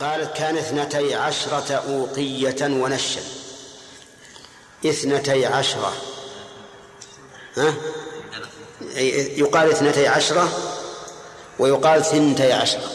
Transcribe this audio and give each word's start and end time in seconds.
قالت 0.00 0.36
كان 0.36 0.56
اثنتي 0.56 1.14
عشرة 1.14 1.74
أوقية 1.88 2.56
ونشا. 2.62 3.20
اثنتي 4.86 5.46
عشرة. 5.46 5.92
ها؟ 7.56 7.74
يقال 9.36 9.70
اثنتي 9.70 10.08
عشرة 10.08 10.48
ويقال 11.58 12.04
ثنتي 12.04 12.52
عشرة. 12.52 12.90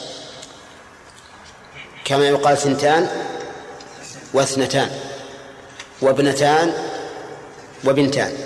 كما 2.05 2.27
يقال 2.27 2.57
ثنتان 2.57 3.09
واثنتان. 4.33 4.99
وابنتان 6.01 6.73
وبنتان. 7.85 8.37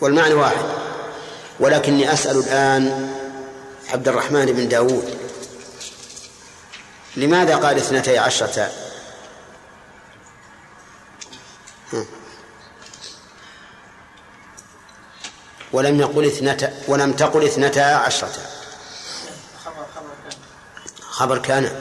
والمعنى 0.00 0.34
واحد. 0.34 0.64
ولكني 1.60 2.12
أسأل 2.12 2.38
الآن 2.38 3.12
عبد 3.88 4.08
الرحمن 4.08 4.46
بن 4.46 4.68
داود 4.68 5.17
لماذا 7.18 7.56
قال 7.56 7.76
اثنتي 7.76 8.18
عشرة 8.18 8.70
ولم 15.72 16.00
يقل 16.00 16.24
اثنتا 16.26 16.72
ولم 16.88 17.12
تقل 17.12 17.44
اثنتا 17.44 17.80
عشرة 17.80 18.32
خبر 19.64 19.84
كان 19.94 20.32
خبر 21.00 21.38
كان 21.38 21.80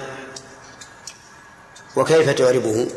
وكيف 1.95 2.29
تعربه؟ 2.29 2.87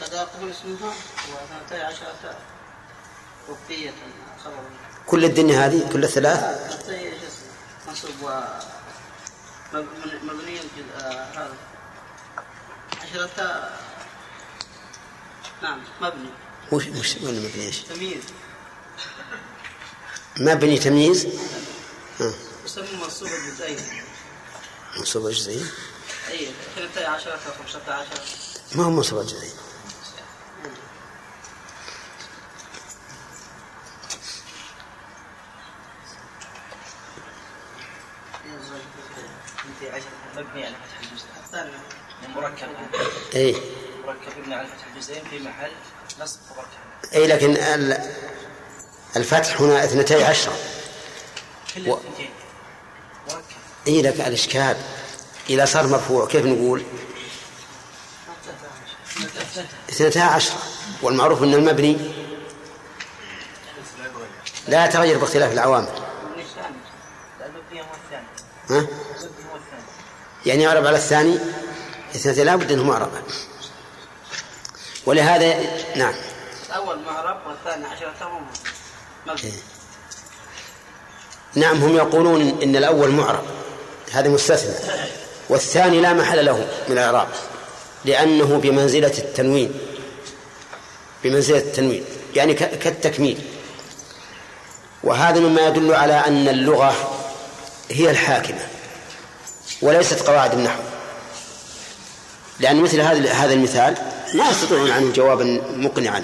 صداقة 0.00 0.50
اسمها 0.50 0.92
واثنتي 1.32 1.82
عشرة 1.82 2.34
خبر 4.44 4.62
كل 5.06 5.24
الدنيا 5.24 5.66
هذه 5.66 5.88
كل 5.92 6.04
الثلاث؟ 6.04 6.40
منصوب 7.88 8.30
مبني 9.74 10.60
هذا. 11.34 11.56
عشرة 13.02 13.70
نعم 15.62 15.82
مبني. 16.00 16.30
وش 16.72 16.86
وش 16.86 17.16
وين 17.16 17.44
مبني 17.44 17.66
إيش؟ 17.66 17.78
تمييز. 17.78 18.24
مبني 20.36 20.78
تمييز؟ 20.78 21.26
يسمى 22.64 22.86
منصوب 23.02 23.28
الجزئين 23.28 23.78
منصوب 24.96 25.26
الجزئين؟ 25.26 25.66
أي 26.28 26.48
12 26.78 27.38
15 27.58 28.06
ما 28.74 28.84
هو 28.84 28.90
مبني 40.36 40.66
على 40.66 40.74
فتح 40.74 41.10
الجزء. 41.10 41.24
الثاني 41.44 41.70
مركب. 42.36 42.68
اي 43.34 43.56
مركب 44.06 44.38
مبني 44.38 44.54
على 44.54 44.68
فتح 44.68 44.86
الجزئين 44.94 45.24
في 45.30 45.38
محل 45.38 45.70
نصب 46.20 46.38
مركب 46.56 47.14
اي 47.14 47.26
لكن 47.26 47.56
الفتح 49.16 49.60
هنا 49.60 49.84
اثنتي 49.84 50.24
عشرة. 50.24 50.52
و... 51.86 51.96
مركب. 53.28 53.60
اي 53.88 54.02
لك 54.02 54.20
الإشكال. 54.20 54.76
إذا 55.50 55.64
صار 55.64 55.86
مرفوع 55.86 56.26
كيف 56.26 56.46
نقول؟ 56.46 56.82
اثنتا 59.90 60.20
عشرة. 60.20 60.58
والمعروف 61.02 61.42
إن 61.42 61.54
المبني 61.54 61.96
لا 64.68 64.84
يتغير 64.84 65.18
باختلاف 65.18 65.52
العوامل. 65.52 65.88
ها؟ 68.70 68.86
يعني 70.46 70.62
يعرب 70.62 70.86
على 70.86 70.96
الثاني. 70.96 71.38
اثنتين 72.14 72.46
لابد 72.46 72.72
انه 72.72 72.84
معرب 72.84 73.10
ولهذا 75.06 75.56
نعم. 75.96 76.14
الأول 76.66 76.98
معرب 76.98 77.36
والثاني 77.46 77.86
عشرة 77.86 78.40
إيه. 79.44 79.52
نعم 81.54 81.82
هم 81.82 81.96
يقولون 81.96 82.58
إن 82.62 82.76
الأول 82.76 83.10
معرب. 83.10 83.44
هذا 84.12 84.28
مستثنى. 84.28 84.74
والثاني 85.48 86.00
لا 86.00 86.12
محل 86.12 86.44
له 86.44 86.68
من 86.88 86.92
الإعراب 86.98 87.28
لأنه 88.04 88.58
بمنزلة 88.58 89.18
التنوين. 89.18 89.80
بمنزلة 91.24 91.58
التنوين. 91.58 92.04
يعني 92.34 92.54
كالتكميل. 92.54 93.38
وهذا 95.02 95.40
مما 95.40 95.66
يدل 95.66 95.94
على 95.94 96.12
أن 96.12 96.48
اللغة 96.48 96.94
هي 97.90 98.10
الحاكمة. 98.10 98.66
وليست 99.82 100.22
قواعد 100.22 100.52
النحو. 100.52 100.80
لأن 102.60 102.82
مثل 102.82 103.00
هذا 103.00 103.32
هذا 103.32 103.54
المثال 103.54 103.96
ما 104.34 104.50
يستطيعون 104.50 104.90
عنه 104.90 105.12
جوابا 105.12 105.62
مقنعا. 105.76 106.22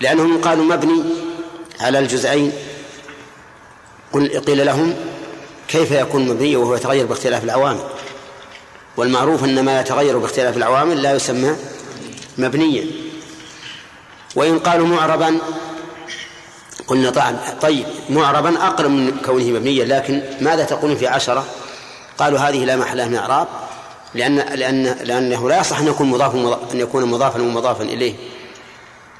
لأنهم 0.00 0.40
قالوا 0.40 0.64
مبني 0.64 1.02
على 1.80 1.98
الجزئين. 1.98 2.52
قيل 4.46 4.66
لهم 4.66 4.94
كيف 5.68 5.90
يكون 5.90 6.28
مبني 6.28 6.56
وهو 6.56 6.74
يتغير 6.74 7.06
باختلاف 7.06 7.44
العوامل. 7.44 7.84
والمعروف 8.96 9.44
أن 9.44 9.64
ما 9.64 9.80
يتغير 9.80 10.18
باختلاف 10.18 10.56
العوامل 10.56 11.02
لا 11.02 11.14
يسمى 11.14 11.56
مبنيا. 12.38 12.86
وإن 14.34 14.58
قالوا 14.58 14.86
معربا 14.86 15.38
قلنا 16.86 17.10
طيب 17.62 17.86
معربا 18.10 18.66
أقرب 18.66 18.90
من 18.90 19.20
كونه 19.24 19.44
مبنيا 19.44 19.84
لكن 19.84 20.22
ماذا 20.40 20.64
تقولون 20.64 20.96
في 20.96 21.06
عشرة؟ 21.06 21.46
قالوا 22.18 22.38
هذه 22.38 22.64
لا 22.64 22.76
محل 22.76 23.08
من 23.08 23.14
إعراب 23.14 23.48
لأن 24.14 24.36
لأن 24.36 24.84
لأنه 24.84 25.48
لا 25.48 25.60
يصح 25.60 25.78
أن 25.78 25.86
يكون 25.86 26.10
مضاف 26.10 26.34
أن 26.74 26.80
يكون 26.80 27.04
مضافا 27.04 27.42
ومضافا 27.42 27.82
إليه 27.84 28.14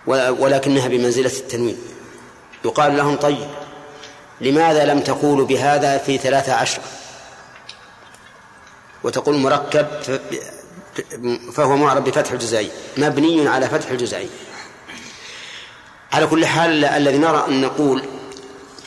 ولكنها 0.06 0.88
بمنزلة 0.88 1.32
التنوين. 1.36 1.78
يقال 2.64 2.96
لهم 2.96 3.16
طيب 3.16 3.48
لماذا 4.40 4.84
لم 4.84 5.00
تقولوا 5.00 5.46
بهذا 5.46 5.98
في 5.98 6.18
ثلاثة 6.18 6.52
عشر؟ 6.52 6.80
وتقول 9.04 9.38
مركب 9.38 9.86
فهو 11.52 11.76
معرب 11.76 12.04
بفتح 12.04 12.32
الجزئين 12.32 12.70
مبني 12.96 13.48
على 13.48 13.68
فتح 13.68 13.90
الجزئين 13.90 14.30
على 16.12 16.26
كل 16.26 16.46
حال 16.46 16.84
الذي 16.84 17.18
نرى 17.18 17.44
أن 17.48 17.60
نقول 17.60 18.02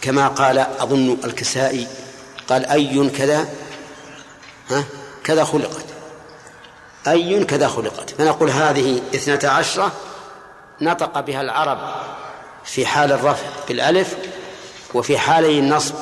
كما 0.02 0.28
قال 0.28 0.58
أظن 0.58 1.18
الكسائي 1.24 1.88
قال 2.48 2.66
أي 2.66 3.10
كذا؟ 3.10 3.48
ها؟ 4.70 4.84
كذا 5.24 5.44
خلقت. 5.44 5.86
أي 7.08 7.44
كذا 7.44 7.68
خلقت؟ 7.68 8.10
فنقول 8.10 8.50
هذه 8.50 9.02
اثنتا 9.16 9.48
عشرة 9.48 9.92
نطق 10.82 11.20
بها 11.20 11.42
العرب 11.42 11.96
في 12.66 12.86
حال 12.86 13.12
الرفع 13.12 13.46
بالألف 13.68 14.16
وفي 14.94 15.18
حالي 15.18 15.60
النصب 15.60 15.96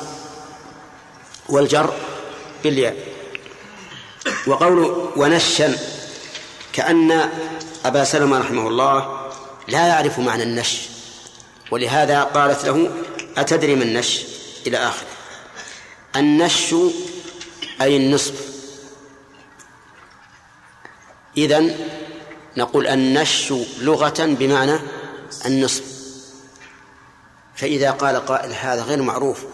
والجر 1.48 1.92
بالياء. 2.62 2.96
وقول 4.46 5.08
ونشا 5.16 5.78
كأن 6.72 7.30
أبا 7.84 8.04
سلمة 8.04 8.38
رحمه 8.38 8.68
الله 8.68 9.28
لا 9.68 9.86
يعرف 9.86 10.18
معنى 10.18 10.42
النش 10.42 10.80
ولهذا 11.70 12.22
قالت 12.22 12.64
له 12.64 12.90
أتدري 13.36 13.74
من 13.74 13.82
النش؟ 13.82 14.20
إلى 14.66 14.76
آخره. 14.76 15.06
النش 16.16 16.74
أي 17.80 17.96
النصف 17.96 18.53
إذن 21.36 21.76
نقول 22.56 22.86
النش 22.86 23.54
لغة 23.78 24.14
بمعنى 24.18 24.78
النصف 25.46 25.82
فإذا 27.56 27.90
قال 27.90 28.26
قائل 28.26 28.52
هذا 28.52 28.82
غير 28.82 29.02
معروف 29.02 29.44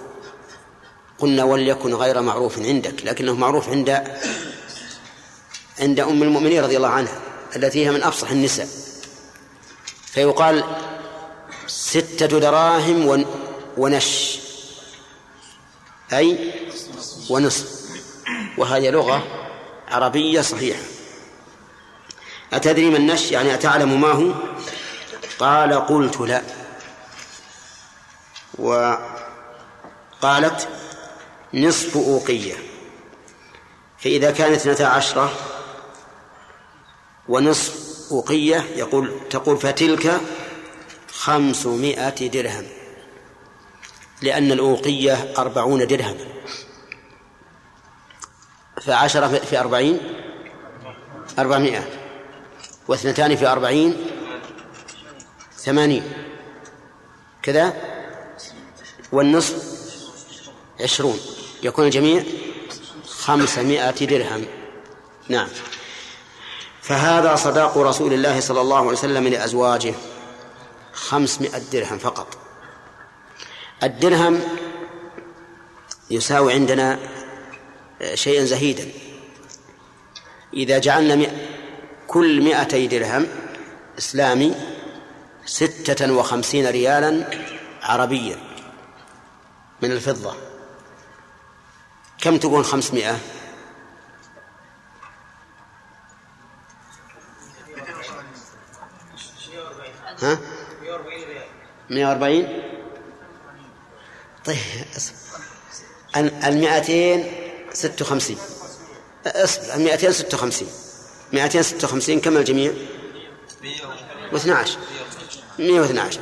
قلنا 1.19 1.45
وليكن 1.45 1.95
غير 1.95 2.21
معروف 2.21 2.59
عندك 2.59 3.05
لكنه 3.05 3.35
معروف 3.35 3.69
عند 3.69 3.91
عند 5.81 6.01
أم 6.01 6.23
المؤمنين 6.23 6.63
رضي 6.63 6.77
الله 6.77 6.89
عنها 6.89 7.21
التي 7.57 7.87
هي 7.87 7.91
من 7.91 8.03
أفصح 8.03 8.31
النساء. 8.31 8.69
فيقال 10.07 10.65
ستة 11.67 12.27
دراهم 12.27 13.25
ونش 13.77 14.39
أي 16.13 16.53
ونصف 17.31 17.81
وهذه 18.59 18.91
لغة 18.91 19.25
عربية 19.89 20.41
صحيحة. 20.41 20.83
أتدري 22.53 22.91
ما 22.91 22.97
النش؟ 22.97 23.33
يعني 23.33 23.55
أتعلم 23.55 24.01
ما 24.01 24.13
هو؟ 24.13 24.33
قال 25.39 25.87
قلت 25.87 26.21
لا. 26.21 26.43
وقالت 28.59 30.69
نصف 31.55 31.97
أوقية. 31.97 32.55
فإذا 33.99 34.31
كانت 34.31 34.55
اثنتا 34.55 34.83
عشرة 34.83 35.33
ونصف 37.29 37.91
أوقية 38.11 38.65
يقول 38.77 39.21
تقول 39.31 39.57
فتلك 39.57 40.21
خمسمائة 41.13 42.29
درهم. 42.29 42.67
لأن 44.23 44.53
الأوقية 44.53 45.35
أربعون 45.39 45.87
درهم. 45.87 46.17
فعشرة 48.83 49.29
في 49.29 49.61
أربعين؟ 49.61 50.01
أربعمائة. 51.39 52.00
واثنتان 52.91 53.37
في 53.37 53.47
أربعين 53.47 53.97
ثمانين. 55.57 56.13
كذا؟ 57.43 57.75
والنصف 59.13 59.55
عشرون. 60.81 61.21
يكون 61.63 61.85
الجميع 61.85 62.25
خمسمائة 63.09 64.07
درهم. 64.07 64.47
نعم. 65.29 65.49
فهذا 66.83 67.37
صداق 67.37 67.79
رسول 67.79 68.13
الله 68.13 68.41
صلى 68.41 68.61
الله 68.61 68.79
عليه 68.79 68.89
وسلم 68.89 69.29
لأزواجه. 69.29 69.95
خمسمائة 70.93 71.63
درهم 71.73 71.99
فقط. 71.99 72.39
الدرهم 73.83 74.41
يساوي 76.11 76.53
عندنا 76.53 76.99
شيئا 78.15 78.45
زهيدا. 78.45 78.91
إذا 80.55 80.79
جعلنا 80.79 81.50
كل 82.11 82.41
مئتي 82.41 82.87
درهم 82.87 83.27
إسلامي 83.99 84.55
ستة 85.47 86.13
وخمسين 86.13 86.67
ريالا 86.67 87.25
عربيا 87.83 88.37
من 89.83 89.93
الفضة. 89.93 90.35
كم 92.21 92.37
تكون 92.37 92.63
خمسمائة 92.63 93.19
ها؟ 100.23 100.39
مئة 101.91 102.07
وأربعين. 102.07 102.63
طيب 104.45 104.59
المئتين 106.17 107.33
ست 107.73 108.03
وخمسين. 108.03 108.39
أصبر 109.27 109.75
المئتين 109.75 110.13
ست 110.13 110.35
وخمسين 111.33 111.43
مئتين 111.45 111.63
ست 111.63 111.85
وخمسين 111.85 112.21
كم 112.21 112.37
الجميع؟ 112.37 112.73
واثنى 114.33 114.53
عشر. 114.53 114.79
مئة 115.59 115.81
واثنى 115.81 116.01
عشر. 116.01 116.21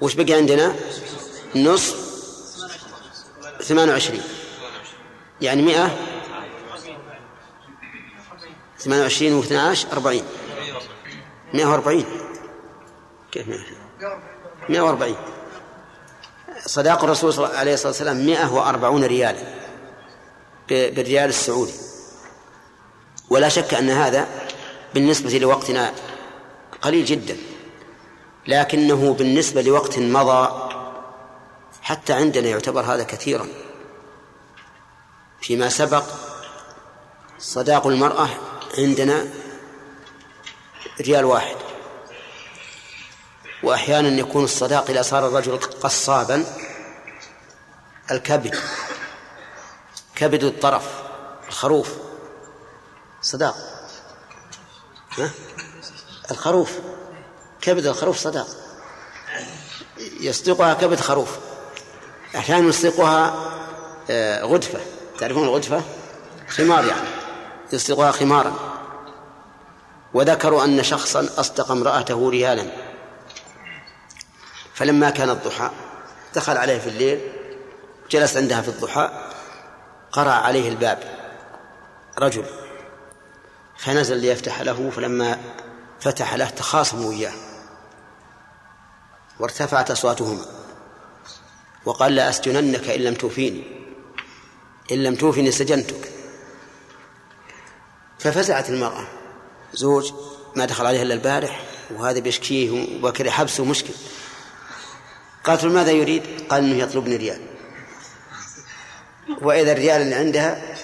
وش 0.00 0.14
بقي 0.14 0.32
عندنا؟ 0.32 0.76
ثمان 3.62 3.88
وعشرين. 3.90 4.22
يعني 5.40 5.62
مئة 5.62 5.96
ثمان 8.78 9.00
وعشرين 9.00 9.32
واثنى 9.32 9.58
عشر 9.58 9.92
أربعين. 9.92 10.24
مئة 11.54 11.66
وأربعين. 11.66 12.06
كيف 13.32 13.48
مئة؟ 13.48 13.60
مئة 14.68 14.80
وأربعين. 14.80 15.16
صداق 16.66 17.04
الرسول 17.04 17.44
عليه 17.44 17.74
الصلاة 17.74 17.88
والسلام 17.88 18.26
مئة 18.26 18.52
وأربعون 18.52 19.04
ريالا 19.04 19.42
بالريال 20.68 21.28
السعودي. 21.28 21.87
ولا 23.30 23.48
شك 23.48 23.74
أن 23.74 23.90
هذا 23.90 24.28
بالنسبة 24.94 25.38
لوقتنا 25.38 25.94
قليل 26.82 27.04
جدا 27.04 27.36
لكنه 28.46 29.14
بالنسبة 29.14 29.62
لوقت 29.62 29.98
مضى 29.98 30.68
حتى 31.82 32.12
عندنا 32.12 32.48
يعتبر 32.48 32.80
هذا 32.80 33.02
كثيرا. 33.02 33.48
فيما 35.40 35.68
سبق 35.68 36.04
صداق 37.38 37.86
المرأة 37.86 38.28
عندنا 38.78 39.28
ريال 41.00 41.24
واحد 41.24 41.56
وأحيانا 43.62 44.08
يكون 44.08 44.44
الصداق 44.44 44.90
إذا 44.90 45.02
صار 45.02 45.26
الرجل 45.26 45.58
قصابا 45.58 46.44
الكبد 48.10 48.58
كبد 50.14 50.44
الطرف 50.44 50.84
الخروف. 51.48 52.07
صداق. 53.22 53.56
ها؟ 55.18 55.30
الخروف. 56.30 56.78
كبد 57.60 57.86
الخروف 57.86 58.18
صداق. 58.18 58.46
يصدقها 60.20 60.74
كبد 60.74 61.00
خروف. 61.00 61.38
أحيانا 62.36 62.68
يصدقها 62.68 63.34
آه، 64.10 64.42
غدفة. 64.42 64.80
تعرفون 65.18 65.44
الغدفة؟ 65.44 65.82
خمار 66.48 66.84
يعني. 66.84 67.08
يصدقها 67.72 68.12
خمارا. 68.12 68.54
وذكروا 70.14 70.64
أن 70.64 70.82
شخصا 70.82 71.28
أصدق 71.36 71.70
امرأته 71.70 72.30
ريالا. 72.30 72.66
فلما 74.74 75.10
كان 75.10 75.30
الضحى 75.30 75.70
دخل 76.34 76.56
عليه 76.56 76.78
في 76.78 76.88
الليل 76.88 77.20
جلس 78.10 78.36
عندها 78.36 78.62
في 78.62 78.68
الضحى 78.68 79.10
قرأ 80.12 80.30
عليه 80.30 80.68
الباب. 80.68 80.98
رجل. 82.18 82.44
فنزل 83.78 84.16
ليفتح 84.16 84.60
له 84.60 84.90
فلما 84.90 85.40
فتح 86.00 86.34
له 86.34 86.50
تخاصموا 86.50 87.12
إياه 87.12 87.32
وارتفعت 89.40 89.90
أصواتهما 89.90 90.44
وقال 91.84 92.14
لا 92.14 92.30
أسجننك 92.30 92.88
إن 92.88 93.00
لم 93.00 93.14
توفيني 93.14 93.78
إن 94.92 95.02
لم 95.02 95.14
توفني 95.14 95.50
سجنتك. 95.50 96.12
ففزعت 98.18 98.70
المرأة. 98.70 99.06
زوج 99.72 100.12
ما 100.56 100.64
دخل 100.64 100.86
عليها 100.86 101.02
إلا 101.02 101.14
البارح 101.14 101.64
وهذا 101.90 102.20
بيشكيه 102.20 103.02
وكذا 103.02 103.30
حبسه 103.30 103.64
مشكل 103.64 103.94
قالت 105.44 105.64
له 105.64 105.72
ماذا 105.72 105.90
يريد؟ 105.90 106.22
قال 106.48 106.64
إنه 106.64 106.82
يطلبني 106.82 107.16
ريال. 107.16 107.40
وإذا 109.42 109.72
الريال 109.72 110.02
اللي 110.02 110.14
عندها 110.14 110.76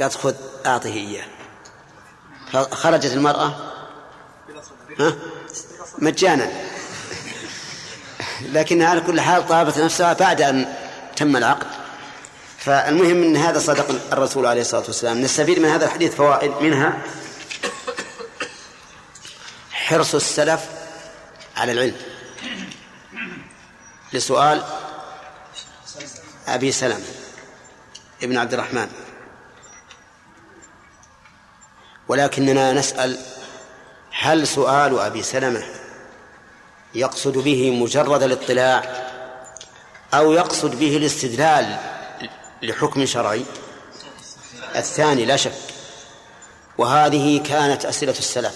قالت 0.00 0.14
خذ 0.14 0.34
أعطه 0.66 0.92
إياه. 0.92 1.37
فخرجت 2.52 3.12
المرأة؟ 3.12 3.72
ها؟ 5.00 5.16
مجانا. 5.98 6.52
لكنها 8.42 8.88
على 8.88 9.00
كل 9.00 9.20
حال 9.20 9.48
طابت 9.48 9.78
نفسها 9.78 10.12
بعد 10.12 10.42
أن 10.42 10.74
تم 11.16 11.36
العقد. 11.36 11.66
فالمهم 12.58 13.22
إن 13.22 13.36
هذا 13.36 13.58
صدق 13.58 14.12
الرسول 14.12 14.46
عليه 14.46 14.60
الصلاة 14.60 14.84
والسلام. 14.86 15.20
نستفيد 15.20 15.58
من 15.58 15.68
هذا 15.68 15.84
الحديث 15.84 16.14
فوائد 16.14 16.52
منها 16.60 17.02
حرص 19.72 20.14
السلف 20.14 20.60
على 21.56 21.72
العلم. 21.72 21.96
لسؤال 24.12 24.64
أبي 26.46 26.72
سلمة 26.72 27.04
ابن 28.22 28.36
عبد 28.36 28.54
الرحمن. 28.54 28.88
ولكننا 32.08 32.72
نسأل 32.72 33.18
هل 34.10 34.46
سؤال 34.46 34.98
أبي 34.98 35.22
سلمة 35.22 35.62
يقصد 36.94 37.38
به 37.38 37.70
مجرد 37.70 38.22
الاطلاع 38.22 39.08
أو 40.14 40.32
يقصد 40.32 40.78
به 40.78 40.96
الاستدلال 40.96 41.76
لحكم 42.62 43.06
شرعي؟ 43.06 43.44
الثاني 44.76 45.24
لا 45.24 45.36
شك 45.36 45.52
وهذه 46.78 47.42
كانت 47.42 47.84
أسئلة 47.84 48.18
السلف. 48.18 48.54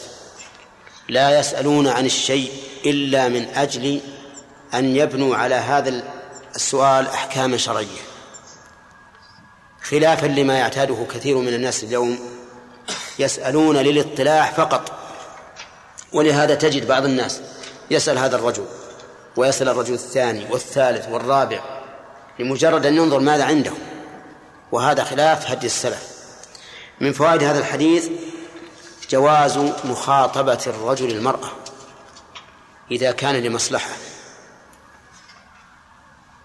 لا 1.09 1.39
يسألون 1.39 1.89
عن 1.89 2.07
الشيء 2.07 2.53
إلا 2.87 3.29
من 3.29 3.49
أجل 3.49 4.01
أن 4.75 4.97
يبنوا 4.97 5.37
على 5.37 5.55
هذا 5.55 6.03
السؤال 6.57 7.07
أحكاما 7.07 7.57
شرعية. 7.57 8.03
خلافا 9.83 10.27
لما 10.27 10.59
يعتاده 10.59 11.07
كثير 11.15 11.37
من 11.37 11.55
الناس 11.55 11.85
اليوم 11.85 12.32
يسألون 13.23 13.77
للاطلاع 13.77 14.51
فقط 14.51 14.93
ولهذا 16.13 16.55
تجد 16.55 16.89
بعض 16.89 17.05
الناس 17.05 17.41
يسأل 17.91 18.19
هذا 18.19 18.37
الرجل 18.37 18.65
ويسأل 19.37 19.69
الرجل 19.69 19.95
الثاني 19.95 20.47
والثالث 20.51 21.09
والرابع 21.09 21.61
لمجرد 22.39 22.87
أن 22.87 22.97
ينظر 22.97 23.19
ماذا 23.19 23.45
عنده 23.45 23.73
وهذا 24.73 25.05
خلاف 25.05 25.51
هدي 25.51 25.67
السلف. 25.67 26.13
من 27.01 27.13
فوائد 27.13 27.43
هذا 27.43 27.59
الحديث 27.59 28.09
جواز 29.11 29.59
مخاطبة 29.85 30.59
الرجل 30.67 31.11
المرأة 31.11 31.49
إذا 32.91 33.13
كان 33.13 33.35
لمصلحة 33.35 33.91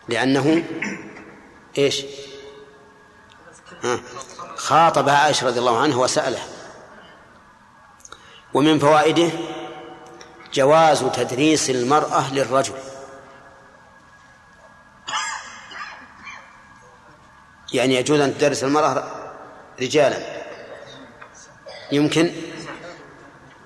لأنه 0.09 0.63
إيش؟ 1.77 2.05
خاطب 4.55 5.09
عائشة 5.09 5.47
رضي 5.47 5.59
الله 5.59 5.79
عنها 5.79 5.97
وسأله 5.97 6.39
ومن 8.57 8.79
فوائده 8.79 9.29
جواز 10.53 11.03
تدريس 11.03 11.69
المرأة 11.69 12.33
للرجل. 12.33 12.73
يعني 17.73 17.95
يجوز 17.95 18.19
أن 18.19 18.37
تدرس 18.37 18.63
المرأة 18.63 19.03
رجالا. 19.81 20.17
يمكن 21.91 22.31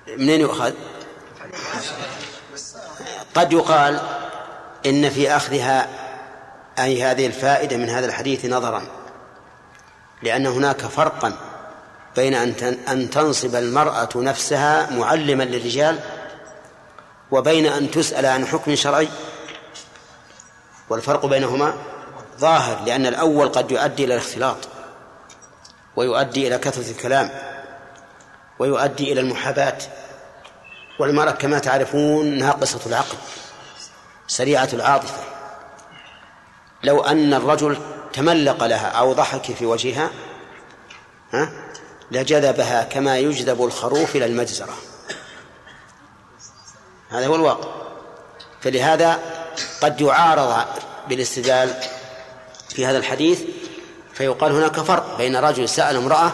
منين 0.08 0.40
يؤخذ؟ 0.40 0.72
قد 3.34 3.52
يقال 3.52 4.00
إن 4.86 5.10
في 5.10 5.36
أخذها 5.36 5.88
أي 6.78 7.02
هذه 7.02 7.26
الفائدة 7.26 7.76
من 7.76 7.88
هذا 7.88 8.06
الحديث 8.06 8.44
نظرا 8.44 8.82
لأن 10.22 10.46
هناك 10.46 10.80
فرقا 10.80 11.51
بين 12.16 12.34
أن 12.34 12.78
أن 12.88 13.10
تنصب 13.10 13.54
المرأة 13.54 14.08
نفسها 14.16 14.90
معلما 14.90 15.42
للرجال 15.42 16.00
وبين 17.30 17.66
أن 17.66 17.90
تسأل 17.90 18.26
عن 18.26 18.46
حكم 18.46 18.74
شرعي. 18.74 19.08
والفرق 20.90 21.26
بينهما 21.26 21.74
ظاهر 22.38 22.84
لأن 22.84 23.06
الأول 23.06 23.48
قد 23.48 23.70
يؤدي 23.70 24.04
إلى 24.04 24.14
الاختلاط 24.14 24.56
ويؤدي 25.96 26.48
إلى 26.48 26.58
كثرة 26.58 26.90
الكلام 26.90 27.30
ويؤدي 28.58 29.12
إلى 29.12 29.20
المحاباة. 29.20 29.78
والمرأة 30.98 31.32
كما 31.32 31.58
تعرفون 31.58 32.38
ناقصة 32.38 32.80
العقل 32.86 33.16
سريعة 34.26 34.68
العاطفة. 34.72 35.22
لو 36.84 37.00
أن 37.00 37.34
الرجل 37.34 37.78
تملق 38.12 38.64
لها 38.64 38.86
أو 38.86 39.12
ضحك 39.12 39.42
في 39.42 39.66
وجهها 39.66 40.10
ها 41.32 41.71
لجذبها 42.12 42.82
كما 42.82 43.18
يجذب 43.18 43.64
الخروف 43.64 44.16
إلى 44.16 44.26
المجزرة. 44.26 44.74
هذا 47.10 47.26
هو 47.26 47.34
الواقع. 47.34 47.68
فلهذا 48.60 49.18
قد 49.80 50.00
يعارض 50.00 50.64
بالاستدلال 51.08 51.74
في 52.68 52.86
هذا 52.86 52.98
الحديث 52.98 53.40
فيقال 54.14 54.52
هناك 54.52 54.80
فرق 54.80 55.18
بين 55.18 55.36
رجل 55.36 55.68
سأل 55.68 55.96
امرأة 55.96 56.32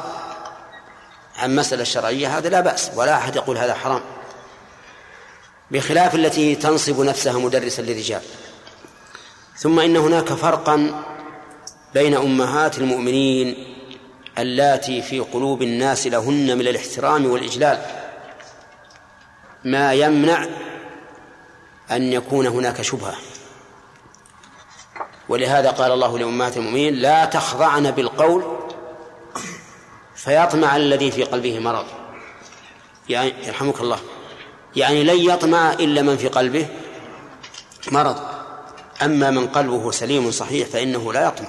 عن 1.36 1.56
مسألة 1.56 1.84
شرعية 1.84 2.38
هذا 2.38 2.48
لا 2.48 2.60
بأس 2.60 2.90
ولا 2.94 3.16
أحد 3.16 3.36
يقول 3.36 3.58
هذا 3.58 3.74
حرام. 3.74 4.00
بخلاف 5.70 6.14
التي 6.14 6.54
تنصب 6.54 7.00
نفسها 7.00 7.38
مدرسا 7.38 7.82
للرجال. 7.82 8.22
ثم 9.56 9.80
إن 9.80 9.96
هناك 9.96 10.32
فرقا 10.32 11.04
بين 11.94 12.14
أمهات 12.14 12.78
المؤمنين 12.78 13.77
اللاتي 14.38 15.02
في 15.02 15.20
قلوب 15.20 15.62
الناس 15.62 16.06
لهن 16.06 16.58
من 16.58 16.68
الاحترام 16.68 17.26
والإجلال. 17.26 17.82
ما 19.64 19.92
يمنع 19.92 20.46
أن 21.90 22.12
يكون 22.12 22.46
هناك 22.46 22.82
شبهة. 22.82 23.14
ولهذا 25.28 25.70
قال 25.70 25.92
الله 25.92 26.18
لأمهات 26.18 26.56
المؤمنين 26.56 26.94
لا 26.94 27.24
تخضعن 27.24 27.90
بالقول 27.90 28.58
فيطمع 30.14 30.76
الذي 30.76 31.10
في 31.10 31.24
قلبه 31.24 31.58
مرض. 31.58 31.86
يعني 33.08 33.32
يرحمك 33.46 33.80
الله. 33.80 33.98
يعني 34.76 35.04
لن 35.04 35.30
يطمع 35.30 35.72
إلا 35.72 36.02
من 36.02 36.16
في 36.16 36.28
قلبه 36.28 36.66
مرض. 37.92 38.20
أما 39.02 39.30
من 39.30 39.48
قلبه 39.48 39.90
سليم 39.90 40.30
صحيح 40.30 40.68
فإنه 40.68 41.12
لا 41.12 41.28
يطمع. 41.28 41.48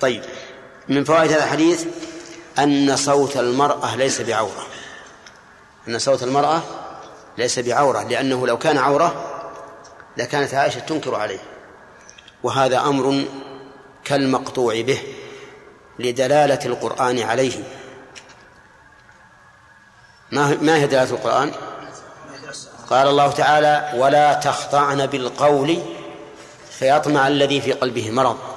طيب. 0.00 0.22
من 0.88 1.04
فوائد 1.04 1.32
هذا 1.32 1.44
الحديث 1.44 1.86
أن 2.58 2.96
صوت 2.96 3.36
المرأة 3.36 3.96
ليس 3.96 4.20
بعورة. 4.20 4.66
أن 5.88 5.98
صوت 5.98 6.22
المرأة 6.22 6.62
ليس 7.38 7.58
بعورة 7.58 8.02
لأنه 8.02 8.46
لو 8.46 8.58
كان 8.58 8.78
عورة 8.78 9.28
لكانت 10.16 10.54
عائشة 10.54 10.78
تنكر 10.78 11.14
عليه. 11.14 11.38
وهذا 12.42 12.80
أمر 12.80 13.24
كالمقطوع 14.04 14.80
به 14.80 15.02
لدلالة 15.98 16.66
القرآن 16.66 17.18
عليه. 17.18 17.64
ما 20.32 20.76
هي 20.76 20.86
دلالة 20.86 21.10
القرآن؟ 21.10 21.52
قال 22.90 23.08
الله 23.08 23.30
تعالى 23.30 23.92
ولا 23.96 24.34
تخضعن 24.34 25.06
بالقول 25.06 25.82
فيطمع 26.70 27.28
الذي 27.28 27.60
في 27.60 27.72
قلبه 27.72 28.10
مرض. 28.10 28.51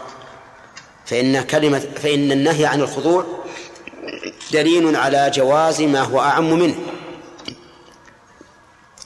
فإن 1.05 1.41
كلمة 1.41 1.79
فإن 1.79 2.31
النهي 2.31 2.65
عن 2.65 2.81
الخضوع 2.81 3.25
دليل 4.51 4.95
على 4.95 5.31
جواز 5.33 5.81
ما 5.81 6.01
هو 6.01 6.19
أعم 6.19 6.59
منه. 6.59 6.75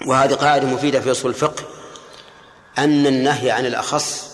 وهذه 0.05 0.33
قاعدة 0.33 0.67
مفيدة 0.67 0.99
في 0.99 1.11
أصول 1.11 1.31
الفقه 1.31 1.63
أن 2.77 3.07
النهي 3.07 3.51
عن 3.51 3.65
الأخص 3.65 4.29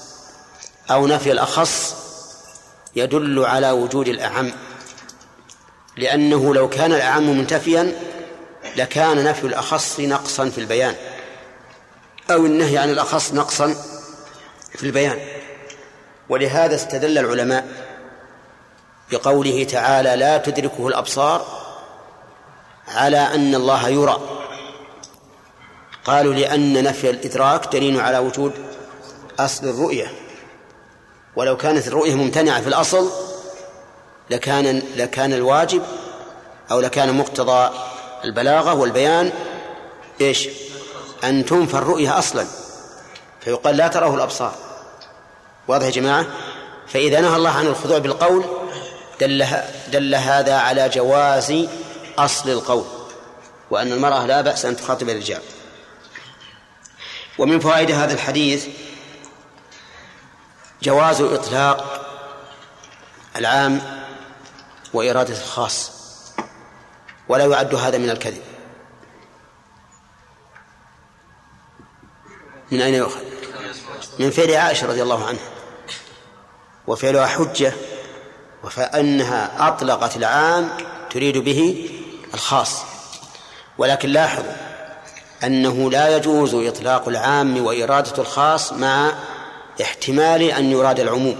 أو 0.91 1.07
نفي 1.07 1.31
الأخص 1.31 1.95
يدل 2.95 3.45
على 3.45 3.71
وجود 3.71 4.07
الأعم. 4.07 4.51
لأنه 5.97 6.55
لو 6.55 6.69
كان 6.69 6.93
الأعم 6.93 7.37
منتفيا 7.37 7.95
لكان 8.75 9.23
نفي 9.23 9.47
الأخص 9.47 9.99
نقصا 9.99 10.49
في 10.49 10.57
البيان 10.57 10.95
أو 12.31 12.45
النهي 12.45 12.77
عن 12.77 12.89
الأخص 12.89 13.33
نقصا 13.33 13.75
في 14.75 14.83
البيان. 14.83 15.34
ولهذا 16.29 16.75
استدل 16.75 17.17
العلماء 17.17 17.67
بقوله 19.11 19.63
تعالى 19.63 20.15
لا 20.15 20.37
تدركه 20.37 20.87
الأبصار 20.87 21.45
على 22.87 23.17
أن 23.17 23.55
الله 23.55 23.89
يرى. 23.89 24.19
قالوا 26.05 26.33
لأن 26.33 26.83
نفي 26.83 27.09
الإدراك 27.09 27.73
دليل 27.73 27.99
على 27.99 28.17
وجود 28.17 28.53
أصل 29.39 29.67
الرؤية. 29.67 30.11
ولو 31.35 31.57
كانت 31.57 31.87
الرؤية 31.87 32.15
ممتنعة 32.15 32.61
في 32.61 32.67
الأصل 32.67 33.09
لكان 34.29 34.81
لكان 34.95 35.33
الواجب 35.33 35.81
أو 36.71 36.79
لكان 36.79 37.17
مقتضى 37.17 37.69
البلاغة 38.23 38.73
والبيان 38.73 39.31
إيش؟ 40.21 40.49
أن 41.23 41.45
تنفى 41.45 41.77
الرؤية 41.77 42.19
أصلا. 42.19 42.45
فيقال 43.41 43.77
لا 43.77 43.87
تراه 43.87 44.15
الأبصار. 44.15 44.55
واضح 45.67 45.85
يا 45.85 45.91
جماعة؟ 45.91 46.25
فإذا 46.87 47.21
نهى 47.21 47.35
الله 47.35 47.49
عن 47.49 47.67
الخضوع 47.67 47.97
بالقول 47.97 48.45
دل, 49.21 49.47
دل 49.87 50.15
هذا 50.15 50.55
على 50.57 50.89
جواز 50.89 51.67
أصل 52.17 52.49
القول 52.49 52.85
وأن 53.71 53.91
المرأة 53.91 54.25
لا 54.25 54.41
بأس 54.41 54.65
أن 54.65 54.75
تخاطب 54.75 55.09
الرجال. 55.09 55.41
ومن 57.37 57.59
فوائد 57.59 57.91
هذا 57.91 58.13
الحديث 58.13 58.67
جواز 60.83 61.21
إطلاق 61.21 62.05
العام 63.35 63.81
وإرادة 64.93 65.33
الخاص 65.33 65.91
ولا 67.29 67.45
يعد 67.45 67.75
هذا 67.75 67.97
من 67.97 68.09
الكذب. 68.09 68.41
من 72.71 72.81
أين 72.81 72.93
يؤخذ؟ 72.93 73.21
من 74.19 74.31
فعل 74.31 74.55
عائشة 74.55 74.87
رضي 74.87 75.03
الله 75.03 75.25
عنها. 75.25 75.54
وفعلها 76.87 77.25
حجة 77.25 77.73
فإنها 78.69 79.67
أطلقت 79.67 80.17
العام 80.17 80.69
تريد 81.09 81.37
به 81.37 81.89
الخاص. 82.33 82.83
ولكن 83.77 84.09
لاحظوا 84.09 84.53
أنه 85.43 85.91
لا 85.91 86.17
يجوز 86.17 86.55
إطلاق 86.55 87.07
العام 87.07 87.65
وإرادة 87.65 88.21
الخاص 88.21 88.73
مع 88.73 89.11
احتمال 89.81 90.41
أن 90.41 90.71
يراد 90.71 90.99
العموم 90.99 91.37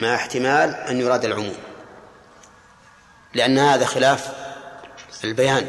مع 0.00 0.14
احتمال 0.14 0.74
أن 0.74 1.00
يراد 1.00 1.24
العموم. 1.24 1.54
لأن 3.34 3.58
هذا 3.58 3.86
خلاف 3.86 4.28
البيان. 5.24 5.68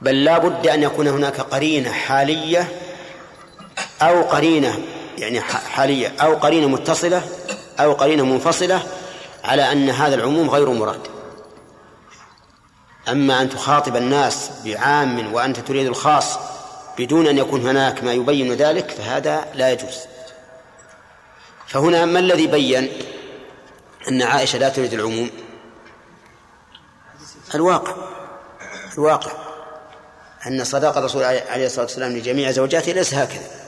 بل 0.00 0.24
لا 0.24 0.38
بد 0.38 0.66
أن 0.66 0.82
يكون 0.82 1.08
هناك 1.08 1.40
قرينة 1.40 1.92
حالية 1.92 2.68
أو 4.02 4.22
قرينة 4.22 4.78
يعني 5.18 5.40
حالية 5.40 6.12
أو 6.20 6.34
قرينة 6.34 6.68
متصلة 6.68 7.22
أو 7.80 7.92
قرينة 7.92 8.24
منفصلة 8.24 8.82
على 9.44 9.72
أن 9.72 9.90
هذا 9.90 10.14
العموم 10.14 10.50
غير 10.50 10.70
مراد. 10.70 11.00
أما 13.08 13.42
أن 13.42 13.50
تخاطب 13.50 13.96
الناس 13.96 14.50
بعام 14.64 15.34
وأنت 15.34 15.60
تريد 15.60 15.86
الخاص 15.86 16.38
بدون 16.98 17.26
أن 17.26 17.38
يكون 17.38 17.66
هناك 17.66 18.04
ما 18.04 18.12
يبين 18.12 18.52
ذلك 18.54 18.90
فهذا 18.90 19.44
لا 19.54 19.72
يجوز. 19.72 19.98
فهنا 21.66 22.04
ما 22.04 22.18
الذي 22.18 22.46
بين 22.46 22.92
أن 24.08 24.22
عائشة 24.22 24.58
لا 24.58 24.68
تريد 24.68 24.92
العموم؟ 24.92 25.30
الواقع. 27.54 27.94
الواقع 28.94 29.32
أن 30.46 30.64
صداقة 30.64 30.98
الرسول 30.98 31.22
عليه 31.24 31.66
الصلاة 31.66 31.84
والسلام 31.84 32.16
لجميع 32.16 32.50
زوجاته 32.50 32.92
ليس 32.92 33.14
هكذا. 33.14 33.61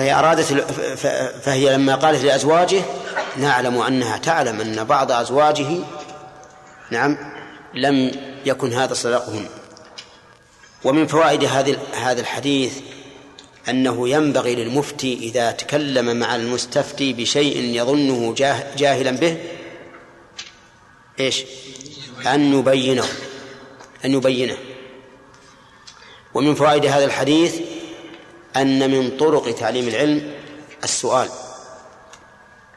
فهي 0.00 0.14
أرادت 0.14 0.44
فهي 1.42 1.74
لما 1.74 1.94
قالت 1.94 2.24
لأزواجه 2.24 2.82
نعلم 3.36 3.78
أنها 3.80 4.16
تعلم 4.16 4.60
أن 4.60 4.84
بعض 4.84 5.12
أزواجه 5.12 5.66
نعم 6.90 7.18
لم 7.74 8.10
يكن 8.46 8.72
هذا 8.72 8.94
صداقهن 8.94 9.46
ومن 10.84 11.06
فوائد 11.06 11.44
هذا 11.44 11.76
هذا 11.92 12.20
الحديث 12.20 12.72
أنه 13.68 14.08
ينبغي 14.08 14.54
للمفتي 14.54 15.14
إذا 15.14 15.50
تكلم 15.50 16.16
مع 16.16 16.36
المستفتي 16.36 17.12
بشيء 17.12 17.56
يظنه 17.56 18.34
جاهلا 18.76 19.10
به 19.10 19.36
إيش؟ 21.20 21.44
أن 22.26 22.58
يبينه 22.58 23.06
أن 24.04 24.12
يبينه. 24.12 24.56
ومن 26.34 26.54
فوائد 26.54 26.86
هذا 26.86 27.04
الحديث 27.04 27.60
أن 28.56 28.90
من 28.90 29.16
طرق 29.16 29.54
تعليم 29.54 29.88
العلم 29.88 30.34
السؤال. 30.84 31.28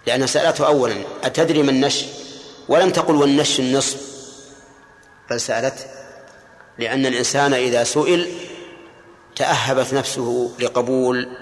لأن 0.08 0.28
سألته 0.28 0.68
أولا 0.68 0.96
أتدري 1.24 1.64
ما 1.64 1.72
النشي 1.72 2.06
ولم 2.68 2.90
تقل 2.90 3.16
والنش 3.16 3.60
النصف 3.60 3.98
بل 5.30 5.42
سألت 5.42 5.90
لأن 6.78 7.06
الإنسان 7.06 7.54
إذا 7.54 7.84
سئل 7.84 8.38
تأهبت 9.36 9.94
نفسه 9.94 10.56
لقبول 10.60 11.38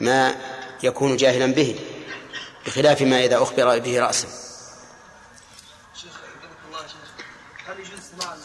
ما 0.00 0.36
يكون 0.82 1.16
جاهلا 1.16 1.46
به 1.46 1.80
بخلاف 2.66 3.02
ما 3.02 3.24
إذا 3.24 3.42
أخبر 3.42 3.78
به 3.78 4.00
رأسه 4.00 4.28
شيخ 5.94 6.12
الله 6.68 6.78
شيخ. 6.78 7.26
هل 7.66 7.80
يجوز 7.80 8.00
سماع 8.12 8.36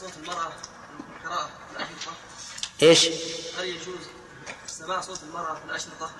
صوت 0.00 0.12
المرأة 0.22 0.52
القراءة؟ 1.16 1.50
إيش؟ 2.82 3.08
هل 3.58 3.64
يجوز 3.64 3.97
سماع 4.88 5.00
صوت 5.00 5.18
المرأة 5.22 5.54
في 5.54 5.64
الأشرطة؟ 5.70 6.10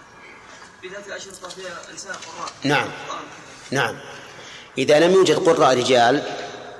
بذات 0.83 1.07
الأشرطة 1.07 1.49
فيها 1.49 1.79
نساء 1.95 2.13
قراء. 2.13 2.53
نعم. 2.65 2.89
نعم. 3.71 3.99
إذا 4.79 5.01
لم 5.01 5.13
يوجد 5.13 5.49
قراء 5.49 5.79
رجال 5.79 6.23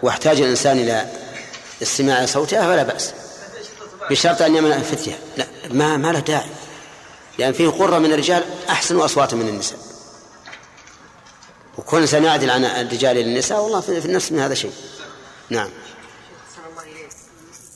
واحتاج 0.03 0.41
الإنسان 0.41 0.79
إلى 0.79 1.13
استماع 1.83 2.27
صوتها 2.27 2.63
فلا 2.63 2.83
بأس. 2.83 3.13
بشرط 4.11 4.43
أن 4.43 4.57
يمنع 4.57 4.77
الفتية 4.77 5.19
لا 5.37 5.47
ما 5.71 5.97
ما 5.97 6.13
له 6.13 6.19
داعي. 6.19 6.51
لأن 7.39 7.53
فيه 7.53 7.69
قرة 7.69 7.99
من 7.99 8.13
الرجال 8.13 8.45
أحسن 8.69 9.01
أصواتا 9.01 9.37
من 9.37 9.49
النساء. 9.49 9.79
وكون 11.79 12.01
إنسان 12.01 12.25
يعدل 12.25 12.51
عن 12.51 12.65
الرجال 12.65 13.19
إلى 13.19 13.31
النساء 13.31 13.61
والله 13.61 13.81
في 13.81 14.07
النفس 14.07 14.33
من 14.33 14.41
هذا 14.41 14.55
شيء. 14.55 14.73
نعم 15.51 15.71
الله 16.71 16.83
إليك 16.83 17.11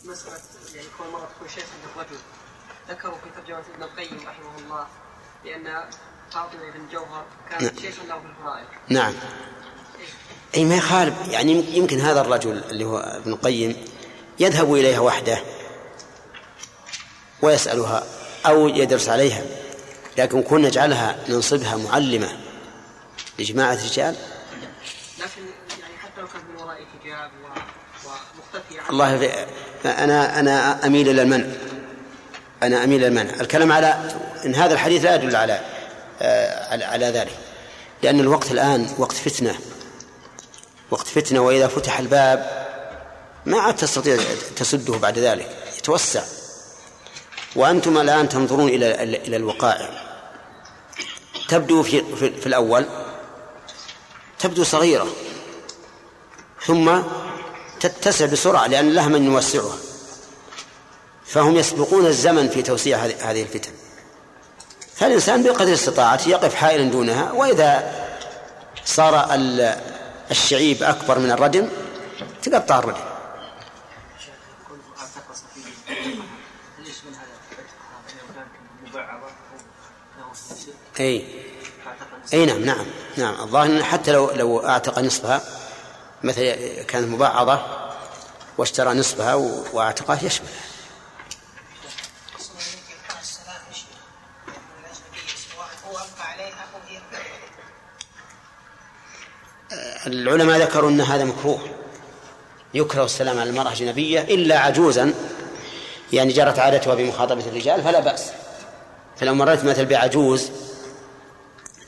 مسألة 0.05 0.41
يعني 0.75 0.87
كون 0.99 1.07
مرة 1.13 1.29
تكون 1.37 1.49
شيخا 1.49 1.67
للرجل 1.97 2.19
ذكروا 2.89 3.15
في 3.15 3.31
ترجمة 3.41 3.59
ابن 3.75 3.83
القيم 4.03 4.29
رحمه 4.29 4.65
الله 4.65 4.87
بأن 5.45 5.85
فاطمة 6.31 6.71
بن 6.75 6.89
جوهر 6.93 7.25
كان 7.51 7.65
نعم. 7.65 7.75
شيخا 7.81 8.03
له 8.03 8.21
في 8.21 8.27
الفرائض. 8.27 8.67
نعم. 8.89 9.15
أي 10.55 10.65
ما 10.65 10.77
يخالف 10.77 11.15
يعني 11.29 11.53
يمكن 11.77 12.01
هذا 12.01 12.21
الرجل 12.21 12.65
اللي 12.71 12.85
هو 12.85 12.99
ابن 12.99 13.33
القيم 13.33 13.77
يذهب 14.39 14.75
إليها 14.75 15.01
وحده 15.01 15.39
ويسألها 17.43 18.05
أو 18.47 18.69
يدرس 18.69 19.09
عليها 19.09 19.45
لكن 20.19 20.43
كنا 20.43 20.69
نجعلها 20.69 21.19
ننصبها 21.29 21.77
معلمة 21.77 22.39
لجماعة 23.39 23.75
رجال 23.75 24.17
لكن 25.19 25.43
يعني 25.81 25.99
حتى 26.03 26.21
لو 26.21 26.27
كان 26.27 26.43
من 26.49 26.63
وراء 26.63 26.79
حجاب 26.85 27.31
ومختفية 28.05 28.91
الله 28.91 29.47
أنا 29.85 30.41
أنا 30.41 30.87
أميل 30.87 31.09
إلى 31.09 31.23
المنع. 31.23 31.47
أنا 32.63 32.85
أميل 32.85 33.05
المنع. 33.05 33.41
الكلام 33.41 33.73
على 33.73 34.15
إن 34.45 34.55
هذا 34.55 34.75
الحديث 34.75 35.05
لا 35.05 35.15
يدل 35.15 35.37
على 35.37 35.61
آه، 36.23 36.73
على, 36.73 36.85
على 36.85 37.07
ذلك. 37.07 37.39
لأن 38.03 38.21
الوقت 38.21 38.51
الآن 38.51 38.95
وقت 38.99 39.13
فتنة. 39.13 39.55
وقت 40.91 41.07
فتنة 41.07 41.41
وإذا 41.41 41.67
فتح 41.67 41.99
الباب 41.99 42.67
ما 43.47 43.61
عاد 43.61 43.77
تستطيع 43.77 44.19
تسده 44.57 44.97
بعد 44.97 45.19
ذلك. 45.19 45.57
يتوسع. 45.79 46.23
وأنتم 47.57 47.99
الآن 47.99 48.29
تنظرون 48.29 48.69
إلى 48.69 49.03
إلى 49.03 49.37
الوقائع. 49.37 49.91
تبدو 51.49 51.83
في, 51.83 52.03
في 52.17 52.47
الأول 52.47 52.87
تبدو 54.39 54.65
صغيرة 54.65 55.07
ثم 56.67 57.03
تتسع 57.81 58.27
بسرعة 58.27 58.67
لأن 58.67 58.93
لها 58.93 59.09
من 59.09 59.25
يوسعها. 59.25 59.92
فهم 61.33 61.57
يسبقون 61.57 62.07
الزمن 62.07 62.49
في 62.49 62.63
توسيع 62.63 62.99
هذه 62.99 63.43
الفتن. 63.43 63.71
فالإنسان 64.95 65.43
بقدر 65.43 65.73
استطاعته 65.73 66.29
يقف 66.29 66.55
حائلا 66.55 66.91
دونها 66.91 67.33
وإذا 67.33 67.93
صار 68.85 69.35
ال- 69.35 69.77
الشعيب 70.31 70.83
أكبر 70.83 71.19
من 71.19 71.31
الردم 71.31 71.69
تقطع 72.43 72.79
الردم. 72.79 73.01
أي. 81.01 81.25
أي 82.33 82.47
نعم 82.47 82.65
نعم 82.65 82.87
نعم. 83.17 83.35
الظاهر 83.41 83.83
حتى 83.83 84.13
لو 84.13 84.31
لو 84.31 84.67
أعتق 84.67 84.99
نصفها 84.99 85.41
مثل 86.23 86.43
كانت 86.89 87.09
مبعضة 87.09 87.61
واشترى 88.59 88.95
نصفها 88.95 89.35
وأعتقه 89.73 90.19
يشمل. 90.25 90.49
العلماء 100.07 100.59
ذكروا 100.59 100.91
أن 100.91 101.01
هذا 101.01 101.25
مكروه. 101.25 101.59
يكره 102.75 103.05
السلام 103.05 103.39
على 103.39 103.51
المرأة 103.51 103.69
الأجنبية 103.69 104.21
إلا 104.21 104.59
عجوزا. 104.59 105.15
يعني 106.13 106.33
جرت 106.33 106.59
عادتها 106.59 106.95
بمخاطبة 106.95 107.47
الرجال 107.47 107.83
فلا 107.83 108.01
بأس. 108.01 108.31
فلو 109.17 109.35
مررت 109.35 109.65
مثل 109.65 109.85
بعجوز 109.85 110.51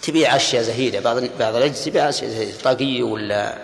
تبيع 0.02 0.36
أشياء 0.36 0.62
زهيدة. 0.62 1.00
بعض 1.00 1.16
بعض 1.38 1.54
الأجهزة 1.54 1.84
تبيع 1.84 2.08
أشياء 2.08 2.30
زهيدة. 2.30 2.58
طاقية 2.64 3.02
ولا 3.02 3.54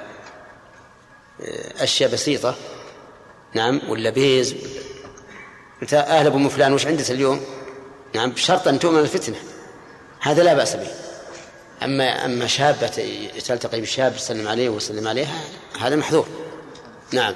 آه، 1.40 1.84
أشياء 1.84 2.10
بسيطة. 2.10 2.54
نعم 3.54 3.80
ولا 3.88 4.10
بيز. 4.10 4.54
أنت 5.82 5.94
أهل 5.94 6.26
أبو 6.26 6.48
فلان 6.48 6.72
وش 6.72 6.86
عندك 6.86 7.10
اليوم؟ 7.10 7.44
نعم 8.14 8.30
بشرط 8.30 8.68
أن 8.68 8.78
تؤمن 8.78 8.98
الفتنة 8.98 9.36
هذا 10.20 10.42
لا 10.42 10.54
بأس 10.54 10.76
به. 10.76 11.09
أما 11.82 12.24
أما 12.24 12.46
شابة 12.46 13.20
تلتقي 13.46 13.80
بشاب 13.80 14.16
تسلم 14.16 14.48
عليه 14.48 14.68
ويسلم 14.68 15.08
عليها 15.08 15.34
هذا 15.80 15.96
محظور 15.96 16.28
نعم. 17.12 17.34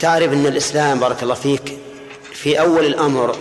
تعرف 0.00 0.32
أن 0.32 0.46
الإسلام 0.46 1.00
بارك 1.00 1.22
الله 1.22 1.34
فيك 1.34 1.78
في 2.32 2.60
أول 2.60 2.86
الأمر 2.86 3.36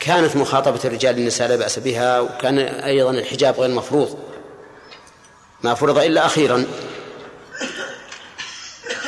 كانت 0.00 0.36
مخاطبة 0.36 0.80
الرجال 0.84 1.18
النساء 1.18 1.48
لا 1.48 1.56
بأس 1.56 1.78
بها 1.78 2.20
وكان 2.20 2.58
أيضا 2.58 3.10
الحجاب 3.10 3.60
غير 3.60 3.70
مفروض. 3.70 4.33
ما 5.64 5.74
فرض 5.74 5.98
إلا 5.98 6.26
أخيرا. 6.26 6.66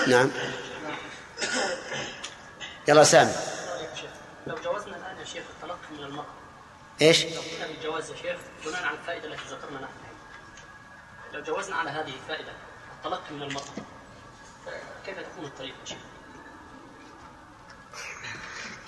نعم. 0.07 0.31
يلا 2.89 3.05
سامي. 3.05 3.33
لو 4.47 4.55
جوزنا 4.55 4.97
الآن 4.97 5.19
يا 5.19 5.25
شيخ 5.25 5.43
التلقي 5.57 5.79
من 5.99 6.05
المرأة. 6.05 6.35
إيش؟ 7.03 7.25
لو 7.25 7.41
قلنا 7.41 7.67
بالجواز 7.67 8.11
يا 8.11 8.17
شيخ 8.17 8.37
بناء 8.67 8.85
على 8.85 8.97
الفائدة 8.97 9.29
التي 9.29 9.43
ذكرنا 9.51 9.81
نحن. 9.81 9.93
لو 11.33 11.43
جوزنا 11.43 11.77
على 11.77 11.91
هذه 11.91 12.13
الفائدة 12.23 12.53
التلقي 12.97 13.35
من 13.35 13.43
المرأة 13.43 13.65
كيف 15.07 15.19
تكون 15.19 15.45
الطريقة 15.45 15.77
يا 15.81 15.87
شيخ؟ 15.87 15.99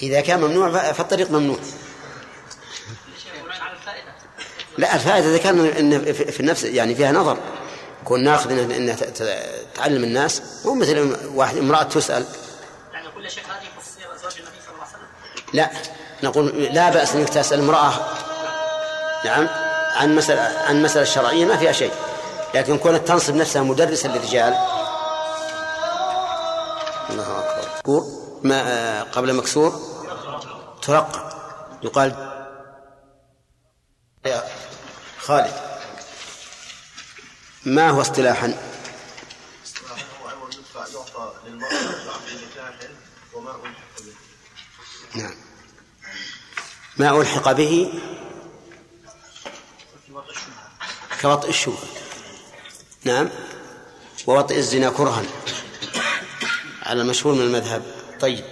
إذا 0.02 0.20
كان 0.20 0.40
ممنوع 0.40 0.92
فالطريق 0.92 1.30
ممنوع 1.30 1.58
يا 1.58 3.18
شيخ 3.18 3.44
بناء 3.44 3.60
على 3.60 3.72
الفائدة 3.72 4.14
لا 4.78 4.94
الفائدة 4.94 5.28
إذا 5.28 5.38
كان 5.38 5.66
إن 5.66 6.12
في 6.12 6.40
النفس 6.40 6.64
يعني 6.64 6.94
فيها 6.94 7.12
نظر 7.12 7.38
كون 8.04 8.24
ناخذ 8.24 8.48
إن- 8.50 8.72
انها 8.74 8.94
ت- 8.94 9.04
ت- 9.04 9.44
تعلم 9.74 10.04
الناس 10.04 10.42
مو 10.64 10.74
مثل 10.74 11.16
واحد 11.34 11.56
امرأة 11.56 11.82
تسأل. 11.82 12.24
يعني 12.92 13.06
نقول 13.08 13.24
يا 13.24 13.28
شيخ 13.30 13.44
هذه 13.50 13.66
خصوصية 13.80 14.14
أزواج 14.16 14.32
النبي 14.38 14.56
صلى 14.66 14.74
الله 14.74 14.84
عليه 14.84 14.92
وسلم؟ 14.92 15.52
لا 15.52 15.70
نقول 16.28 16.46
لا 16.74 16.90
بأس 16.90 17.14
إنك 17.14 17.28
تسأل 17.28 17.58
امرأة. 17.60 17.92
نعم 19.24 19.48
عن 19.96 20.14
مسألة 20.16 20.40
عن 20.68 20.82
مسألة 20.82 21.04
شرعية 21.04 21.44
ما 21.44 21.56
فيها 21.56 21.72
شيء. 21.72 21.92
لكن 22.54 22.78
كونت 22.78 23.08
تنصب 23.08 23.34
نفسها 23.34 23.62
مدرسا 23.62 24.08
للرجال. 24.08 24.54
الله 27.10 27.38
أكبر. 27.38 27.68
مكسور 27.78 28.02
ما 28.42 28.62
آه، 28.72 29.02
قبل 29.02 29.34
مكسور؟ 29.34 29.80
ترقى. 30.82 31.32
يقال 31.82 32.28
خالد. 35.28 35.54
ما 37.64 37.90
هو 37.90 38.00
اصطلاحا؟ 38.00 38.46
هو 38.46 40.28
عوض 40.28 40.54
يدفع 40.54 40.80
يعطى 40.80 41.32
وما 43.34 43.50
ألحق 43.50 44.02
به 44.02 44.14
نعم. 45.14 45.34
ما 46.96 47.20
ألحق 47.20 47.52
به؟ 47.52 47.92
كوطئ 51.22 51.48
الشبهة. 51.48 51.88
نعم. 53.04 53.30
ووطئ 54.26 54.56
الزنا 54.56 54.90
كرها. 54.90 55.22
على 56.82 57.02
المشهور 57.02 57.34
من 57.34 57.40
المذهب. 57.40 57.82
طيب. 58.20 58.44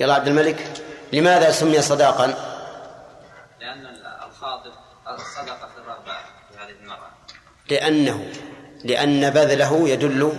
يلا 0.00 0.14
عبد 0.14 0.28
الملك 0.28 0.84
لماذا 1.12 1.52
سمي 1.52 1.82
صداقا 1.82 2.26
لأن 3.60 3.86
الخاطب 4.26 4.72
صدق 5.18 5.68
في 5.68 5.78
الرغبه 5.78 6.12
في 6.50 6.58
هذه 6.58 6.70
المراه 6.70 7.10
لأنه 7.70 8.32
لأن 8.84 9.30
بذله 9.30 9.88
يدل 9.88 10.32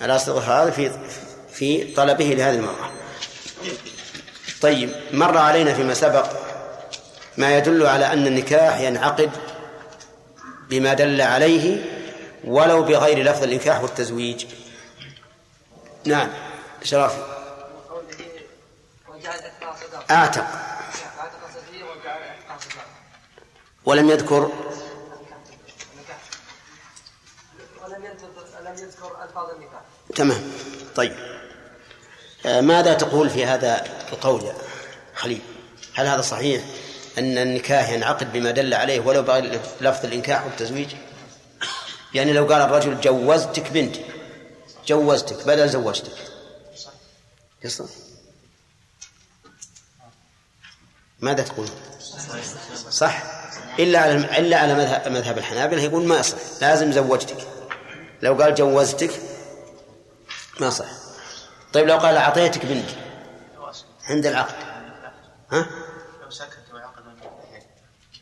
على 0.00 0.18
صدق 0.18 0.42
هذا 0.42 0.70
في 0.70 0.90
في 1.52 1.94
طلبه 1.94 2.24
لهذه 2.24 2.54
المرأة. 2.54 2.90
طيب 4.60 4.94
مر 5.12 5.38
علينا 5.38 5.74
فيما 5.74 5.94
سبق 5.94 6.26
ما 7.36 7.58
يدل 7.58 7.86
على 7.86 8.12
أن 8.12 8.26
النكاح 8.26 8.80
ينعقد 8.80 9.30
بما 10.70 10.94
دل 10.94 11.20
عليه 11.20 11.84
ولو 12.44 12.82
بغير 12.82 13.22
لفظ 13.22 13.42
النكاح 13.42 13.82
والتزويج. 13.82 14.46
نعم 16.04 16.28
شرافي 16.82 17.22
أعتق. 20.10 20.46
ولم 23.84 24.10
يذكر 24.10 24.50
ولم 27.82 28.04
يذكر 28.04 28.28
لم 28.64 28.74
يذكر 28.74 29.22
الفاظ 29.22 29.22
النكاح 29.22 29.23
تمام. 30.14 30.42
طيب. 30.94 31.12
آه، 32.46 32.60
ماذا 32.60 32.94
تقول 32.94 33.30
في 33.30 33.46
هذا 33.46 33.84
القول 34.12 34.44
يا 34.44 34.54
خليل؟ 35.14 35.40
هل 35.94 36.06
هذا 36.06 36.20
صحيح 36.22 36.64
أن 37.18 37.38
النكاح 37.38 37.90
ينعقد 37.90 38.32
بما 38.32 38.50
دل 38.50 38.74
عليه 38.74 39.00
ولو 39.00 39.22
بغير 39.22 39.60
لفظ 39.80 40.04
الإنكاح 40.04 40.44
والتزويج؟ 40.44 40.88
يعني 42.14 42.32
لو 42.32 42.46
قال 42.46 42.62
الرجل 42.62 43.00
جوزتك 43.00 43.70
بنتي 43.70 44.04
جوزتك 44.86 45.46
بدل 45.46 45.68
زوجتك. 45.68 46.12
يصح 47.64 47.84
ماذا 51.20 51.42
تقول؟ 51.42 51.68
صح؟ 52.90 53.22
إلا 53.78 53.98
على 53.98 54.38
إلا 54.38 54.58
على 54.58 54.74
مذهب 55.10 55.38
الحنابلة 55.38 55.82
يقول 55.82 56.04
ما 56.04 56.18
يصح 56.18 56.36
لازم 56.60 56.92
زوجتك. 56.92 57.53
لو 58.24 58.34
قال 58.34 58.54
جوزتك 58.54 59.10
ما 60.60 60.70
صح. 60.70 60.86
طيب 61.72 61.86
لو 61.86 61.96
قال 61.96 62.16
أعطيتك 62.16 62.66
بنتي 62.66 62.96
عند 64.08 64.26
العقد 64.26 64.54
ها؟ 65.52 65.66
لو 66.22 66.30
سكت 66.30 66.64
وعقد 66.74 67.02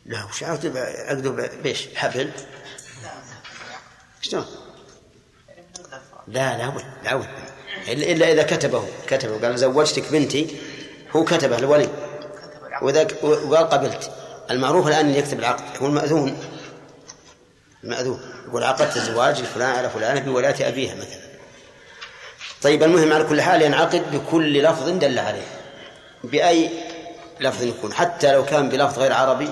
لا 0.05 0.25
وش 0.25 0.43
عقد؟ 0.43 0.77
عقده 0.77 1.49
بيش 1.63 1.87
حبل؟ 1.95 2.31
شلون؟ 4.21 4.45
لا 6.27 6.57
لا 6.57 6.69
بد 6.69 6.83
لا 7.03 7.15
بد. 7.15 7.27
إلا 7.87 8.31
إذا 8.31 8.43
كتبه 8.43 8.87
كتبه. 9.07 9.47
قال 9.47 9.59
زوجتك 9.59 10.11
بنتي 10.11 10.57
هو 11.15 11.23
كتبه 11.23 11.57
الولي. 11.57 11.89
وإذا 12.81 13.07
وقال 13.23 13.69
قبلت. 13.69 14.11
المعروف 14.51 14.87
الآن 14.87 15.05
اللي 15.05 15.19
يكتب 15.19 15.39
العقد 15.39 15.83
هو 15.83 15.87
المأذون. 15.87 16.52
المأذون 17.83 18.19
يقول 18.47 18.63
عقدت 18.63 18.97
الزواج 18.97 19.41
لفلان 19.41 19.75
على 19.75 19.89
فلانة 19.89 20.19
بولاية 20.19 20.67
أبيها 20.67 20.95
مثلا. 20.95 21.23
طيب 22.61 22.83
المهم 22.83 23.13
على 23.13 23.23
كل 23.23 23.41
حال 23.41 23.61
ينعقد 23.61 24.11
بكل 24.11 24.63
لفظ 24.63 24.89
دل 24.89 25.19
عليه. 25.19 25.47
بأي 26.23 26.69
لفظ 27.39 27.63
يكون؟ 27.63 27.93
حتى 27.93 28.31
لو 28.31 28.45
كان 28.45 28.69
بلفظ 28.69 28.99
غير 28.99 29.13
عربي 29.13 29.49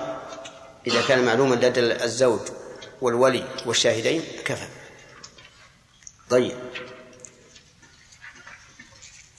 إذا 0.88 1.02
كان 1.08 1.26
معلوما 1.26 1.56
لدى 1.56 1.80
الزوج 1.80 2.39
والولي 3.02 3.44
والشاهدين 3.65 4.24
كفى. 4.46 4.67
طيب. 6.30 6.58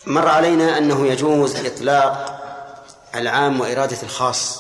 مر 0.07 0.29
علينا 0.29 0.79
أنه 0.79 1.07
يجوز 1.07 1.57
إطلاق 1.57 2.39
العام 3.15 3.61
وإرادة 3.61 4.03
الخاص 4.03 4.59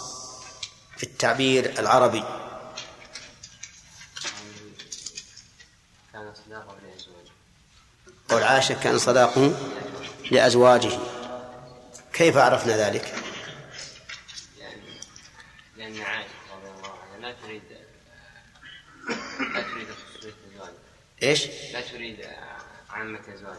في 0.96 1.02
التعبير 1.02 1.78
العربي 1.78 2.24
كان 6.12 6.32
صداقة 6.46 6.76
لأزواجه 6.82 7.32
قول 8.32 8.42
عائشة 8.42 8.80
كان 8.82 8.98
صداقه 8.98 9.54
لأزواجه. 10.30 10.98
كيف 12.12 12.36
عرفنا 12.36 12.76
ذلك؟ 12.76 13.14
لأن 15.76 16.00
عائشة 16.00 16.28
رضي 16.52 16.70
الله 16.70 16.92
عنها 17.02 17.18
لا 17.20 17.36
تريد 17.42 17.62
لا 19.54 19.62
تريد 19.62 19.88
خصوصية 19.90 20.34
أزواجه 20.54 20.72
إيش؟ 21.22 21.46
لا 21.72 21.80
تريد 21.80 22.26
عامة 22.90 23.20
أزواجه 23.34 23.58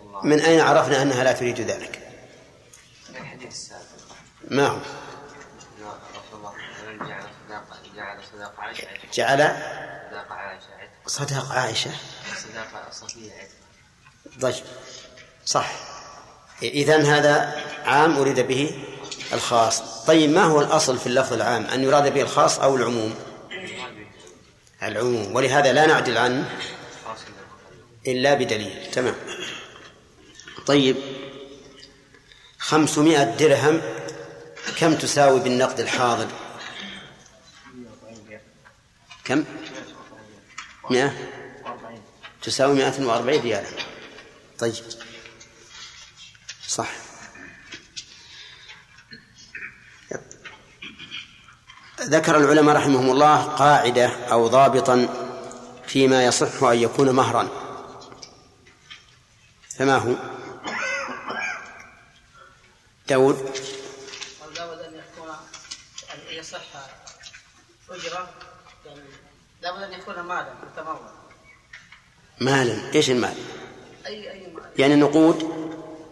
الله 0.00 0.26
من 0.26 0.40
أين 0.40 0.60
عرفنا 0.60 1.02
أنها 1.02 1.24
لا 1.24 1.32
تريد 1.32 1.60
ذلك؟ 1.60 2.10
في 3.12 3.20
الحديث 3.20 3.48
السابق. 3.48 3.82
ما 4.50 4.66
هو؟ 4.66 4.78
جعل 7.96 8.22
صداقة 8.32 8.62
عائشة 8.62 8.86
جعل؟ 9.14 9.38
صداقة 10.10 10.34
عائشة 10.34 10.66
صداق 11.06 11.52
عائشة. 11.52 11.90
صفية 12.90 13.32
عتق 13.32 13.59
طيب 14.40 14.54
صح. 15.46 15.70
إذن 16.62 17.06
هذا 17.06 17.62
عام 17.84 18.16
أريد 18.16 18.40
به 18.40 18.84
الخاص. 19.32 20.04
طيب 20.06 20.30
ما 20.30 20.42
هو 20.42 20.60
الأصل 20.60 20.98
في 20.98 21.06
اللفظ 21.06 21.32
العام؟ 21.32 21.64
أن 21.64 21.84
يراد 21.84 22.14
به 22.14 22.22
الخاص 22.22 22.58
أو 22.58 22.76
العموم؟ 22.76 23.14
العموم. 24.82 25.34
ولهذا 25.36 25.72
لا 25.72 25.86
نعدل 25.86 26.18
عنه 26.18 26.58
إلا 28.06 28.34
بدليل. 28.34 28.90
تمام. 28.92 29.14
طيب 30.66 30.96
خمسمائة 32.58 33.24
درهم 33.24 33.80
كم 34.78 34.94
تساوي 34.94 35.40
بالنقد 35.40 35.80
الحاضر؟ 35.80 36.28
كم؟ 39.24 39.44
مئة؟ 40.90 41.12
تساوي 42.42 42.74
مئة 42.74 43.06
وأربعين 43.06 43.42
ريالا. 43.42 43.89
طيب. 44.60 44.74
صح. 46.68 46.90
ذكر 52.00 52.36
العلماء 52.36 52.76
رحمهم 52.76 53.10
الله 53.10 53.42
قاعدة 53.44 54.06
أو 54.32 54.48
ضابطا 54.48 55.08
فيما 55.86 56.24
يصح 56.24 56.62
أن 56.62 56.78
يكون 56.78 57.10
مهرا. 57.10 57.48
فما 59.78 59.96
هو؟ 59.96 60.14
داود. 63.08 63.36
لابد 64.56 64.78
أن 64.78 64.94
يكون 64.94 65.28
أن 66.14 66.18
يصح 66.30 66.60
أجرة. 67.90 68.30
يعني 68.86 69.00
لابد 69.62 69.82
أن 69.82 69.92
يكون 69.92 70.20
مالا 70.20 70.54
متمول 70.62 70.98
مالا. 72.40 72.94
إيش 72.94 73.10
المال؟ 73.10 73.34
اي 74.06 74.32
أي 74.32 74.39
مال 74.39 74.39
يعني 74.80 74.96
نقود؟ 74.96 75.60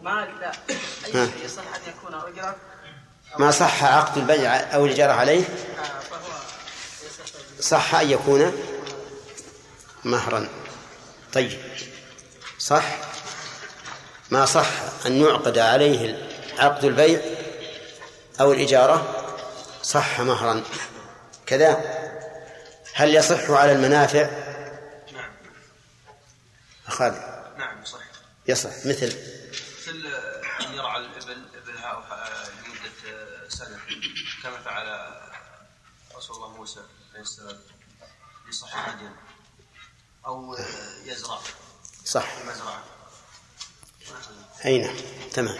مال 0.02 0.28
لا. 0.40 0.52
شيء 1.12 1.44
يصح 1.44 1.62
أن 1.62 1.81
يكون 1.88 2.14
اجره 2.14 2.57
ما 3.38 3.50
صح 3.50 3.85
عقد 3.85 4.18
البيع 4.18 4.74
أو 4.74 4.87
الإجارة 4.87 5.12
عليه؟ 5.12 5.42
آه، 5.42 6.00
صح 7.61 7.94
أن 7.94 8.11
يكون 8.11 8.52
مهرا. 10.04 10.48
طيب. 11.33 11.59
صح؟ 12.59 12.85
ما 14.31 14.44
صح 14.44 14.70
أن 15.07 15.20
يعقد 15.20 15.59
عليه 15.59 16.28
عقد 16.59 16.85
البيع 16.85 17.20
أو 18.40 18.52
الإجارة؟ 18.52 19.24
صح 19.83 20.20
مهرا. 20.20 20.62
كذا. 21.46 21.85
هل 22.94 23.14
يصح 23.14 23.50
على 23.50 23.72
المنافع؟ 23.72 24.28
نعم. 25.12 25.31
خالد 26.88 27.14
صح 27.14 27.27
يصح 28.48 28.87
مثل. 28.87 29.06
مثل 29.06 30.06
أن 30.61 30.74
يرعى 30.74 31.00
الإبل 31.00 31.48
إبلها 31.54 32.50
لمدة 32.66 33.48
سنة. 33.48 33.80
كما 34.42 34.62
فعل 34.62 35.11
رسول 36.16 36.37
الله 36.37 36.48
موسى 36.56 36.80
عليه 37.11 37.20
السلام 37.22 37.61
لصاحب 38.48 38.94
مدين. 38.96 39.16
أو 40.26 40.56
يزرع. 41.04 41.38
صح. 42.04 42.34
في 42.34 42.42
المزرعة 42.42 42.84
أي 44.64 44.78
نعم 44.78 44.96
تمام. 45.32 45.58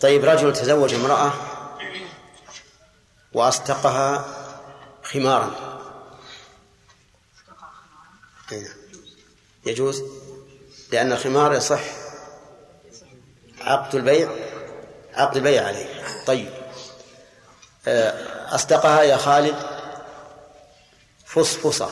طيب 0.00 0.24
رجل 0.24 0.52
تزوج 0.52 0.94
امرأة 0.94 1.32
وأصدقها 3.32 4.34
خمارا. 5.04 5.68
أي 8.52 8.60
نعم 8.60 8.77
يجوز؟ 9.66 10.02
لأن 10.92 11.12
الخمار 11.12 11.54
يصح. 11.54 11.80
عقد 13.60 13.94
البيع؟ 13.94 14.30
عقد 15.14 15.36
البيع 15.36 15.66
عليه. 15.66 16.24
طيب. 16.26 16.50
آه، 17.88 18.54
أصدقها 18.54 19.02
يا 19.02 19.16
خالد؟ 19.16 19.56
فصفصة. 21.26 21.90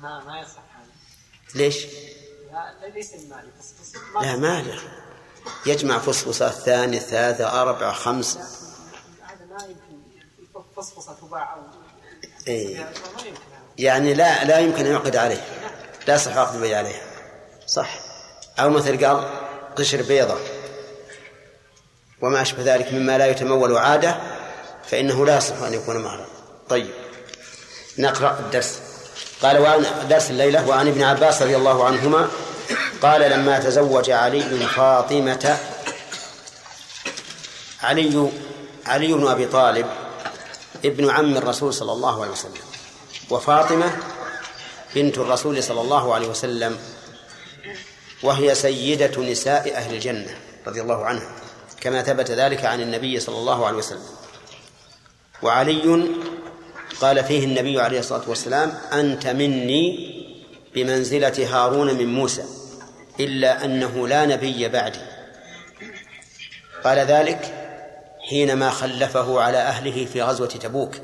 ما 0.00 0.24
ما 0.24 0.40
يصح 0.40 0.62
هذا. 0.76 0.90
ليش؟ 1.54 1.86
لا 2.52 2.88
ليس 2.94 3.12
بس 3.12 3.94
لا 4.22 4.36
ما 4.36 4.62
له. 4.62 4.80
يجمع 5.66 5.98
فصفصة 5.98 6.46
الثاني 6.46 6.96
الثالثة 6.96 7.62
أربعة 7.62 7.92
خمس. 7.92 8.36
هذا 8.36 9.44
ما 9.44 9.64
يمكن. 9.64 10.00
فصفصة 10.76 11.14
تباع 11.14 11.54
أو 11.54 11.60
إيه. 12.48 12.78
ما 12.78 12.90
يمكن. 13.26 13.49
يعني 13.80 14.14
لا 14.14 14.44
لا 14.44 14.58
يمكن 14.58 14.86
أن 14.86 14.92
يعقد 14.92 15.16
عليه. 15.16 15.44
لا 16.06 16.14
يصح 16.14 16.36
عقد 16.36 16.54
البيع 16.54 16.78
عليه. 16.78 17.02
صح. 17.66 18.00
أو 18.58 18.70
مثل 18.70 19.06
قال 19.06 19.24
قشر 19.76 20.02
بيضة. 20.02 20.36
وما 22.22 22.42
أشبه 22.42 22.74
ذلك 22.74 22.92
مما 22.92 23.18
لا 23.18 23.26
يتمول 23.26 23.76
عادة 23.76 24.16
فإنه 24.86 25.26
لا 25.26 25.36
يصح 25.36 25.62
أن 25.62 25.74
يكون 25.74 25.96
مهرا 25.96 26.26
طيب. 26.68 26.90
نقرأ 27.98 28.38
الدرس. 28.38 28.78
قال 29.42 29.58
وعن 29.58 29.84
درس 30.10 30.30
الليلة 30.30 30.68
وعن 30.68 30.88
ابن 30.88 31.02
عباس 31.02 31.42
رضي 31.42 31.56
الله 31.56 31.84
عنهما 31.84 32.28
قال 33.02 33.30
لما 33.30 33.58
تزوج 33.58 34.10
علي 34.10 34.66
فاطمة 34.66 35.58
علي 37.82 38.30
علي 38.86 39.12
بن 39.12 39.28
أبي 39.28 39.46
طالب 39.46 39.86
ابن 40.84 41.10
عم 41.10 41.36
الرسول 41.36 41.74
صلى 41.74 41.92
الله 41.92 42.22
عليه 42.22 42.32
وسلم. 42.32 42.69
وفاطمة 43.30 43.92
بنت 44.94 45.18
الرسول 45.18 45.62
صلى 45.62 45.80
الله 45.80 46.14
عليه 46.14 46.28
وسلم 46.28 46.78
وهي 48.22 48.54
سيدة 48.54 49.22
نساء 49.22 49.74
أهل 49.76 49.94
الجنة 49.94 50.36
رضي 50.66 50.80
الله 50.80 51.04
عنها 51.04 51.30
كما 51.80 52.02
ثبت 52.02 52.30
ذلك 52.30 52.64
عن 52.64 52.80
النبي 52.80 53.20
صلى 53.20 53.38
الله 53.38 53.66
عليه 53.66 53.78
وسلم. 53.78 54.02
وعلي 55.42 56.08
قال 57.00 57.24
فيه 57.24 57.44
النبي 57.44 57.80
عليه 57.80 57.98
الصلاة 57.98 58.28
والسلام 58.28 58.78
أنت 58.92 59.26
مني 59.26 60.10
بمنزلة 60.74 61.48
هارون 61.50 61.94
من 61.94 62.14
موسى 62.14 62.44
إلا 63.20 63.64
أنه 63.64 64.08
لا 64.08 64.26
نبي 64.26 64.68
بعدي. 64.68 65.00
قال 66.84 66.98
ذلك 66.98 67.54
حينما 68.28 68.70
خلفه 68.70 69.40
على 69.40 69.58
أهله 69.58 70.06
في 70.12 70.22
غزوة 70.22 70.46
تبوك. 70.48 70.94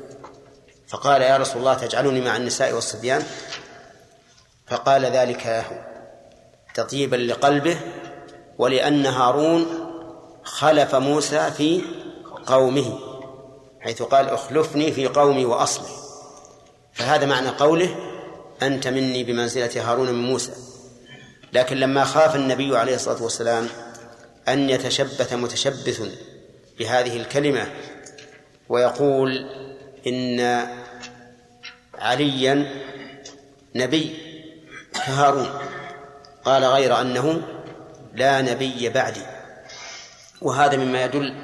فقال 0.87 1.21
يا 1.21 1.37
رسول 1.37 1.57
الله 1.57 1.73
تجعلني 1.73 2.21
مع 2.21 2.37
النساء 2.37 2.73
والصبيان؟ 2.73 3.23
فقال 4.67 5.05
ذلك 5.05 5.45
له 5.45 5.85
تطيبا 6.73 7.15
لقلبه 7.15 7.77
ولأن 8.57 9.05
هارون 9.05 9.65
خلف 10.43 10.95
موسى 10.95 11.51
في 11.51 11.81
قومه 12.45 12.99
حيث 13.79 14.01
قال 14.01 14.29
اخلفني 14.29 14.91
في 14.91 15.07
قومي 15.07 15.45
وأصلي 15.45 15.89
فهذا 16.93 17.25
معنى 17.25 17.49
قوله 17.49 17.95
أنت 18.61 18.87
مني 18.87 19.23
بمنزلة 19.23 19.91
هارون 19.91 20.07
من 20.07 20.23
موسى. 20.23 20.51
لكن 21.53 21.77
لما 21.77 22.03
خاف 22.03 22.35
النبي 22.35 22.77
عليه 22.77 22.95
الصلاة 22.95 23.23
والسلام 23.23 23.67
أن 24.47 24.69
يتشبث 24.69 25.33
متشبث 25.33 26.01
بهذه 26.79 27.17
الكلمة 27.17 27.67
ويقول 28.69 29.49
إن 30.07 30.67
عليا 31.95 32.71
نبي 33.75 34.15
كهارون 34.93 35.49
قال 36.45 36.63
غير 36.63 37.01
أنه 37.01 37.41
لا 38.13 38.41
نبي 38.41 38.89
بعدي. 38.89 39.21
وهذا 40.41 40.77
مما 40.77 41.03
يدل 41.03 41.35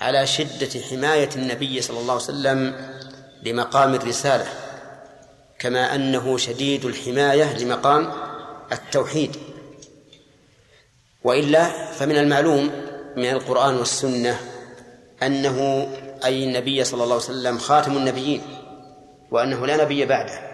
على 0.00 0.26
شدة 0.26 0.80
حماية 0.90 1.28
النبي 1.36 1.80
صلى 1.82 2.00
الله 2.00 2.12
عليه 2.12 2.22
وسلم 2.22 2.90
لمقام 3.42 3.94
الرسالة 3.94 4.46
كما 5.58 5.94
أنه 5.94 6.38
شديد 6.38 6.84
الحماية 6.84 7.58
لمقام 7.58 8.12
التوحيد. 8.72 9.36
وإلا 11.24 11.92
فمن 11.92 12.16
المعلوم 12.16 12.70
من 13.16 13.30
القرآن 13.30 13.76
والسنة 13.76 14.40
أنه 15.22 15.88
أي 16.24 16.44
النبي 16.44 16.84
صلى 16.84 17.04
الله 17.04 17.14
عليه 17.14 17.24
وسلم 17.24 17.58
خاتم 17.58 17.96
النبيين 17.96 18.42
وأنه 19.30 19.66
لا 19.66 19.84
نبي 19.84 20.06
بعده 20.06 20.48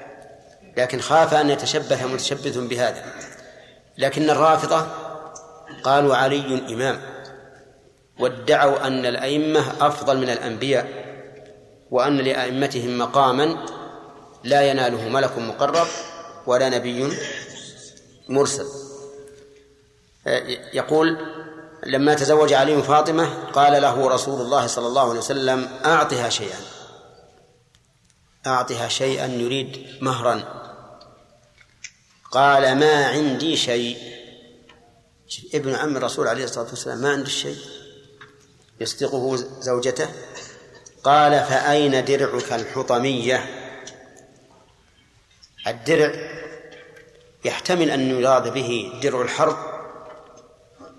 لكن 0.77 1.01
خاف 1.01 1.35
أن 1.35 1.51
يتشبث 1.51 2.05
متشبث 2.05 2.59
بهذا. 2.59 3.05
لكن 3.99 4.31
الرافضة 4.31 4.87
قالوا 5.83 6.17
علي 6.17 6.75
إمام 6.75 7.01
وادعوا 8.21 8.87
أن 8.87 9.07
الأئمة 9.07 9.87
أفضل 9.87 10.19
من 10.19 10.31
الأنبياء 10.31 10.89
وأن 11.91 12.17
لأئمتهم 12.17 12.99
مقاما 12.99 13.67
لا 14.45 14.71
يناله 14.71 15.09
ملك 15.09 15.39
مقرب 15.39 15.87
ولا 16.47 16.69
نبي 16.69 17.13
مرسل. 18.29 18.67
يقول 20.73 21.34
لما 21.87 22.15
تزوج 22.15 22.53
علي 22.53 22.83
فاطمة 22.83 23.45
قال 23.45 23.83
له 23.83 24.09
رسول 24.09 24.41
الله 24.41 24.67
صلى 24.67 24.87
الله 24.87 25.09
عليه 25.11 25.19
وسلم 25.19 25.69
أعطها 25.85 26.29
شيئا. 26.29 26.59
أعطها 28.47 28.89
شيئا 28.89 29.27
يريد 29.27 29.87
مهرا. 30.01 30.65
قال 32.31 32.79
ما 32.79 33.07
عندي 33.07 33.57
شيء. 33.57 33.99
ابن 35.55 35.75
عم 35.75 35.97
الرسول 35.97 36.29
عليه 36.29 36.45
الصلاة 36.45 36.67
والسلام 36.69 36.99
ما 36.99 37.11
عنده 37.11 37.29
شيء؟ 37.29 37.57
يصدقه 38.81 39.37
زوجته. 39.61 40.09
قال 41.05 41.45
فأين 41.45 42.05
درعك 42.05 42.53
الحطمية؟ 42.53 43.61
الدرع 45.67 46.13
يحتمل 47.45 47.91
أن 47.91 48.01
يراد 48.11 48.53
به 48.53 49.01
درع 49.03 49.23
الحرب. 49.23 49.74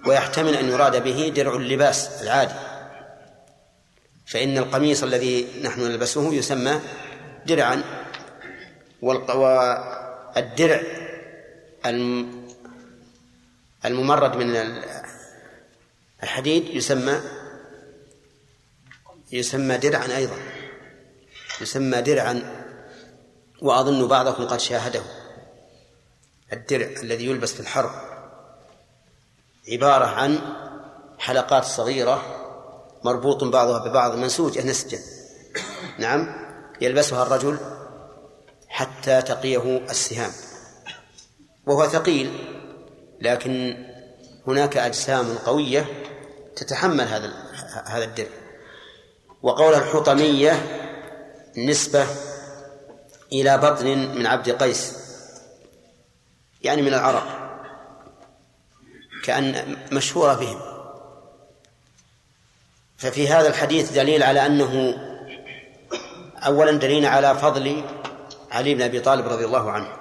ويحتمل 0.06 0.56
أن 0.56 0.70
يراد 0.70 1.04
به 1.04 1.34
درع 1.36 1.56
اللباس 1.56 2.22
العادي. 2.22 2.54
فإن 4.26 4.58
القميص 4.58 5.04
الذي 5.04 5.48
نحن 5.64 5.82
نلبسه 5.82 6.34
يسمى 6.34 6.82
درعا 7.46 7.84
والدرع 9.02 10.82
الممرد 13.86 14.36
من 14.36 14.82
الحديد 16.24 16.70
يسمى 16.70 17.22
يسمى 19.32 19.78
درعا 19.78 20.18
أيضا. 20.18 20.38
يسمى 21.62 22.02
درعا 22.02 22.66
وأظن 23.62 24.08
بعضكم 24.08 24.48
قد 24.48 24.60
شاهده. 24.60 25.02
الدرع 26.54 27.02
الذي 27.02 27.26
يلبس 27.26 27.54
في 27.54 27.60
الحرب. 27.60 28.15
عبارة 29.72 30.06
عن 30.06 30.40
حلقات 31.20 31.66
صغيرة 31.66 32.22
مربوط 33.04 33.44
بعضها 33.44 33.88
ببعض 33.88 34.16
منسوجة 34.16 34.68
نسجا 34.68 35.00
نعم 36.00 36.36
يلبسها 36.82 37.24
الرجل 37.24 37.58
حتى 38.68 39.22
تقيه 39.22 39.78
السهام. 39.78 40.32
وهو 41.66 41.88
ثقيل 41.88 42.32
لكن 43.22 43.78
هناك 44.48 44.78
أجسام 44.78 45.38
قوية 45.46 45.86
تتحمل 46.56 47.08
هذا 47.08 47.34
هذا 47.86 48.04
الدرع. 48.04 48.28
وقول 49.42 49.74
الحطمية 49.74 50.54
نسبة 51.58 52.06
إلى 53.32 53.58
بطن 53.58 53.86
من 54.16 54.28
عبد 54.28 54.50
قيس 54.50 54.94
يعني 56.62 56.82
من 56.82 56.94
العرب 56.94 57.45
كأن 59.26 59.78
مشهورة 59.92 60.34
بهم. 60.34 60.62
ففي 62.98 63.28
هذا 63.28 63.48
الحديث 63.48 63.92
دليل 63.92 64.24
على 64.24 64.46
أنه 64.46 64.98
أولا 66.46 66.72
دليل 66.72 67.06
على 67.06 67.36
فضل 67.36 67.84
علي 68.52 68.76
بن 68.76 68.82
أبي 68.82 69.00
طالب 69.00 69.28
رضي 69.28 69.46
الله 69.46 69.72
عنه. 69.72 69.98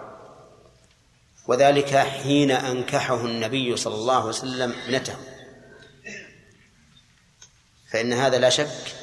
وذلك 1.47 1.97
حين 1.97 2.51
أنكحه 2.51 3.21
النبي 3.21 3.77
صلى 3.77 3.95
الله 3.95 4.17
عليه 4.17 4.29
وسلم 4.29 4.75
ابنته. 4.85 5.17
فإن 7.91 8.13
هذا 8.13 8.39
لا 8.39 8.51
شك 8.51 8.95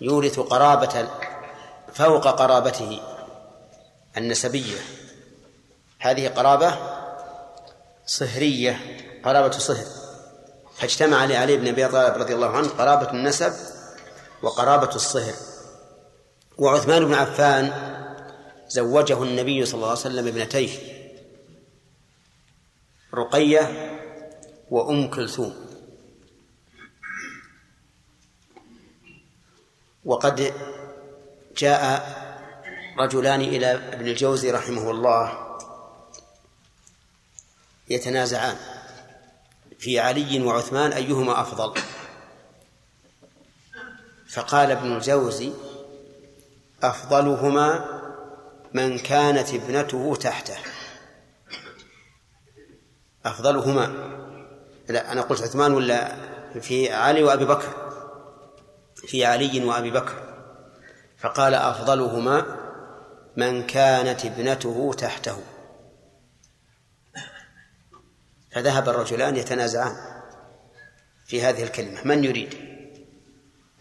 يورث 0.00 0.40
قرابة 0.40 1.08
فوق 1.94 2.28
قرابته 2.28 3.00
النسبية. 4.16 4.78
هذه 5.98 6.28
قرابة 6.28 6.78
صهرية. 8.06 8.93
قرابة 9.24 9.50
صهر 9.50 9.84
فاجتمع 10.76 11.24
لعلي 11.24 11.56
بن 11.56 11.68
أبي 11.68 11.88
طالب 11.88 12.14
رضي 12.14 12.34
الله 12.34 12.56
عنه 12.56 12.68
قرابة 12.68 13.10
النسب 13.10 13.52
وقرابة 14.42 14.94
الصهر. 14.94 15.34
وعثمان 16.58 17.04
بن 17.04 17.14
عفان 17.14 17.72
زوجه 18.68 19.22
النبي 19.22 19.66
صلى 19.66 19.74
الله 19.74 19.88
عليه 19.88 19.98
وسلم 19.98 20.26
ابنتيه 20.26 20.78
رقية 23.14 23.90
وأم 24.70 25.10
كلثوم. 25.10 25.66
وقد 30.04 30.54
جاء 31.56 32.14
رجلان 32.98 33.40
إلى 33.40 33.72
ابن 33.72 34.06
الجوزي 34.06 34.50
رحمه 34.50 34.90
الله 34.90 35.56
يتنازعان. 37.88 38.73
في 39.78 40.00
علي 40.00 40.42
وعثمان 40.42 40.92
أيهما 40.92 41.40
أفضل؟ 41.40 41.80
فقال 44.28 44.70
ابن 44.70 44.96
الجوزي 44.96 45.52
أفضلهما 46.82 47.84
من 48.74 48.98
كانت 48.98 49.54
ابنته 49.54 50.16
تحته. 50.16 50.56
أفضلهما. 53.24 53.92
لا 54.88 55.12
أنا 55.12 55.22
قلت 55.22 55.42
عثمان 55.42 55.72
ولا 55.72 56.16
في 56.60 56.92
علي 56.92 57.22
وأبي 57.22 57.44
بكر؟ 57.44 57.68
في 58.96 59.24
علي 59.24 59.64
وأبي 59.64 59.90
بكر. 59.90 60.14
فقال 61.18 61.54
أفضلهما 61.54 62.46
من 63.36 63.66
كانت 63.66 64.24
ابنته 64.24 64.94
تحته. 64.98 65.53
فذهب 68.54 68.88
الرجلان 68.88 69.36
يتنازعان 69.36 69.96
في 71.26 71.42
هذه 71.42 71.62
الكلمة. 71.62 72.00
من 72.04 72.24
يريد؟ 72.24 72.54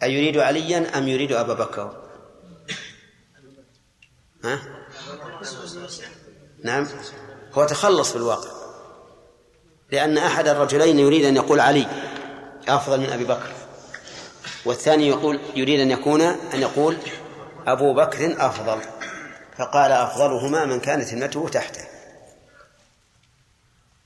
أيريد 0.04 0.38
عليا 0.38 0.98
أم 0.98 1.08
يريد 1.08 1.32
أبا 1.32 1.54
بكر؟ 1.54 2.04
ها؟ 4.44 4.60
نعم. 6.64 6.88
هو 7.54 7.66
تخلص 7.66 8.12
في 8.12 8.16
الواقع. 8.16 8.50
لأن 9.92 10.18
أحد 10.18 10.48
الرجلين 10.48 11.00
يريد 11.00 11.26
أن 11.26 11.36
يقول 11.36 11.60
علي 11.60 11.88
أفضل 12.68 13.00
من 13.00 13.10
أبي 13.10 13.24
بكر. 13.24 13.52
والثاني 14.66 15.08
يقول 15.08 15.40
يريد 15.56 15.80
أن 15.80 15.92
يكون 15.92 16.22
أن 16.22 16.62
يقول 16.62 16.98
أبو 17.68 17.94
بكر 17.94 18.46
أفضل. 18.46 18.82
فقال 19.58 19.92
أفضلهما 19.92 20.66
من 20.66 20.80
كانت 20.80 21.14
ابنته 21.14 21.50
تحته. 21.50 21.93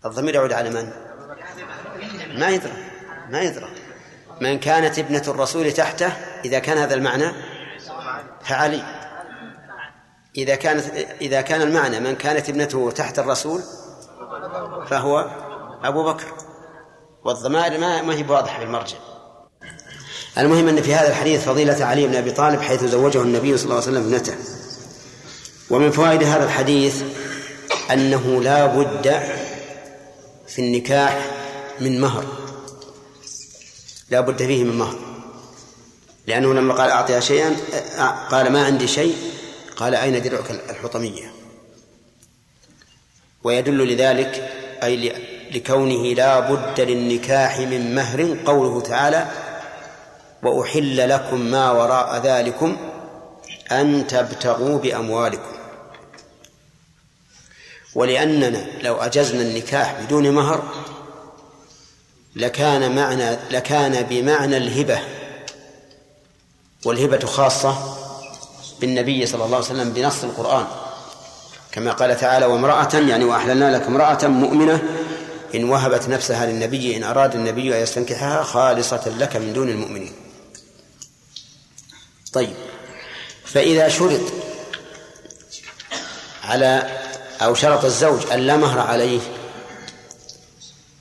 الضمير 0.07 0.35
يعود 0.35 0.53
على 0.53 0.69
من؟ 0.69 0.89
ما 2.39 2.49
يدرى 2.49 2.73
ما 3.29 3.41
يدرى. 3.41 3.69
من 4.41 4.59
كانت 4.59 4.99
ابنة 4.99 5.23
الرسول 5.27 5.71
تحته 5.71 6.13
إذا 6.45 6.59
كان 6.59 6.77
هذا 6.77 6.93
المعنى؟ 6.93 7.31
فعلي. 8.43 8.83
إذا 10.37 10.55
كانت 10.55 10.83
إذا 11.21 11.41
كان 11.41 11.61
المعنى 11.61 11.99
من 11.99 12.15
كانت 12.15 12.49
ابنته 12.49 12.91
تحت 12.91 13.19
الرسول 13.19 13.61
فهو 14.87 15.31
أبو 15.83 16.03
بكر. 16.03 16.25
والضمائر 17.23 17.79
ما 17.79 18.01
ما 18.01 18.15
هي 18.15 18.25
واضحة 18.29 18.59
في 18.59 18.65
المرجع. 18.65 18.97
المهم 20.37 20.67
أن 20.67 20.81
في 20.81 20.95
هذا 20.95 21.09
الحديث 21.09 21.45
فضيلة 21.45 21.85
علي 21.85 22.07
بن 22.07 22.15
أبي 22.15 22.31
طالب 22.31 22.61
حيث 22.61 22.83
زوجه 22.83 23.21
النبي 23.21 23.57
صلى 23.57 23.65
الله 23.65 23.75
عليه 23.75 23.91
وسلم 23.91 24.03
ابنته. 24.03 24.35
ومن 25.69 25.91
فوائد 25.91 26.23
هذا 26.23 26.43
الحديث 26.43 27.03
أنه 27.91 28.41
لا 28.43 28.65
بد 28.65 29.07
في 30.57 30.63
النكاح 30.63 31.31
من 31.79 32.01
مهر. 32.01 32.25
لا 34.09 34.21
بد 34.21 34.37
فيه 34.37 34.63
من 34.63 34.77
مهر. 34.77 34.95
لأنه 36.27 36.53
لما 36.53 36.73
قال 36.73 36.89
أعطيها 36.89 37.19
شيئا 37.19 37.55
قال 38.31 38.51
ما 38.51 38.65
عندي 38.65 38.87
شيء 38.87 39.15
قال 39.75 39.95
أين 39.95 40.21
درعك 40.21 40.51
الحطمية؟ 40.69 41.31
ويدل 43.43 43.93
لذلك 43.93 44.51
أي 44.83 45.13
لكونه 45.51 46.13
لا 46.13 46.39
بد 46.39 46.81
للنكاح 46.81 47.59
من 47.59 47.95
مهر 47.95 48.37
قوله 48.45 48.81
تعالى 48.81 49.27
وأحل 50.43 51.09
لكم 51.09 51.41
ما 51.41 51.71
وراء 51.71 52.21
ذلكم 52.23 52.77
أن 53.71 54.07
تبتغوا 54.07 54.79
بأموالكم. 54.79 55.56
ولأننا 57.95 58.65
لو 58.81 58.95
أجزنا 58.95 59.41
النكاح 59.41 60.01
بدون 60.01 60.31
مهر 60.31 60.73
لكان 62.35 62.95
معنى 62.95 63.37
لكان 63.51 64.03
بمعنى 64.03 64.57
الهبة 64.57 64.99
والهبة 66.85 67.25
خاصة 67.25 67.97
بالنبي 68.81 69.25
صلى 69.25 69.45
الله 69.45 69.55
عليه 69.55 69.65
وسلم 69.65 69.93
بنص 69.93 70.23
القرآن. 70.23 70.67
كما 71.71 71.91
قال 71.91 72.17
تعالى 72.17 72.45
وامرأة 72.45 72.89
يعني 72.93 73.23
وأحللنا 73.23 73.77
لك 73.77 73.81
امرأة 73.81 74.27
مؤمنة 74.27 74.83
إن 75.55 75.69
وهبت 75.69 76.09
نفسها 76.09 76.45
للنبي 76.45 76.97
إن 76.97 77.03
أراد 77.03 77.35
النبي 77.35 77.77
أن 77.77 77.83
يستنكحها 77.83 78.43
خالصة 78.43 79.09
لك 79.17 79.35
من 79.35 79.53
دون 79.53 79.69
المؤمنين. 79.69 80.13
طيب 82.33 82.53
فإذا 83.45 83.89
شرط 83.89 84.21
على 86.43 86.99
أو 87.41 87.55
شرط 87.55 87.85
الزوج 87.85 88.31
أن 88.31 88.39
لا 88.39 88.57
مهر 88.57 88.79
عليه 88.79 89.19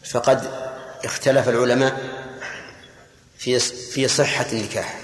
فقد 0.05 0.51
اختلف 1.05 1.49
العلماء 1.49 1.97
في 3.39 3.59
في 3.59 4.09
صحة 4.09 4.47
النكاح 4.53 5.01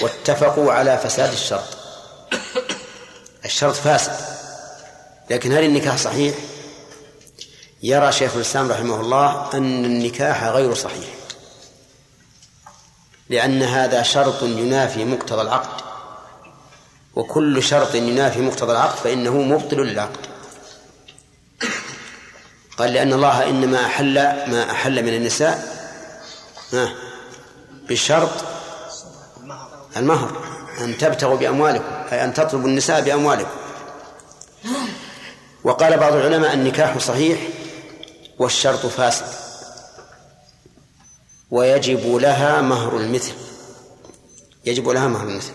واتفقوا 0.00 0.72
على 0.72 0.98
فساد 0.98 1.32
الشرط 1.32 1.78
الشرط 3.44 3.74
فاسد 3.74 4.24
لكن 5.30 5.52
هل 5.52 5.64
النكاح 5.64 5.96
صحيح؟ 5.96 6.34
يرى 7.82 8.12
شيخ 8.12 8.34
الإسلام 8.34 8.72
رحمه 8.72 9.00
الله 9.00 9.50
أن 9.54 9.84
النكاح 9.84 10.44
غير 10.44 10.74
صحيح 10.74 11.08
لأن 13.28 13.62
هذا 13.62 14.02
شرط 14.02 14.42
ينافي 14.42 15.04
مقتضى 15.04 15.42
العقد 15.42 15.91
وكل 17.16 17.62
شرط 17.62 17.94
ينافي 17.94 18.40
مقتضى 18.40 18.72
العقد 18.72 18.98
فإنه 18.98 19.42
مبطل 19.42 19.76
للعقد. 19.76 20.26
قال 22.78 22.92
لأن 22.92 23.12
الله 23.12 23.48
إنما 23.48 23.86
أحل 23.86 24.14
ما 24.50 24.70
أحل 24.70 25.02
من 25.02 25.14
النساء 25.14 25.82
بشرط 27.88 28.30
المهر 29.96 30.44
أن 30.80 30.98
تبتغوا 30.98 31.36
بأموالكم 31.36 31.84
أي 32.12 32.24
أن 32.24 32.34
تطلبوا 32.34 32.68
النساء 32.68 33.00
بأموالكم. 33.00 33.50
وقال 35.64 35.98
بعض 35.98 36.12
العلماء 36.12 36.54
النكاح 36.54 36.98
صحيح 36.98 37.40
والشرط 38.38 38.86
فاسد. 38.86 39.26
ويجب 41.50 42.16
لها 42.16 42.60
مهر 42.60 42.96
المثل. 42.96 43.32
يجب 44.64 44.88
لها 44.88 45.08
مهر 45.08 45.28
المثل. 45.28 45.52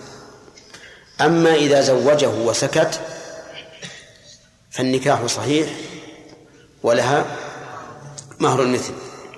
أما 1.21 1.56
إذا 1.56 1.82
زوجه 1.82 2.30
وسكت 2.30 3.01
فالنكاح 4.71 5.25
صحيح 5.25 5.69
ولها 6.84 7.25
مهر 8.39 8.62
المثل. 8.62 8.93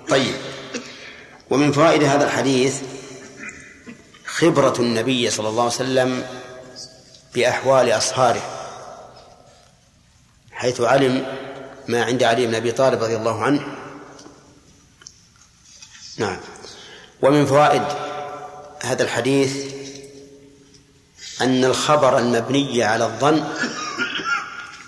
طيب. 0.09 0.35
ومن 1.49 1.71
فوائد 1.71 2.03
هذا 2.03 2.25
الحديث 2.25 2.81
خبرة 4.25 4.73
النبي 4.79 5.29
صلى 5.29 5.49
الله 5.49 5.63
عليه 5.63 5.73
وسلم 5.73 6.23
بأحوال 7.35 7.91
أصهاره 7.91 8.41
حيث 10.51 10.81
علم 10.81 11.25
ما 11.87 12.03
عند 12.03 12.23
علي 12.23 12.47
بن 12.47 12.55
أبي 12.55 12.71
طالب 12.71 13.03
رضي 13.03 13.15
الله 13.15 13.43
عنه. 13.43 13.61
نعم. 16.17 16.37
ومن 17.21 17.45
فوائد 17.45 17.83
هذا 18.81 19.03
الحديث 19.03 19.78
أن 21.41 21.65
الخبر 21.65 22.17
المبني 22.17 22.83
على 22.83 23.05
الظن 23.05 23.43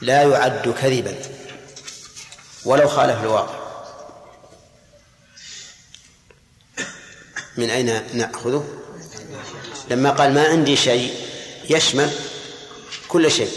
لا 0.01 0.23
يعد 0.23 0.75
كذبا 0.81 1.15
ولو 2.65 2.87
خالف 2.87 3.23
الواقع. 3.23 3.61
من 7.57 7.69
أين 7.69 8.01
نأخذه؟ 8.13 8.67
لما 9.89 10.09
قال 10.09 10.33
ما 10.33 10.47
عندي 10.47 10.75
شيء 10.75 11.13
يشمل 11.69 12.11
كل 13.07 13.31
شيء 13.31 13.51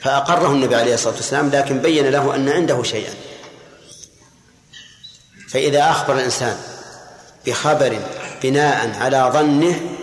فأقره 0.00 0.52
النبي 0.52 0.74
عليه 0.76 0.94
الصلاة 0.94 1.14
والسلام 1.14 1.50
لكن 1.50 1.78
بين 1.78 2.10
له 2.10 2.34
أن 2.34 2.48
عنده 2.48 2.82
شيئا. 2.82 3.14
فإذا 5.48 5.90
أخبر 5.90 6.14
الإنسان 6.14 6.60
بخبر 7.46 8.00
بناء 8.42 8.96
على 9.00 9.30
ظنه 9.32 9.93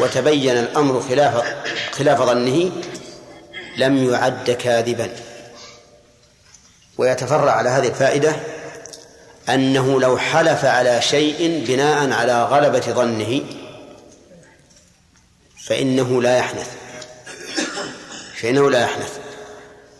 وتبين 0.00 0.58
الأمر 0.58 1.00
خلاف 1.08 1.54
خلاف 1.92 2.22
ظنه 2.22 2.70
لم 3.76 4.10
يعد 4.10 4.50
كاذبا. 4.50 5.10
ويتفرع 6.98 7.52
على 7.52 7.68
هذه 7.68 7.88
الفائدة 7.88 8.36
أنه 9.48 10.00
لو 10.00 10.18
حلف 10.18 10.64
على 10.64 11.02
شيء 11.02 11.64
بناء 11.68 12.12
على 12.12 12.44
غلبة 12.44 12.80
ظنه 12.80 13.40
فإنه 15.66 16.22
لا 16.22 16.36
يحنث. 16.36 16.70
فإنه 18.42 18.70
لا 18.70 18.80
يحنث. 18.80 19.18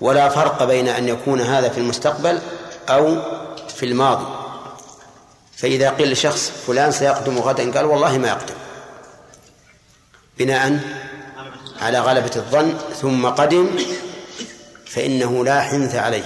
ولا 0.01 0.29
فرق 0.29 0.65
بين 0.65 0.89
أن 0.89 1.09
يكون 1.09 1.41
هذا 1.41 1.69
في 1.69 1.79
المستقبل 1.79 2.41
أو 2.89 3.17
في 3.69 3.87
الماضي. 3.87 4.27
فإذا 5.57 5.91
قيل 5.91 6.13
لشخص 6.13 6.53
فلان 6.67 6.93
سيقدم 6.93 7.39
غدا 7.39 7.73
قال 7.73 7.85
والله 7.85 8.19
ما 8.19 8.29
يقدم. 8.29 8.55
بناء 10.39 10.81
على 11.81 12.01
غلبة 12.01 12.31
الظن 12.37 12.79
ثم 13.01 13.27
قدم 13.27 13.69
فإنه 14.87 15.45
لا 15.45 15.61
حنث 15.61 15.95
عليه. 15.95 16.25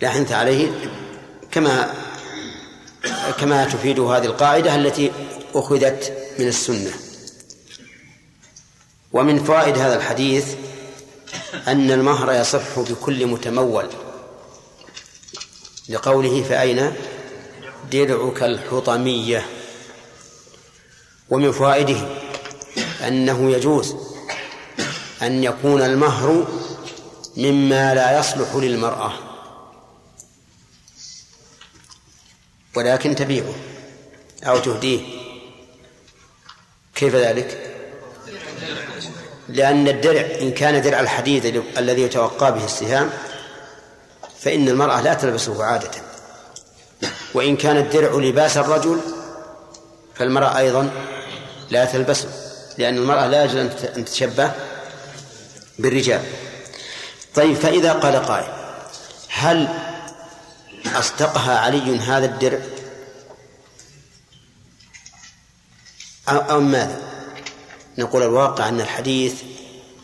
لا 0.00 0.10
حنث 0.10 0.32
عليه 0.32 0.70
كما 1.52 1.94
كما 3.40 3.64
تفيد 3.64 4.00
هذه 4.00 4.24
القاعدة 4.24 4.74
التي 4.74 5.12
أخذت 5.54 6.12
من 6.38 6.48
السنة. 6.48 6.92
ومن 9.12 9.44
فوائد 9.44 9.78
هذا 9.78 9.96
الحديث 9.96 10.54
أن 11.68 11.90
المهر 11.90 12.32
يصح 12.32 12.78
بكل 12.78 13.26
متمول 13.26 13.88
لقوله 15.88 16.42
فأين؟ 16.42 16.92
درعك 17.92 18.42
الحطمية. 18.42 19.46
ومن 21.30 21.52
فوائده 21.52 21.96
أنه 23.06 23.50
يجوز 23.50 23.96
أن 25.22 25.44
يكون 25.44 25.82
المهر 25.82 26.46
مما 27.36 27.94
لا 27.94 28.18
يصلح 28.18 28.54
للمرأة. 28.54 29.12
ولكن 32.76 33.14
تبيعه 33.14 33.54
أو 34.44 34.58
تهديه. 34.58 35.00
كيف 36.94 37.14
ذلك؟ 37.14 37.74
لأن 39.48 39.88
الدرع 39.88 40.20
إن 40.40 40.52
كان 40.52 40.82
درع 40.82 41.00
الحديد 41.00 41.64
الذي 41.78 42.02
يتوقى 42.02 42.54
به 42.54 42.64
السهام 42.64 43.10
فإن 44.40 44.68
المرأة 44.68 45.00
لا 45.00 45.14
تلبسه 45.14 45.64
عادة. 45.64 45.90
وإن 47.34 47.56
كان 47.56 47.76
الدرع 47.76 48.14
لباس 48.14 48.56
الرجل 48.56 49.00
فالمرأة 50.14 50.58
أيضا 50.58 50.90
لا 51.70 51.84
تلبسه 51.84 52.28
لأن 52.78 52.96
المرأة 52.96 53.26
لا 53.26 53.44
يجوز 53.44 53.56
أن 53.56 54.04
تتشبه 54.04 54.52
بالرجال. 55.78 56.22
طيب 57.34 57.56
فإذا 57.56 57.92
قال 57.92 58.16
قائل 58.16 58.52
هل 59.28 59.68
أصدقها 60.86 61.58
علي 61.58 61.98
هذا 61.98 62.26
الدرع 62.26 62.58
أو, 66.28 66.60
ماذا؟ 66.60 67.00
نقول 67.98 68.22
الواقع 68.22 68.68
أن 68.68 68.80
الحديث 68.80 69.34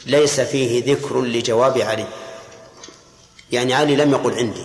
ليس 0.07 0.41
فيه 0.41 0.95
ذكر 0.95 1.23
لجواب 1.23 1.79
علي. 1.79 2.07
يعني 3.53 3.75
علي 3.75 3.97
لم 3.97 4.11
يقل 4.11 4.35
عندي 4.35 4.65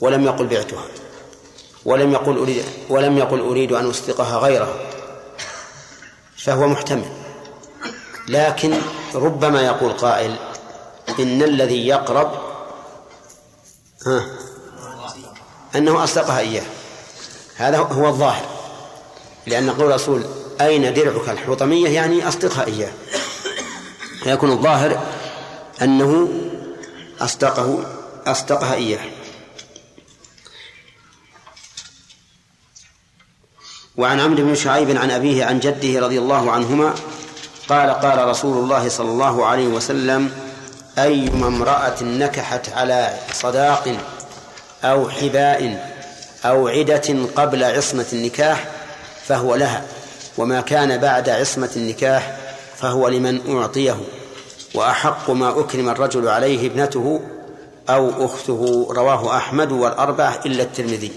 ولم 0.00 0.24
يقل 0.24 0.46
بعتها 0.46 0.84
ولم 1.84 2.12
يقل 2.12 2.38
أريد 2.38 2.64
ولم 2.88 3.18
يقل 3.18 3.40
أريد 3.40 3.72
أن 3.72 3.90
أصدقها 3.90 4.38
غيرها. 4.38 4.99
فهو 6.44 6.66
محتمل. 6.66 7.12
لكن 8.28 8.74
ربما 9.14 9.62
يقول 9.62 9.92
قائل 9.92 10.36
إن 11.18 11.42
الذي 11.42 11.86
يقرب 11.86 12.32
ها 14.06 14.24
أنه 15.76 16.04
أصدقها 16.04 16.38
إياه. 16.38 16.62
هذا 17.56 17.78
هو 17.78 18.08
الظاهر. 18.08 18.44
لأن 19.46 19.70
قول 19.70 19.86
الرسول 19.86 20.24
أين 20.60 20.94
درعك 20.94 21.28
الحطمية؟ 21.28 21.88
يعني 21.88 22.28
أصدقها 22.28 22.66
إياه. 22.66 22.92
فيكون 24.22 24.52
الظاهر 24.52 25.00
أنه 25.82 26.28
أصدقه 27.20 27.84
أصدقها 28.26 28.74
إياه. 28.74 29.19
وعن 34.00 34.20
عمرو 34.20 34.44
بن 34.44 34.54
شعيب 34.54 34.96
عن 34.96 35.10
أبيه 35.10 35.44
عن 35.44 35.58
جده 35.60 36.00
رضي 36.00 36.18
الله 36.18 36.50
عنهما 36.50 36.94
قال 37.68 37.90
قال 37.90 38.28
رسول 38.28 38.56
الله 38.58 38.88
صلى 38.88 39.08
الله 39.08 39.46
عليه 39.46 39.66
وسلم 39.66 40.30
أيما 40.98 41.46
امرأة 41.46 42.02
نكحت 42.02 42.68
على 42.72 43.14
صداق 43.32 43.96
أو 44.84 45.08
حباء 45.10 45.90
أو 46.44 46.68
عدة 46.68 47.14
قبل 47.36 47.64
عصمة 47.64 48.06
النكاح 48.12 48.64
فهو 49.24 49.54
لها 49.54 49.82
وما 50.38 50.60
كان 50.60 50.98
بعد 50.98 51.28
عصمة 51.28 51.70
النكاح 51.76 52.36
فهو 52.76 53.08
لمن 53.08 53.56
أعطيه 53.56 53.96
وأحق 54.74 55.30
ما 55.30 55.60
أكرم 55.60 55.88
الرجل 55.88 56.28
عليه 56.28 56.66
ابنته 56.66 57.20
أو 57.90 58.26
أخته 58.26 58.88
رواه 58.90 59.36
أحمد 59.36 59.72
والأربعة 59.72 60.40
إلا 60.46 60.62
الترمذي. 60.62 61.12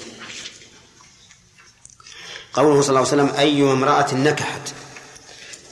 قوله 2.54 2.82
صلى 2.82 2.90
الله 2.90 3.12
عليه 3.12 3.24
وسلم 3.24 3.36
أيما 3.40 3.72
امرأة 3.72 4.14
نكحت 4.14 4.74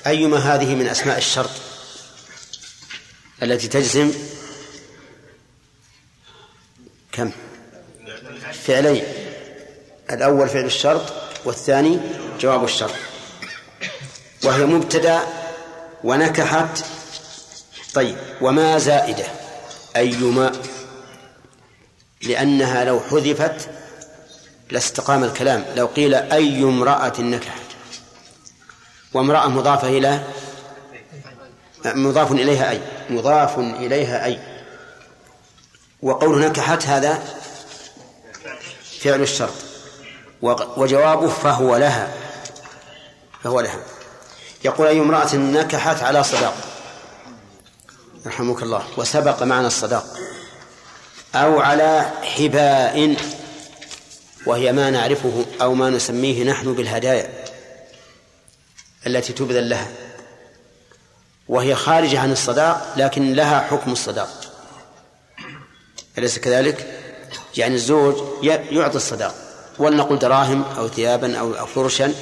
أيما 0.08 0.38
هذه 0.38 0.76
من 0.76 0.88
أسماء 0.88 1.18
الشرط 1.18 1.50
التي 3.44 3.68
تجزم 3.68 4.14
كم؟ 7.12 7.32
فعلين 8.66 9.04
الأول 10.12 10.50
فعل 10.50 10.66
الشرط 10.66 11.14
والثاني 11.46 12.00
جواب 12.40 12.64
الشرط. 12.64 12.94
وهي 14.44 14.66
مبتدأ 14.66 15.22
ونكحت. 16.04 16.86
طيب 17.94 18.16
وما 18.42 18.78
زائدة؟ 18.78 19.26
أيما 19.96 20.52
لأنها 22.22 22.84
لو 22.84 23.00
حذفت 23.00 23.70
لاستقام 24.72 25.24
الكلام. 25.24 25.66
لو 25.76 25.86
قيل 25.86 26.14
أي 26.16 26.64
امرأة 26.64 27.22
نكحت 27.22 27.62
وامرأة 29.14 29.48
مضافة 29.48 29.88
إلى 29.88 30.24
مضاف 31.86 32.32
إليها 32.32 32.70
أي 32.70 32.82
مضاف 33.10 33.60
إليها 33.60 34.26
أي. 34.26 34.40
وقول 36.02 36.40
نكحت 36.40 36.86
هذا 36.86 37.24
فعل 39.02 39.22
الشرط. 39.22 39.54
وجوابه 40.78 41.28
فهو 41.28 41.78
لها 41.78 42.14
فهو 43.44 43.60
لها. 43.60 43.80
يقول 44.66 44.88
أي 44.88 45.00
امرأة 45.00 45.36
نكحت 45.36 46.04
على 46.04 46.24
صداق. 46.24 46.56
رحمك 48.26 48.64
الله. 48.64 48.84
وسبق 48.98 49.44
معنى 49.44 49.68
الصداق. 49.68 50.06
أو 51.36 51.60
على 51.60 52.12
حباء. 52.24 53.16
وهي 54.46 54.72
ما 54.72 54.90
نعرفه 54.90 55.46
أو 55.62 55.74
ما 55.74 55.90
نسميه 55.90 56.44
نحن 56.44 56.74
بالهدايا 56.74 57.30
التي 59.08 59.34
تبذل 59.34 59.70
لها. 59.70 59.88
وهي 61.48 61.76
خارجة 61.76 62.20
عن 62.20 62.32
الصداق 62.32 62.94
لكن 62.98 63.34
لها 63.34 63.60
حكم 63.60 63.92
الصداق. 63.92 64.30
أليس 66.18 66.40
كذلك؟ 66.40 67.00
يعني 67.58 67.76
الزوج 67.76 68.16
يعطي 68.72 68.96
الصداق. 68.96 69.36
ولنقل 69.80 70.20
دراهم 70.20 70.64
أو 70.64 70.88
ثيابا 70.88 71.38
أو 71.38 71.66
فرشا 71.66 72.14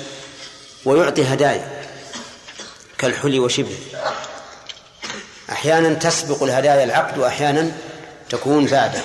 ويعطي 0.86 1.24
هدايا 1.24 1.86
كالحلي 2.98 3.40
وشبه. 3.40 3.78
أحيانا 5.52 5.94
تسبق 5.94 6.44
الهدايا 6.44 6.84
العقد 6.84 7.18
وأحيانا 7.18 7.72
تكون 8.30 8.66
بعده 8.66 9.02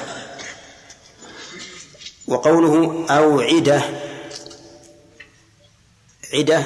وقوله 2.29 3.07
أو 3.11 3.41
عدة. 3.41 3.83
عدة 6.35 6.65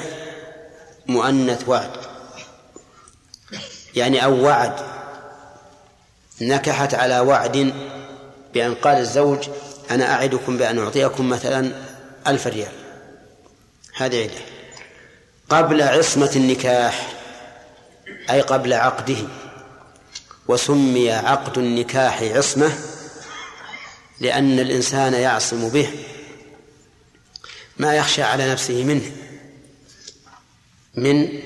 مؤنث 1.07 1.69
وعد. 1.69 1.91
يعني 3.95 4.23
أو 4.23 4.45
وعد. 4.45 4.73
نكحت 6.41 6.93
على 6.93 7.19
وعد 7.19 7.73
بأن 8.53 8.75
قال 8.75 8.97
الزوج 8.97 9.49
أنا 9.91 10.13
أعدكم 10.13 10.57
بأن 10.57 10.79
أعطيكم 10.79 11.29
مثلا 11.29 11.71
ألف 12.27 12.47
ريال. 12.47 12.71
هذه 13.95 14.23
عدة. 14.23 14.41
قبل 15.49 15.81
عصمة 15.81 16.31
النكاح 16.35 17.13
أي 18.29 18.41
قبل 18.41 18.73
عقده 18.73 19.17
وسمي 20.47 21.11
عقد 21.11 21.57
النكاح 21.57 22.23
عصمة 22.23 22.71
لأن 24.19 24.59
الإنسان 24.59 25.13
يعصم 25.13 25.69
به 25.69 25.89
ما 27.77 27.95
يخشى 27.95 28.23
على 28.23 28.51
نفسه 28.51 28.83
منه 28.83 29.11
من 30.95 31.41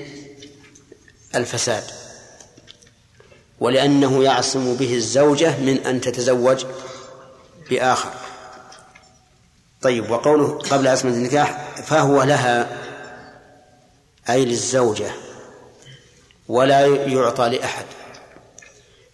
الفساد. 1.34 1.84
ولأنه 3.60 4.24
يعصم 4.24 4.76
به 4.76 4.94
الزوجة 4.94 5.58
من 5.58 5.86
أن 5.86 6.00
تتزوج 6.00 6.64
بآخر. 7.70 8.12
طيب 9.82 10.10
وقوله 10.10 10.58
قبل 10.58 10.88
عصمة 10.88 11.10
النكاح 11.10 11.74
فهو 11.76 12.22
لها 12.22 12.78
أي 14.30 14.44
للزوجة 14.44 15.10
ولا 16.48 16.86
يعطى 16.86 17.48
لأحد 17.48 17.86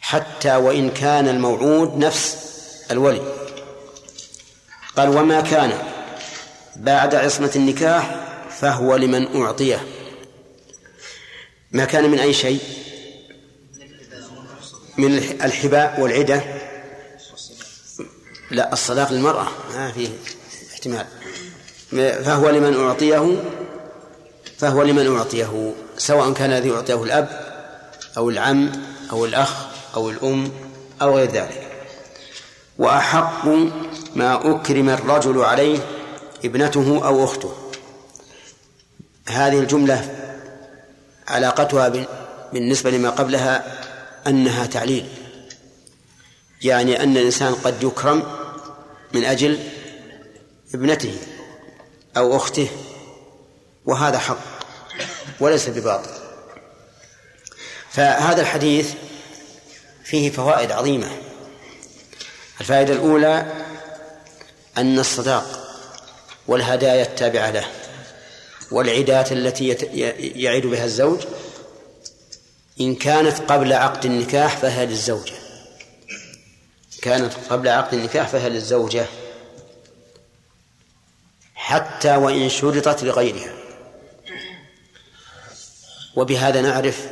حتى 0.01 0.57
وإن 0.57 0.91
كان 0.91 1.29
الموعود 1.29 1.97
نفس 1.97 2.37
الولي. 2.91 3.40
قال 4.97 5.09
وما 5.09 5.41
كان 5.41 5.73
بعد 6.77 7.15
عصمة 7.15 7.51
النكاح 7.57 8.27
فهو 8.51 8.97
لمن 8.97 9.43
أعطيه. 9.43 9.87
ما 11.73 11.85
كان 11.85 12.11
من 12.11 12.19
أي 12.19 12.33
شيء؟ 12.33 12.61
من 14.99 15.19
الحباء 15.19 16.01
والعدة. 16.01 16.43
لا 18.51 18.73
الصداق 18.73 19.13
للمرأة 19.13 19.49
ما 19.75 19.93
فيه 19.93 20.09
احتمال. 20.73 21.07
فهو 22.25 22.51
لمن 22.51 22.81
أعطيه 22.81 23.43
فهو 24.59 24.83
لمن 24.83 25.17
أعطيه 25.17 25.75
سواء 25.99 26.33
كان 26.33 26.53
الذي 26.53 26.71
أعطيه 26.71 27.03
الأب 27.03 27.29
أو 28.17 28.31
العم 28.31 28.73
أو 29.13 29.25
الأخ 29.25 29.67
أو 29.95 30.11
الأم 30.11 30.53
أو 31.03 31.17
غير 31.17 31.31
ذلك. 31.31 31.67
وأحق 32.79 33.49
ما 34.15 34.55
أكرم 34.55 34.89
الرجل 34.89 35.45
عليه 35.45 35.79
ابنته 36.45 37.07
أو 37.07 37.25
أخته. 37.25 37.53
هذه 39.29 39.59
الجملة 39.59 40.17
علاقتها 41.29 42.07
بالنسبة 42.53 42.91
لما 42.91 43.11
قبلها 43.11 43.79
أنها 44.27 44.67
تعليل. 44.67 45.09
يعني 46.63 47.03
أن 47.03 47.17
الإنسان 47.17 47.55
قد 47.55 47.83
يكرم 47.83 48.23
من 49.13 49.25
أجل 49.25 49.59
ابنته 50.75 51.15
أو 52.17 52.37
أخته 52.37 52.69
وهذا 53.87 54.19
حق 54.19 54.39
وليس 55.41 55.69
بباطل. 55.69 56.11
فهذا 57.91 58.41
الحديث 58.41 58.95
فيه 60.05 60.31
فوائد 60.31 60.73
عظيمة. 60.73 61.11
الفائدة 62.61 62.93
الأولى 62.93 63.53
أن 64.79 64.99
الصداق 64.99 65.67
والهدايا 66.47 67.03
التابعة 67.03 67.51
له 67.51 67.67
والعدات 68.71 69.33
التي 69.33 69.69
يعيد 70.19 70.67
بها 70.67 70.85
الزوج 70.85 71.21
إن 72.81 72.95
كانت 72.95 73.39
قبل 73.39 73.73
عقد 73.73 74.05
النكاح 74.05 74.57
فهي 74.57 74.87
للزوجة. 74.87 75.35
كانت 77.03 77.33
قبل 77.51 77.69
عقد 77.69 77.95
النكاح 77.95 78.29
فهي 78.29 78.49
للزوجة. 78.49 79.07
حتى 81.55 82.17
وإن 82.17 82.49
شرطت 82.49 83.03
لغيرها. 83.03 83.53
وبهذا 86.17 86.61
نعرف 86.61 87.07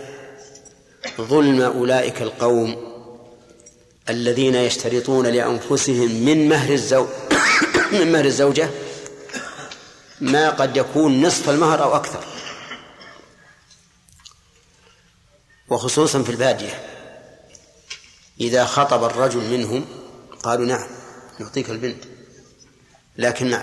ظلم 1.20 1.61
أولئك 1.61 2.22
القوم 2.22 2.88
الذين 4.09 4.54
يشترطون 4.54 5.26
لأنفسهم 5.26 6.24
من 6.24 6.48
مهر 6.48 6.72
الزوج. 6.72 7.09
من 7.93 8.12
مهر 8.12 8.24
الزوجة 8.24 8.70
ما 10.20 10.51
قد 10.51 10.76
يكون 10.76 11.22
نصف 11.26 11.51
المهر 11.51 11.82
أو 11.82 11.97
أكثر. 11.97 12.24
وخصوصا 15.68 16.22
في 16.22 16.30
البادية. 16.30 16.84
إذا 18.41 18.64
خطب 18.64 19.05
الرجل 19.05 19.41
منهم 19.41 19.86
قالوا 20.43 20.66
نعم 20.66 20.89
نعطيك 21.39 21.70
البنت. 21.70 22.05
لكن 23.16 23.62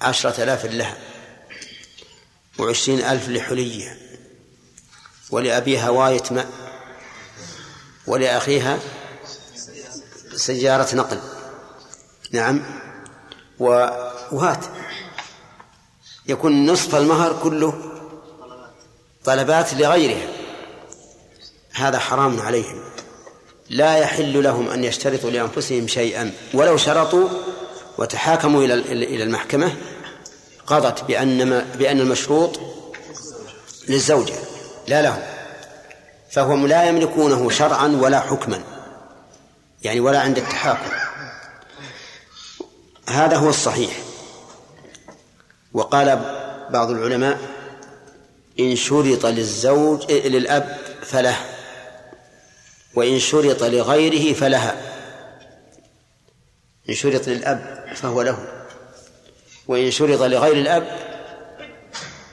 عشرة 0.00 0.42
آلاف 0.42 0.64
لها 0.64 0.96
وعشرين 2.58 3.04
ألف 3.04 3.28
لحليها 3.28 3.96
ولأبيها 5.30 5.90
واية 5.90 6.22
ماء 6.30 6.48
ولأخيها 8.06 8.78
سيارة 10.36 10.94
نقل. 10.94 11.20
نعم. 12.32 12.82
وهات. 13.62 14.64
يكون 16.26 16.70
نصف 16.70 16.94
المهر 16.94 17.36
كله 17.42 17.74
طلبات 19.24 19.74
لغيرها. 19.74 20.28
هذا 21.72 21.98
حرام 21.98 22.40
عليهم. 22.40 22.82
لا 23.70 23.96
يحل 23.96 24.42
لهم 24.42 24.68
أن 24.68 24.84
يشترطوا 24.84 25.30
لأنفسهم 25.30 25.86
شيئا. 25.86 26.32
ولو 26.54 26.76
شرطوا 26.76 27.28
وتحاكموا 27.98 28.64
إلى 28.64 28.74
إلى 28.74 29.22
المحكمة 29.22 29.76
قضت 30.66 31.04
بأن 31.04 31.64
بأن 31.78 32.00
المشروط 32.00 32.60
للزوجة 33.88 34.34
لا 34.88 35.02
لهم. 35.02 35.22
فهم 36.30 36.66
لا 36.66 36.84
يملكونه 36.84 37.50
شرعا 37.50 37.98
ولا 38.02 38.20
حكما. 38.20 38.62
يعني 39.82 40.00
ولا 40.00 40.20
عند 40.20 40.38
التحاكم. 40.38 40.90
هذا 43.08 43.36
هو 43.36 43.48
الصحيح. 43.48 44.02
وقال 45.72 46.06
بعض 46.70 46.90
العلماء 46.90 47.38
إن 48.60 48.76
شرط 48.76 49.26
للزوج 49.26 50.12
للأب 50.12 50.78
فله 51.02 51.36
وإن 52.94 53.18
شرط 53.18 53.62
لغيره 53.62 54.34
فلها. 54.34 54.82
إن 56.88 56.94
شرط 56.94 57.28
للأب 57.28 57.84
فهو 57.94 58.22
له 58.22 58.38
وإن 59.68 59.90
شرط 59.90 60.22
لغير 60.22 60.56
الأب 60.56 60.98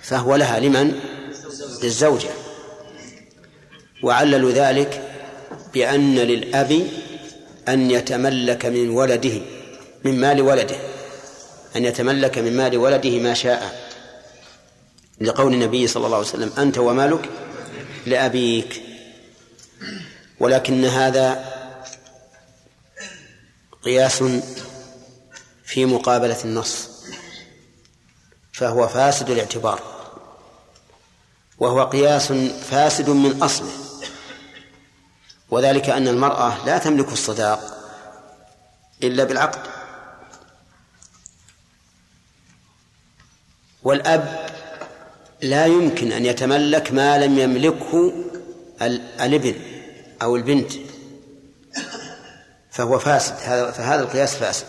فهو 0.01 0.35
لها. 0.35 0.59
لمن؟ 0.59 0.99
للزوجة. 1.83 2.29
وعللوا 4.03 4.51
ذلك 4.51 5.11
بأن 5.73 6.15
للأب 6.15 6.87
أن 7.67 7.91
يتملك 7.91 8.65
من 8.65 8.89
ولده. 8.89 9.41
من 10.03 10.19
مال 10.21 10.41
ولده 10.41 10.77
أن 11.75 11.85
يتملك 11.85 12.37
من 12.37 12.57
مال 12.57 12.77
ولده 12.77 13.19
ما 13.19 13.33
شاء. 13.33 13.89
لقول 15.21 15.53
النبي 15.53 15.87
صلى 15.87 16.05
الله 16.05 16.17
عليه 16.17 16.27
وسلم 16.27 16.53
أنت 16.57 16.77
ومالك 16.77 17.29
لأبيك. 18.05 18.83
ولكن 20.39 20.85
هذا 20.85 21.45
قياس 23.83 24.23
في 25.65 25.85
مقابلة 25.85 26.43
النص 26.45 26.89
فهو 28.53 28.87
فاسد 28.87 29.29
الاعتبار. 29.29 29.81
وهو 31.57 31.83
قياس 31.83 32.31
فاسد 32.71 33.09
من 33.09 33.43
أصله. 33.43 33.71
وذلك 35.49 35.89
أن 35.89 36.07
المرأة 36.07 36.65
لا 36.65 36.77
تملك 36.77 37.11
الصداق 37.11 37.77
إلا 39.03 39.23
بالعقد. 39.23 39.78
والأب 43.83 44.49
لا 45.41 45.65
يمكن 45.65 46.11
أن 46.11 46.25
يتملك 46.25 46.91
ما 46.91 47.17
لم 47.17 47.39
يملكه 47.39 48.13
الابن 49.21 49.55
أو 50.21 50.35
البنت. 50.35 50.71
فهو 52.71 52.99
فاسد. 52.99 53.33
هذا 53.43 53.71
فهذا 53.71 54.01
القياس 54.01 54.35
فاسد. 54.35 54.65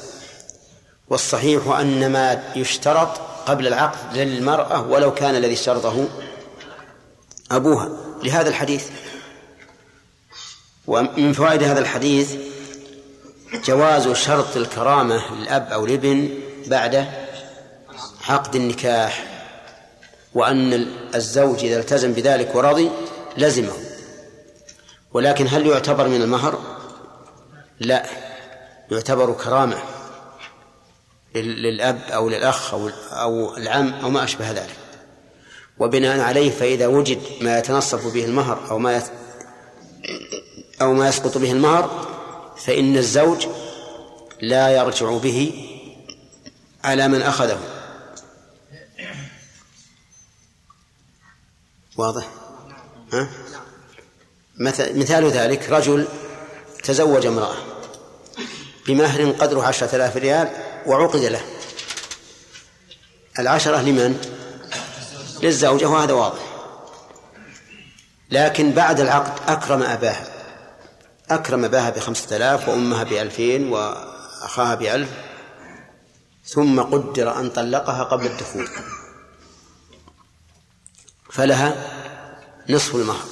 والصحيح 1.09 1.67
أن 1.69 2.13
ما 2.13 2.43
يشترط 2.57 3.21
قبل 3.47 3.67
العقد 3.67 4.17
للمرأة 4.17 4.87
ولو 4.87 5.15
كان 5.15 5.37
الذي 5.37 5.53
اشترطه 5.53 6.09
أبوها. 7.51 7.89
لهذا 8.23 8.49
الحديث. 8.49 8.87
ومن 10.87 11.33
فوائد 11.33 11.63
هذا 11.63 11.81
الحديث 11.81 12.35
جواز 13.65 14.09
شرط 14.09 14.57
الكرامة 14.57 15.35
للأب 15.35 15.73
أو 15.73 15.87
الابن 15.87 16.29
بعد 16.67 17.07
عقد 18.31 18.57
النكاح 18.57 19.27
وأن 20.35 20.87
الزوج 21.15 21.65
إذا 21.65 21.81
التزم 21.81 22.13
بذلك 22.13 22.55
ورضي 22.55 22.91
لزمه. 23.37 23.73
ولكن 25.13 25.47
هل 25.49 25.67
يعتبر 25.67 26.09
من 26.09 26.23
المهر؟ 26.23 26.59
لا 27.81 28.07
يعتبر 28.91 29.33
كرامة 29.33 29.77
للأب 31.35 32.01
أو 32.09 32.29
للأخ 32.29 32.75
أو 32.75 32.91
أو 33.11 33.57
العم 33.57 33.95
أو 34.03 34.11
ما 34.11 34.25
أشبه 34.25 34.51
ذلك. 34.51 34.77
وبناء 35.79 36.21
عليه 36.21 36.51
فإذا 36.51 36.87
وجد 36.87 37.21
ما 37.41 37.59
يتنصف 37.59 38.15
به 38.15 38.25
المهر 38.25 38.71
أو 38.71 38.79
ما 38.79 39.03
أو 40.83 40.93
ما 40.93 41.09
يسقط 41.09 41.39
به 41.39 41.53
المهر 41.53 42.07
فإن 42.57 42.97
الزوج 42.97 43.47
لا 44.41 44.71
يرجع 44.71 45.17
به 45.17 45.53
على 46.85 47.09
من 47.09 47.23
أخذه. 47.23 47.80
واضح؟ 52.01 52.29
ها؟ 53.13 53.29
مثال 54.95 55.31
ذلك 55.31 55.71
رجل 55.71 56.09
تزوج 56.83 57.27
امرأة 57.27 57.57
بمهر 58.87 59.31
قدره 59.31 59.63
عشرة 59.63 59.97
آلاف 59.97 60.17
ريال 60.17 60.49
وعقد 60.87 61.21
له. 61.21 61.41
العشرة 63.39 63.83
لمن؟ 63.83 64.21
للزوجة 65.43 65.89
وهذا 65.89 66.13
واضح. 66.13 66.41
لكن 68.31 68.73
بعد 68.73 69.01
العقد 69.01 69.51
أكرم 69.51 69.83
أباها. 69.83 70.27
أكرم 71.31 71.65
أباها 71.65 71.91
بخمسة 71.91 72.37
آلاف 72.37 72.69
وأمها 72.69 73.05
بألفين 73.05 73.73
وأخاها 73.73 74.75
بألف 74.75 75.09
ثم 76.45 76.81
قدر 76.81 77.39
أن 77.39 77.51
طلقها 77.51 78.03
قبل 78.05 78.27
الدخول. 78.27 78.69
فلها 81.31 81.75
نصف 82.69 82.95
المهر 82.95 83.27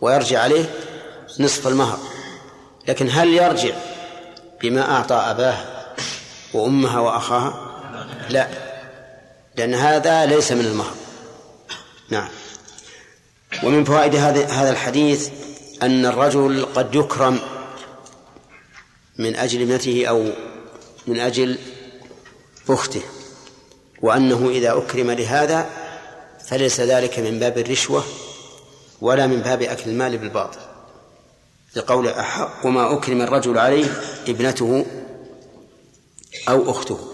ويرجع 0.00 0.40
عليه 0.42 0.74
نصف 1.40 1.68
المهر. 1.68 1.98
لكن 2.88 3.08
هل 3.10 3.28
يرجع 3.28 3.74
بما 4.62 4.90
أعطى 4.92 5.14
أباها 5.14 5.94
وأمها 6.54 7.00
وأخاها؟ 7.00 7.66
لا 8.30 8.48
لأن 9.56 9.74
هذا 9.74 10.26
ليس 10.26 10.52
من 10.52 10.64
المهر. 10.64 10.94
نعم. 12.10 12.28
ومن 13.62 13.84
فوائد 13.84 14.16
هذا 14.16 14.46
هذا 14.46 14.70
الحديث 14.70 15.30
أن 15.82 16.06
الرجل 16.06 16.66
قد 16.74 16.94
يكرم 16.94 17.38
من 19.18 19.36
أجل 19.36 19.62
ابنته 19.62 20.06
أو 20.06 20.30
من 21.06 21.20
أجل 21.20 21.58
أخته 22.68 23.02
وأنه 24.02 24.48
إذا 24.48 24.78
أكرم 24.78 25.10
لهذا 25.10 25.70
فليس 26.46 26.80
ذلك 26.80 27.18
من 27.18 27.38
باب 27.38 27.58
الرشوة 27.58 28.04
ولا 29.00 29.26
من 29.26 29.40
باب 29.40 29.62
أكل 29.62 29.90
المال 29.90 30.18
بالباطل. 30.18 30.60
لقول 31.76 32.08
أحق 32.08 32.66
ما 32.66 32.92
أكرم 32.94 33.22
الرجل 33.22 33.58
عليه 33.58 33.86
ابنته 34.28 34.86
أو 36.48 36.70
أخته. 36.70 37.12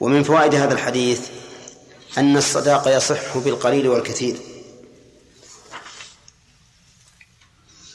ومن 0.00 0.22
فوائد 0.22 0.54
هذا 0.54 0.74
الحديث 0.74 1.28
أن 2.18 2.36
الصداق 2.36 2.96
يصح 2.96 3.38
بالقليل 3.38 3.88
والكثير. 3.88 4.36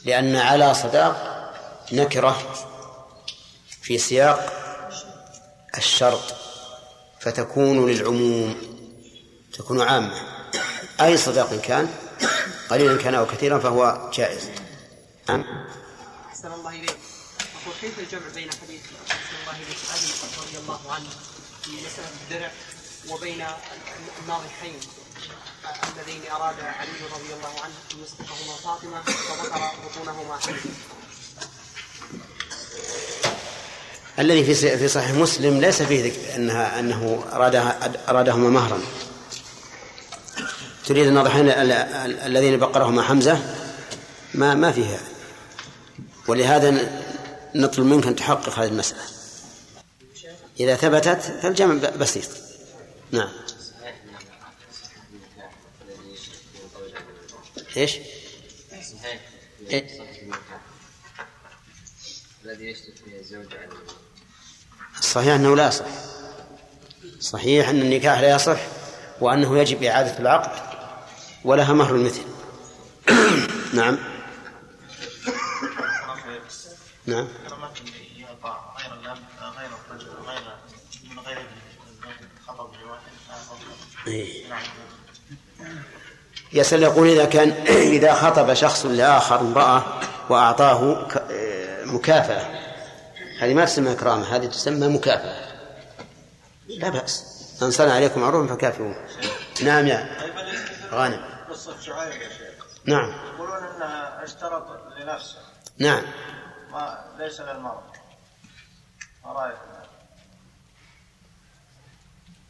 لأن 0.04 0.36
على 0.36 0.74
صداق 0.74 1.38
نكرة 1.92 2.54
في 3.82 3.98
سياق 3.98 4.52
الشرط. 5.76 6.47
فتكون 7.28 7.90
للعموم 7.90 8.56
تكون 9.52 9.80
عامة. 9.80 10.14
أي 11.00 11.16
صداق 11.16 11.54
كان 11.54 11.94
قليلا 12.70 13.02
كان 13.02 13.14
أو 13.14 13.26
كثيرا 13.26 13.58
فهو 13.58 14.10
جائز. 14.14 14.50
نعم. 15.28 15.44
أحسن 16.28 16.52
الله 16.52 16.70
إليك. 16.70 16.98
أقول 17.62 17.74
كيف 17.80 17.98
الجمع 17.98 18.28
بين 18.34 18.50
حديث 18.62 18.80
أحسن 19.10 19.36
الله 19.40 19.56
إليك 19.56 19.78
علي 19.92 20.10
رضي 20.42 20.58
الله 20.58 20.92
عنه 20.92 21.08
في 21.62 21.70
مسألة 21.70 22.10
الدرع 22.22 22.50
وبين 23.08 23.44
الناضحين 24.22 24.80
اللذين 25.96 26.30
أراد 26.30 26.60
علي 26.60 27.00
رضي 27.12 27.34
الله 27.34 27.60
عنه 27.64 27.74
أن 27.92 27.98
يصدقهما 28.02 28.56
فاطمة 28.64 29.02
فذكر 29.02 29.70
بطونهما 29.84 30.38
الذي 34.18 34.44
في 34.44 34.78
في 34.78 34.88
صحيح 34.88 35.10
مسلم 35.10 35.60
ليس 35.60 35.82
فيه 35.82 36.04
ذكر 36.04 36.36
أنها 36.36 36.80
أنه 36.80 37.24
أرادها 37.32 37.92
أرادهما 38.08 38.48
مهرا. 38.48 38.80
تريد 40.86 41.06
الناضحين 41.06 41.48
الذين 42.26 42.58
بقرهما 42.58 43.02
حمزة؟ 43.02 43.54
ما 44.34 44.54
ما 44.54 44.72
فيها. 44.72 45.00
ولهذا 46.28 46.88
نطلب 47.54 47.86
منك 47.86 48.06
أن 48.06 48.16
تحقق 48.16 48.58
هذه 48.58 48.68
المسألة. 48.68 49.02
إذا 50.60 50.76
ثبتت 50.76 51.22
فالجمع 51.42 51.74
بسيط. 51.74 52.28
نعم. 53.12 53.28
إيش؟ 57.76 57.98
إيه؟ 59.70 59.86
الذي 62.44 62.66
يشتكي 62.70 63.20
الزوج 63.20 63.46
الصحيح 64.98 65.34
أنه 65.34 65.56
لا 65.56 65.68
يصح. 65.68 65.84
صحيح 67.20 67.68
أن 67.68 67.80
النكاح 67.80 68.20
لا 68.20 68.34
يصح 68.34 68.58
وأنه 69.20 69.58
يجب 69.58 69.82
إعادة 69.82 70.18
العقد 70.18 70.50
ولها 71.44 71.72
مهر 71.72 71.94
المثل. 71.94 72.22
نعم. 73.74 73.98
نعم. 77.06 77.28
إيه. 84.06 84.44
يسأل 86.52 86.82
يقول 86.82 87.08
إذا 87.08 87.24
كان 87.24 87.50
إذا 87.96 88.14
خطب 88.14 88.54
شخص 88.54 88.86
لآخر 88.86 89.40
امرأة 89.40 89.84
وأعطاه 90.28 91.06
مكافأة 91.84 92.67
هذه 93.38 93.54
ما 93.54 93.64
تسمى 93.64 93.92
إكرامة 93.92 94.36
هذه 94.36 94.46
تسمى 94.46 94.88
مكافأة. 94.88 95.48
لا 96.68 96.88
بأس. 96.88 97.38
من 97.62 97.70
صنع 97.70 97.92
عليكم 97.92 98.20
معروفا 98.20 98.54
فكافئوه. 98.54 99.06
نعم 99.62 99.86
يا 99.86 100.16
غانم. 100.90 101.24
قصة 101.50 101.80
شعيب 101.80 102.22
يا 102.22 102.28
شيخ 102.28 102.66
نعم. 102.84 103.12
يقولون 103.34 103.64
انها 103.64 104.24
اشترط 104.24 104.66
لنفسه. 105.00 105.38
نعم. 105.78 106.02
ما 106.72 107.04
ليس 107.18 107.40
للمرأة 107.40 107.92
ما 109.24 109.32
رأيك؟ 109.32 109.56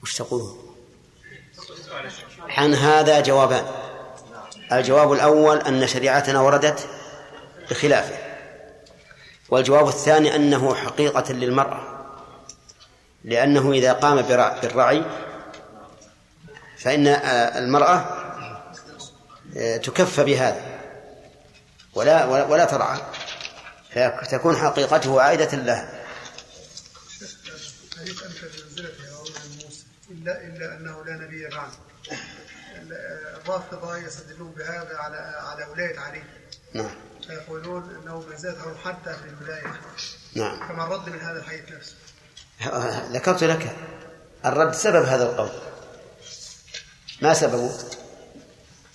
وش 0.02 0.16
تقولون؟ 0.16 0.76
عن 2.48 2.74
هذا 2.74 3.20
جوابان. 3.20 3.66
الجواب 4.72 5.12
الأول 5.12 5.58
أن 5.58 5.86
شريعتنا 5.86 6.40
وردت 6.40 6.88
بخلافه. 7.70 8.27
والجواب 9.48 9.88
الثاني 9.88 10.36
أنه 10.36 10.74
حقيقة 10.74 11.32
للمرأة 11.32 11.98
لأنه 13.24 13.72
إذا 13.72 13.92
قام 13.92 14.22
بالرعي 14.22 15.04
فإن 16.78 17.06
المرأة 17.56 18.04
تكفى 19.82 20.24
بهذا 20.24 20.78
ولا 21.94 22.24
ولا 22.24 22.64
ترعى 22.64 23.00
فتكون 23.94 24.56
حقيقته 24.56 25.22
عائدة 25.22 25.56
له 25.56 25.98
إلا 30.10 30.46
إلا 30.46 30.76
أنه 30.76 31.04
لا 31.04 31.12
نبي 31.12 31.48
بعد. 31.48 31.70
الرافضة 33.42 33.96
يستدلون 33.96 34.50
بهذا 34.50 34.96
على 34.96 35.16
على 35.16 35.64
ولاية 35.64 35.98
علي. 35.98 36.22
نعم. 36.74 37.07
فيقولون 37.28 37.82
أنه 38.02 38.24
ما 38.30 38.36
زاده 38.36 38.76
حتى 38.84 39.14
في 39.14 39.24
الولاية 39.28 39.80
نعم. 40.34 40.68
كما 40.68 40.84
الرد 40.84 41.08
من 41.08 41.20
هذا 41.20 41.38
الحديث 41.38 41.62
نفسه؟ 41.72 41.94
ذكرت 43.12 43.44
لك 43.44 43.76
الرد 44.46 44.74
سبب 44.74 45.04
هذا 45.04 45.24
القول. 45.24 45.50
ما 47.22 47.34
سببه؟ 47.34 47.70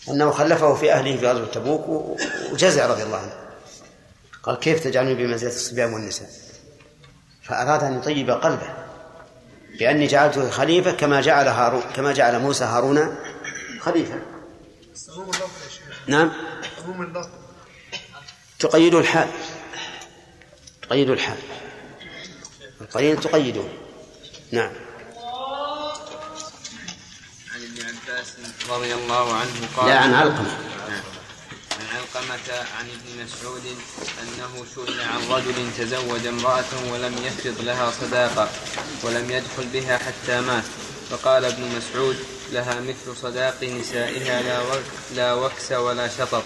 أنه 0.09 0.31
خلفه 0.31 0.75
في 0.75 0.93
أهله 0.93 1.17
في 1.17 1.27
غزوة 1.27 1.45
تبوك 1.45 1.87
وجزع 2.51 2.85
رضي 2.87 3.03
الله 3.03 3.17
عنه. 3.17 3.33
قال 4.43 4.59
كيف 4.59 4.83
تجعلني 4.83 5.15
بمنزلة 5.15 5.49
الصبيان 5.49 5.93
والنساء؟ 5.93 6.29
فأراد 7.43 7.83
أن 7.83 7.97
يطيب 7.97 8.29
قلبه 8.29 8.73
بأني 9.79 10.07
جعلته 10.07 10.49
خليفة 10.49 10.91
كما 10.91 11.21
جعل 11.21 11.47
هارون 11.47 11.81
كما 11.95 12.13
جعل 12.13 12.39
موسى 12.39 12.63
هارون 12.63 13.15
خليفة. 13.79 14.19
عموم 15.09 15.25
اللفظ 15.25 15.49
نعم. 16.07 16.31
عموم 16.83 17.01
اللفظ. 17.01 17.42
تقيد 18.63 18.95
الحال. 18.95 19.27
تقيد 20.81 21.09
الحال. 21.09 21.37
القرينة 22.81 23.21
تقيده. 23.21 23.63
نعم. 24.51 24.71
عن 27.53 27.61
ابن 27.63 27.85
عباس 27.85 28.27
رضي 28.69 28.93
الله 28.93 29.33
عنه 29.33 29.67
قال 29.77 29.87
لا 29.89 29.99
عن 29.99 30.13
علقمة. 30.13 30.57
عن 31.71 31.87
علقمة 31.95 32.65
عن 32.77 32.85
ابن 32.89 33.23
مسعود 33.25 33.63
أنه 34.21 34.65
سئل 34.75 35.01
عن 35.01 35.27
رجل 35.29 35.71
تزوج 35.77 36.27
امرأة 36.27 36.91
ولم 36.91 37.15
يفرض 37.25 37.61
لها 37.61 37.91
صداقة 37.91 38.49
ولم 39.03 39.31
يدخل 39.31 39.65
بها 39.73 39.97
حتى 39.97 40.41
مات. 40.41 40.63
فقال 41.09 41.45
ابن 41.45 41.63
مسعود 41.77 42.17
لها 42.51 42.79
مثل 42.79 43.17
صداق 43.21 43.63
نسائها 43.63 44.41
لا 44.41 44.61
وك- 44.61 44.83
لا 45.15 45.33
وكس 45.33 45.71
ولا 45.71 46.07
شطط 46.07 46.43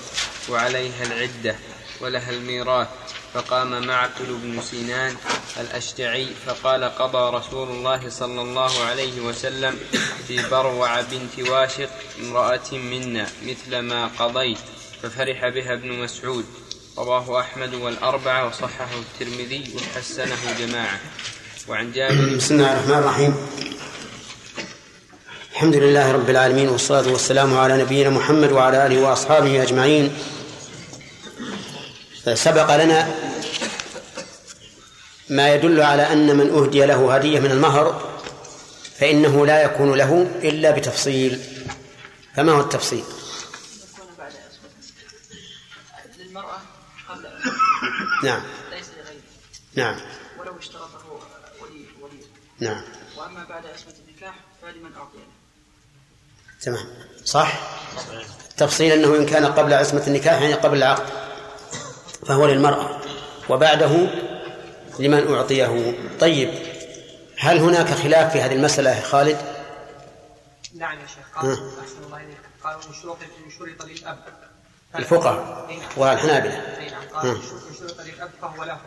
وعليها 0.50 1.04
العدة. 1.04 1.56
ولها 2.02 2.32
الميراث. 2.32 2.88
فقام 3.34 3.88
معقل 3.88 4.26
بن 4.44 4.62
سنان 4.62 5.16
الأشجعي 5.60 6.28
فقال 6.46 6.84
قضى 6.84 7.38
رسول 7.38 7.70
الله 7.70 8.10
صلى 8.10 8.42
الله 8.42 8.84
عليه 8.84 9.22
وسلم 9.22 9.76
في 10.28 10.50
بروع 10.52 11.02
بنت 11.02 11.50
واشق 11.50 11.90
امرأة 12.20 12.72
منا 12.72 13.28
مثل 13.46 13.80
ما 13.80 14.08
قضيت 14.20 14.58
ففرح 15.04 15.48
بها 15.48 15.74
ابن 15.74 15.92
مسعود. 15.92 16.46
رواه 16.98 17.40
أحمد 17.40 17.74
والأربعة 17.74 18.48
وصححه 18.48 18.90
الترمذي 19.00 19.76
وحسنه 19.76 20.42
جماعة. 20.60 21.00
وعن 21.68 21.92
جابر 21.92 22.36
بسم 22.36 22.56
الله 22.56 22.74
الرحمن 22.74 22.98
الرحيم. 22.98 23.36
الحمد 25.52 25.76
لله 25.76 26.12
رب 26.12 26.30
العالمين 26.30 26.70
والصلاة 26.70 27.08
والسلام 27.08 27.58
على 27.58 27.84
نبينا 27.84 28.10
محمد 28.10 28.52
وعلى 28.52 28.86
آله 28.86 29.02
وأصحابه 29.02 29.64
أجمعين. 29.64 30.18
سبق 32.36 32.76
لنا 32.76 33.12
ما 35.30 35.54
يدل 35.54 35.82
على 35.82 36.14
أن 36.14 36.38
من 36.38 36.50
أهدي 36.50 36.86
له 36.86 37.16
هدية 37.16 37.40
من 37.40 37.52
المهر 37.52 38.18
فإنه 39.00 39.46
لا 39.46 39.64
يكون 39.64 39.94
له 39.98 40.32
إلا 40.44 40.72
بتفصيل. 40.72 41.40
فما 42.36 42.52
هو 42.52 42.60
التفصيل؟ 42.60 43.04
للمرأة 46.18 46.58
قبل 47.10 47.24
نعم. 48.24 48.42
ليس 48.72 48.86
لغيره. 48.90 49.22
نعم. 49.76 50.00
ولو 50.40 50.60
اشترطه 50.60 51.20
ولي 51.62 51.86
ولي. 52.02 52.20
نعم. 52.60 52.82
وأما 53.18 53.44
بعد 53.44 53.66
أسود 53.66 53.94
النكاح 54.08 54.36
فلمن 54.62 54.96
أعطي 54.96 55.18
تمام. 56.62 56.86
صح؟ 57.26 57.60
تفصيل 58.58 58.92
أنه 58.92 59.16
إن 59.16 59.26
كان 59.26 59.46
قبل 59.46 59.74
عصمة 59.74 60.04
النكاح 60.08 60.42
يعني 60.42 60.54
قبل 60.54 60.78
العقد. 60.78 61.27
فهو 62.28 62.46
للمرأة. 62.46 63.00
وبعده 63.50 64.08
لمن 65.00 65.34
أعطيه. 65.34 65.98
طيب 66.20 66.50
هل 67.40 67.58
هناك 67.58 67.94
خلاف 67.94 68.32
في 68.32 68.42
هذه 68.42 68.54
المسألة 68.54 68.96
يا 68.96 69.02
خالد؟ 69.02 69.38
نعم 70.76 71.00
يا 71.00 71.08
شيخ. 71.08 71.36
قال 71.36 71.52
أحسن 71.52 72.04
الله 72.06 72.18
إليك. 72.18 72.38
قالوا 72.64 72.82
شرط 73.60 73.86
للأب. 73.86 74.20
الفقهاء. 74.96 75.68
نعم. 75.70 75.80
وألحنابلة. 75.98 76.54
أي 76.54 76.90
نعم. 76.90 77.02
ها. 77.02 77.20
قال 77.20 77.28
من 77.28 77.42
شرط 77.80 78.02
للأب 78.02 78.30
فهو 78.42 78.64
له. 78.64 78.80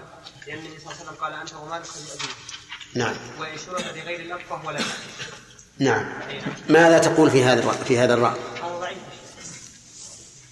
لأن 0.47 0.59
النبي 0.59 0.79
صلى 0.79 0.93
الله 0.93 0.95
عليه 0.95 1.03
وسلم 1.03 1.15
قال 1.21 1.33
أنت 1.33 1.53
ومالك 1.55 1.87
لابيك 2.09 2.31
نعم. 2.95 3.15
وإن 3.41 3.59
شرط 3.67 3.97
لغير 3.97 4.21
الأب 4.21 4.41
فهو 4.51 4.71
له. 4.71 4.85
نعم. 5.79 6.03
نعم. 6.03 6.53
ماذا 6.69 6.99
تقول 6.99 7.31
في 7.31 7.45
هذا 7.45 7.73
في 7.73 7.99
هذا 7.99 8.15
الرأي؟ 8.15 8.41
هذا 8.63 8.79
ضعيف 8.81 8.99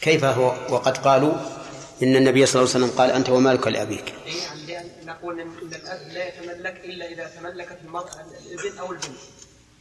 كيف 0.01 0.25
هو 0.25 0.55
وقد 0.69 0.99
قالوا؟ 0.99 1.58
إن 2.03 2.17
النبي 2.17 2.47
صلى 2.47 2.63
الله 2.63 2.75
عليه 2.75 2.85
وسلم 2.85 2.99
قال 2.99 3.11
أنت 3.11 3.31
ومالك 3.31 3.67
لأبيك 3.67 4.15
نعم 4.27 4.59
لأن 4.67 5.07
نقول 5.07 5.41
إن 5.41 5.49
إن 5.63 5.75
الأب 5.75 6.09
لا 6.09 6.29
يتملك 6.29 6.85
إلا 6.85 7.13
إذا 7.13 7.29
تملكت 7.29 7.79
المرأة 7.85 8.27
الإبن 8.47 8.79
أو 8.79 8.93
البنت 8.93 9.19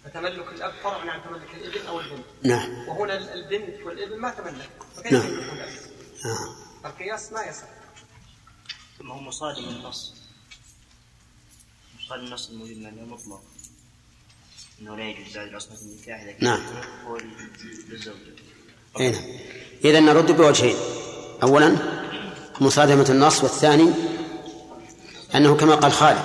فتملك 0.06 0.48
الأب 0.52 0.74
فرع 0.84 1.12
عن 1.12 1.22
تملك 1.24 1.54
الإبن 1.54 1.88
أو 1.88 2.00
البنت 2.00 2.26
نعم 2.44 2.88
وهنا 2.88 3.34
البنت 3.34 3.82
والإبن 3.86 4.18
ما 4.18 4.30
تملك 4.32 4.70
فكيف 4.96 5.14
نعم. 5.14 5.28
يملك 5.28 5.54
الأب؟ 5.54 5.70
آه. 6.26 6.88
القياس 6.88 7.32
ما 7.32 7.44
يصح 7.44 7.68
ثم 9.00 9.12
هو 9.12 9.20
مصادم 9.20 9.64
النص 9.64 10.14
مصادم 12.00 12.26
النص 12.26 12.50
الموجود 12.50 12.78
انه 12.78 13.06
مطلق 13.06 13.42
إنه 14.82 14.98
لا 14.98 15.04
يجوز 15.04 15.34
زاد 15.34 15.54
عصمة 15.54 15.78
النكاح 15.82 16.22
إذا 16.22 16.32
كان 16.32 16.44
نعم. 16.44 16.62
هو 17.06 17.18
للزوج 17.90 18.16
إيه 19.00 19.12
نعم. 19.12 19.24
إذا 19.86 20.00
نرد 20.00 20.32
بوجهين 20.32 20.76
أولا 21.44 21.78
مصادمة 22.62 23.06
النص 23.10 23.44
والثاني 23.44 23.90
أنه 25.36 25.56
كما 25.56 25.76
قال 25.76 25.92
خالد 25.92 26.24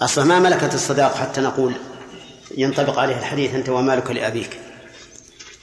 أصلا 0.00 0.24
ما 0.24 0.38
ملكت 0.38 0.74
الصداق 0.74 1.14
حتى 1.14 1.40
نقول 1.40 1.72
ينطبق 2.56 2.98
عليه 2.98 3.18
الحديث 3.18 3.54
أنت 3.54 3.68
ومالك 3.68 4.10
لأبيك. 4.10 4.58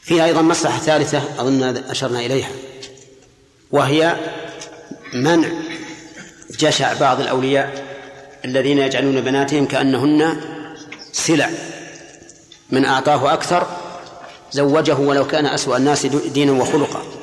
فيها 0.01 0.25
أيضا 0.25 0.41
مصلحة 0.41 0.77
ثالثة 0.77 1.21
أظن 1.39 1.63
أشرنا 1.63 2.19
إليها 2.19 2.49
وهي 3.71 4.15
منع 5.13 5.47
جشع 6.59 6.93
بعض 6.93 7.21
الأولياء 7.21 7.85
الذين 8.45 8.77
يجعلون 8.77 9.21
بناتهم 9.21 9.65
كأنهن 9.65 10.41
سلع 11.11 11.49
من 12.69 12.85
أعطاه 12.85 13.33
أكثر 13.33 13.67
زوجه 14.51 14.95
ولو 14.95 15.27
كان 15.27 15.45
أسوأ 15.45 15.77
الناس 15.77 16.05
دينا 16.05 16.51
وخلقا. 16.51 17.14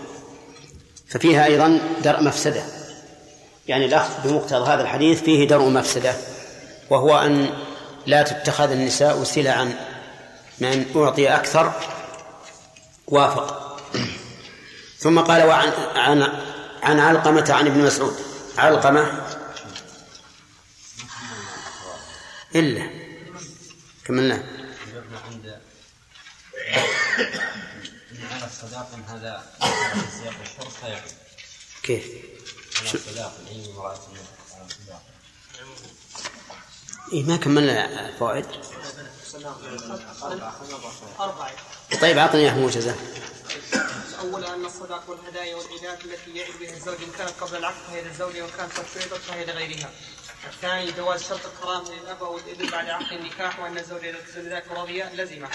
ففيها 1.12 1.46
أيضا 1.46 1.80
درء 2.04 2.22
مفسدة. 2.22 2.62
يعني 3.68 3.84
الأخذ 3.84 4.28
بمقتضى 4.28 4.70
هذا 4.70 4.82
الحديث 4.82 5.22
فيه 5.22 5.48
درء 5.48 5.68
مفسدة 5.68 6.14
وهو 6.90 7.18
أن 7.18 7.50
لا 8.06 8.22
تتخذ 8.22 8.70
النساء 8.70 9.24
سلعا. 9.24 9.74
من 10.58 10.86
أعطي 10.96 11.28
أكثر 11.28 11.72
وافق. 13.06 13.78
ثم 14.98 15.20
قال 15.20 15.42
وعن 15.42 15.72
عن 15.94 16.22
عن 16.82 17.00
علقمة 17.00 17.52
عن 17.52 17.66
ابن 17.66 17.84
مسعود. 17.84 18.16
علقمة؟ 18.58 19.22
إلا. 22.54 22.90
كملنا. 24.04 24.42
الصداق 28.62 28.88
هذا 29.08 29.42
في 29.60 30.22
سياق 30.22 30.34
الشرط 30.42 30.72
فيعود. 30.72 31.12
كيف؟ 31.82 32.04
على 32.80 32.94
الصداق 32.94 33.32
أي 33.50 33.70
امرأة 33.70 33.98
إيه 37.12 37.22
ما 37.22 37.36
كملنا 37.36 38.08
الفوائد 38.08 38.46
أربعة 41.20 41.50
طيب 42.00 42.18
أعطني 42.18 42.40
إياه 42.40 42.54
موجزة 42.54 42.94
أولا 44.20 44.54
أن 44.54 44.64
الصداق 44.64 45.10
والهدايا 45.10 45.56
والعينات 45.56 46.04
التي 46.04 46.30
يعد 46.36 46.52
بها 46.60 46.76
الزوج 46.76 46.96
إن 47.02 47.10
كانت 47.18 47.32
قبل 47.40 47.56
العقد 47.56 47.76
فهي 47.88 48.02
للزوجة 48.02 48.42
وإن 48.42 48.50
كانت 48.56 48.72
قد 48.78 49.20
فهي 49.20 49.44
لغيرها. 49.44 49.90
الثاني 50.46 50.92
جواز 50.92 51.22
شرط 51.22 51.40
الكرامة 51.46 51.90
للأب 52.02 52.22
أو 52.22 52.38
الإبن 52.38 52.70
بعد 52.70 52.88
عقد 52.88 53.12
النكاح 53.12 53.60
وأن 53.60 53.78
الزوج 53.78 54.04
إذا 54.04 54.18
تزوج 54.20 54.44
ذلك 54.46 54.64
رضي 54.70 55.02
لزمه، 55.02 55.48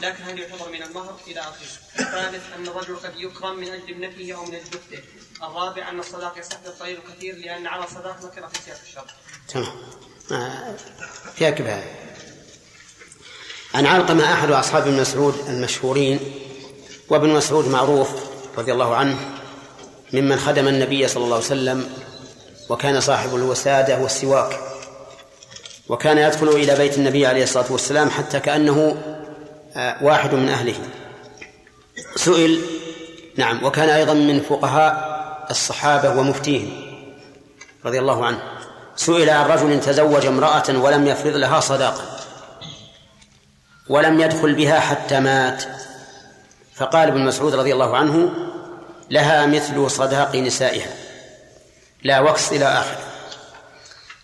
لكن 0.00 0.24
هل 0.24 0.38
يعتبر 0.38 0.68
من 0.68 0.82
المهر 0.82 1.16
إلى 1.26 1.40
آخره. 1.40 1.66
الثالث 1.98 2.42
أن 2.56 2.68
الرجل 2.68 2.96
قد 2.96 3.12
يكرم 3.16 3.56
من 3.56 3.68
أجل 3.68 3.90
ابنته 3.90 4.34
أو 4.34 4.44
من 4.44 4.54
أجل 4.54 4.64
أخته. 4.66 5.02
الرابع 5.42 5.90
أن 5.90 6.00
الصداق 6.00 6.38
يصح 6.38 6.56
بالقليل 6.64 6.98
الكثير 6.98 7.36
لأن 7.36 7.66
على 7.66 7.84
الصداق 7.84 8.24
نكرة 8.24 8.46
في 8.46 8.62
سياق 8.62 8.78
الشرط. 8.86 9.06
تمام 9.48 9.72
آه، 10.32 10.76
فيها 11.34 11.50
كفاية 11.50 12.14
عن 13.74 13.86
علقمة 13.86 14.32
أحد 14.32 14.50
أصحاب 14.50 14.82
ابن 14.82 15.00
مسعود 15.00 15.34
المشهورين 15.48 16.20
وابن 17.08 17.28
مسعود 17.28 17.68
معروف 17.68 18.08
رضي 18.58 18.72
الله 18.72 18.96
عنه 18.96 19.18
ممن 20.12 20.36
خدم 20.36 20.68
النبي 20.68 21.08
صلى 21.08 21.24
الله 21.24 21.36
عليه 21.36 21.46
وسلم 21.46 22.04
وكان 22.68 23.00
صاحب 23.00 23.34
الوسادة 23.34 23.98
والسواك. 23.98 24.60
وكان 25.88 26.18
يدخل 26.18 26.48
إلى 26.48 26.76
بيت 26.76 26.98
النبي 26.98 27.26
عليه 27.26 27.42
الصلاة 27.42 27.72
والسلام 27.72 28.10
حتى 28.10 28.40
كأنه 28.40 28.96
آه، 29.76 29.96
واحد 30.02 30.34
من 30.34 30.48
أهله. 30.48 30.74
سئل 32.16 32.60
نعم 33.36 33.64
وكان 33.64 33.88
أيضا 33.88 34.14
من 34.14 34.40
فقهاء 34.40 35.14
الصحابة 35.50 36.10
ومفتيهم 36.10 36.72
رضي 37.84 37.98
الله 37.98 38.26
عنه. 38.26 38.38
سئل 38.96 39.30
عن 39.30 39.50
رجل 39.50 39.80
تزوج 39.80 40.26
امرأة 40.26 40.64
ولم 40.68 41.06
يفرض 41.06 41.36
لها 41.36 41.60
صداقا 41.60 42.04
ولم 43.88 44.20
يدخل 44.20 44.54
بها 44.54 44.80
حتى 44.80 45.20
مات. 45.20 45.64
فقال 46.74 47.08
ابن 47.08 47.24
مسعود 47.24 47.54
رضي 47.54 47.72
الله 47.72 47.96
عنه 47.96 48.30
لها 49.10 49.46
مثل 49.46 49.90
صداق 49.90 50.36
نسائها. 50.36 51.03
لا 52.04 52.20
وكس 52.20 52.52
إلى 52.52 52.64
آخر. 52.64 52.96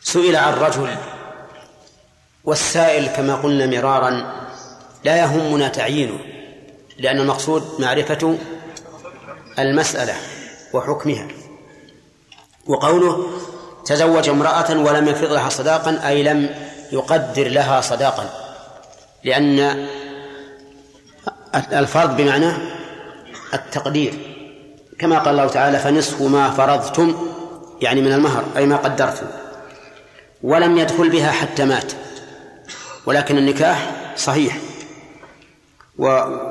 سئل 0.03 0.37
عن 0.37 0.53
رجل 0.53 0.97
والسائل 2.45 3.07
كما 3.07 3.35
قلنا 3.35 3.67
مرارا 3.67 4.41
لا 5.05 5.17
يهمنا 5.17 5.69
تعيينه 5.69 6.19
لأن 6.99 7.21
المقصود 7.21 7.63
معرفة 7.79 8.39
المسألة 9.59 10.15
وحكمها. 10.73 11.29
وقوله 12.67 13.31
تزوج 13.85 14.29
امرأة 14.29 14.79
ولم 14.79 15.09
يفرض 15.09 15.33
لها 15.33 15.49
صداقا 15.49 16.09
أي 16.09 16.23
لم 16.23 16.55
يقدر 16.93 17.49
لها 17.49 17.81
صداقا. 17.81 18.31
لأن 19.25 19.89
الفرض 21.55 22.17
بمعنى 22.17 22.53
التقدير. 23.55 24.37
كما 24.99 25.19
قال 25.19 25.29
الله 25.29 25.49
تعالى 25.49 25.79
فنصف 25.79 26.23
ما 26.23 26.51
فرضتم 26.51 27.30
يعني 27.81 28.01
من 28.01 28.13
المهر 28.13 28.45
أي 28.57 28.67
ما 28.67 28.77
قدرتم 28.77 29.27
ولم 30.43 30.79
يدخل 30.79 31.11
بها 31.11 31.31
حتى 31.31 31.65
مات. 31.65 31.93
ولكن 33.07 33.39
النكاح 33.39 33.91
صحيح. 34.17 34.59
و, 35.99 36.07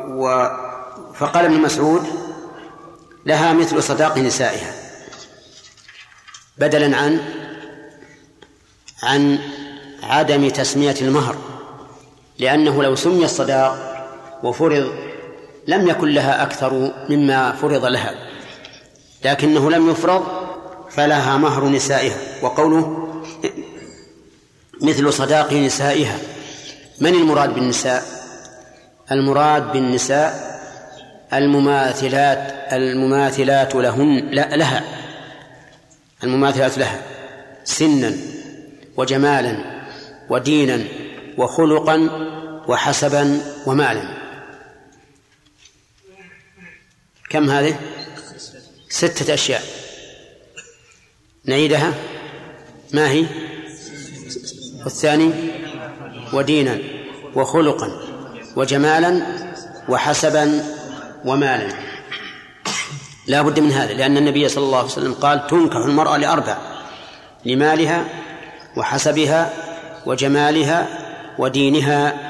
و 0.07 0.49
فقال 1.15 1.45
ابن 1.45 1.61
مسعود 1.61 2.07
لها 3.25 3.53
مثل 3.53 3.84
صداق 3.84 4.17
نسائها. 4.17 4.73
بدلا 6.57 6.97
عن 6.97 7.19
عن 9.03 9.39
عدم 10.03 10.49
تسمية 10.49 10.95
المهر. 11.01 11.36
لأنه 12.39 12.84
لو 12.84 12.95
سمي 12.95 13.25
الصداق 13.25 14.05
وفرض 14.43 14.93
لم 15.67 15.88
يكن 15.88 16.07
لها 16.07 16.43
أكثر 16.43 16.93
مما 17.09 17.51
فرض 17.51 17.86
لها. 17.86 18.15
لكنه 19.25 19.71
لم 19.71 19.89
يفرض 19.89 20.38
فلها 20.91 21.37
مهر 21.37 21.67
نسائها. 21.69 22.17
وقوله 22.41 23.09
مثل 24.81 25.13
صداق 25.13 25.53
نسائها. 25.53 26.17
من 27.01 27.15
المراد 27.15 27.53
بالنساء؟ 27.53 28.03
المراد 29.11 29.71
بالنساء 29.71 30.59
المماثلات 31.33 32.73
المماثلات 32.73 33.75
لهن 33.75 34.29
لا 34.31 34.55
لها. 34.55 34.83
المماثلات 36.23 36.77
لها. 36.77 37.01
سنا 37.63 38.17
وجمالا 38.97 39.57
ودينا 40.29 40.83
وخلقا 41.37 42.09
وحسبا 42.67 43.41
ومالا. 43.65 44.17
كم 47.29 47.49
هذه؟ 47.49 47.79
ستة 48.89 49.33
أشياء. 49.33 49.78
نعيدها. 51.50 51.93
ما 52.93 53.10
هي؟ 53.10 53.26
والثاني 54.84 55.32
ودينا 56.34 56.78
وخلقا 57.36 57.91
وجمالا 58.56 59.22
وحسبا 59.89 60.64
ومالا. 61.26 61.74
لا 63.28 63.41
بد 63.41 63.60
من 63.60 63.72
هذا 63.72 63.93
لأن 63.93 64.18
النبي 64.18 64.50
صلى 64.50 64.64
الله 64.64 64.78
عليه 64.78 64.88
وسلم 64.88 65.14
قال 65.14 65.47
تنكح 65.47 65.78
المرأة 65.78 66.18
لأربع 66.18 66.58
لمالها 67.45 68.06
وحسبها 68.78 69.54
وجمالها 70.06 70.88
ودينها. 71.38 72.30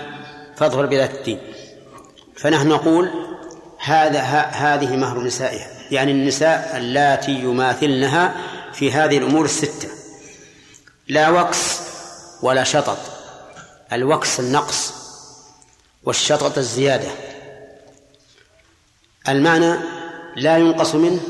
فاظهر 0.55 0.85
بذات 0.85 1.13
الدين. 1.13 1.39
فنحن 2.37 2.67
نقول 2.67 3.09
هذا 3.83 4.21
هذه 4.51 4.95
مهر 4.95 5.23
نسائها. 5.23 5.67
يعني 5.91 6.11
النساء 6.11 6.73
اللاتي 6.77 7.31
يماثلنها 7.31 8.35
في 8.79 8.91
هذه 8.91 9.17
الأمور 9.17 9.45
الستة. 9.45 9.89
لا 11.07 11.29
وكس 11.29 11.79
ولا 12.41 12.63
شطط. 12.63 12.97
الوكس 13.93 14.39
النقص 14.39 14.93
والشطط 16.03 16.57
الزيادة. 16.57 17.07
المعنى 19.27 19.75
لا 20.35 20.57
ينقص 20.57 20.95
منه 20.95 21.21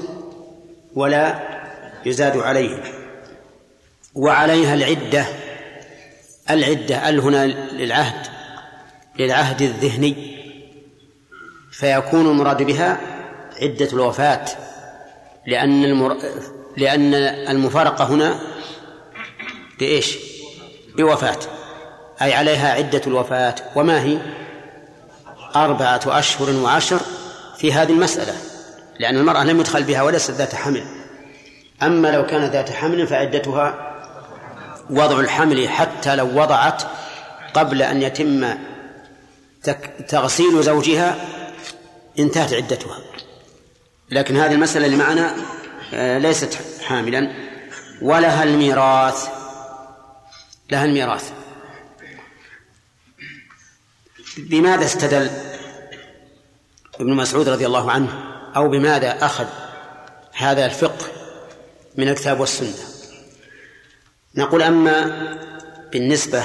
ولا 0.96 1.40
يزاد 2.06 2.38
عليه. 2.38 2.84
وعليها 4.16 4.74
العدة. 4.74 5.26
العدة 6.50 7.10
ال 7.10 7.20
هنا 7.20 7.46
للعهد 7.48 8.28
للعهد 9.20 9.62
الذهني. 9.62 10.40
فيكون 11.72 12.28
المراد 12.28 12.64
بها 12.64 13.00
عدة 13.62 13.90
الوفاة. 13.94 14.46
لأن 15.48 15.84
المر... 15.84 16.18
لأن 16.80 17.14
المفارقة 17.50 18.04
هنا 18.06 18.40
بإيش؟ 19.80 20.18
بوفاة 20.98 21.40
أي 22.22 22.34
عليها 22.34 22.74
عدة 22.74 23.02
الوفاة 23.08 23.56
وما 23.76 24.04
هي؟ 24.04 24.18
أربعة 25.56 26.02
أشهر 26.08 26.50
وعشر 26.50 27.00
في 27.58 27.74
هذه 27.74 27.92
المسألة 27.92 28.34
لأن 29.00 29.18
المرأة 29.18 29.44
لم 29.44 29.60
يدخل 29.60 29.84
بها 29.84 30.02
وليست 30.02 30.32
ذات 30.32 30.56
حمل 30.56 30.84
أما 31.84 32.08
لو 32.08 32.26
كانت 32.26 32.54
ذات 32.54 32.72
حمل 32.72 33.08
فعدتها 33.08 33.96
وضع 34.90 35.20
الحمل 35.20 35.70
حتى 35.70 36.16
لو 36.16 36.42
وضعت 36.42 36.84
قبل 37.54 37.82
أن 37.82 38.02
يتم 38.02 38.48
تغسيل 40.08 40.64
زوجها 40.64 41.16
انتهت 42.20 42.54
عدتها 42.54 42.98
لكن 44.12 44.38
هذه 44.38 44.52
المسألة 44.52 44.86
اللي 44.86 44.98
معنا 44.98 45.36
آه، 45.94 46.18
ليست 46.18 46.60
حاملا. 46.90 47.32
ولها 48.02 48.44
الميراث. 48.44 49.28
لها 50.72 50.86
الميراث. 50.86 51.32
بماذا 54.38 54.86
استدل 54.86 55.30
ابن 57.00 57.14
مسعود 57.14 57.50
رضي 57.50 57.66
الله 57.66 57.92
عنه؟ 57.92 58.24
أو 58.56 58.70
بماذا 58.70 59.26
أخذ 59.26 59.46
هذا 60.34 60.66
الفقه 60.66 61.06
من 61.96 62.10
الكتاب 62.10 62.40
والسنة؟ 62.40 62.74
نقول 64.36 64.62
أما 64.62 64.96
بالنسبة 65.92 66.44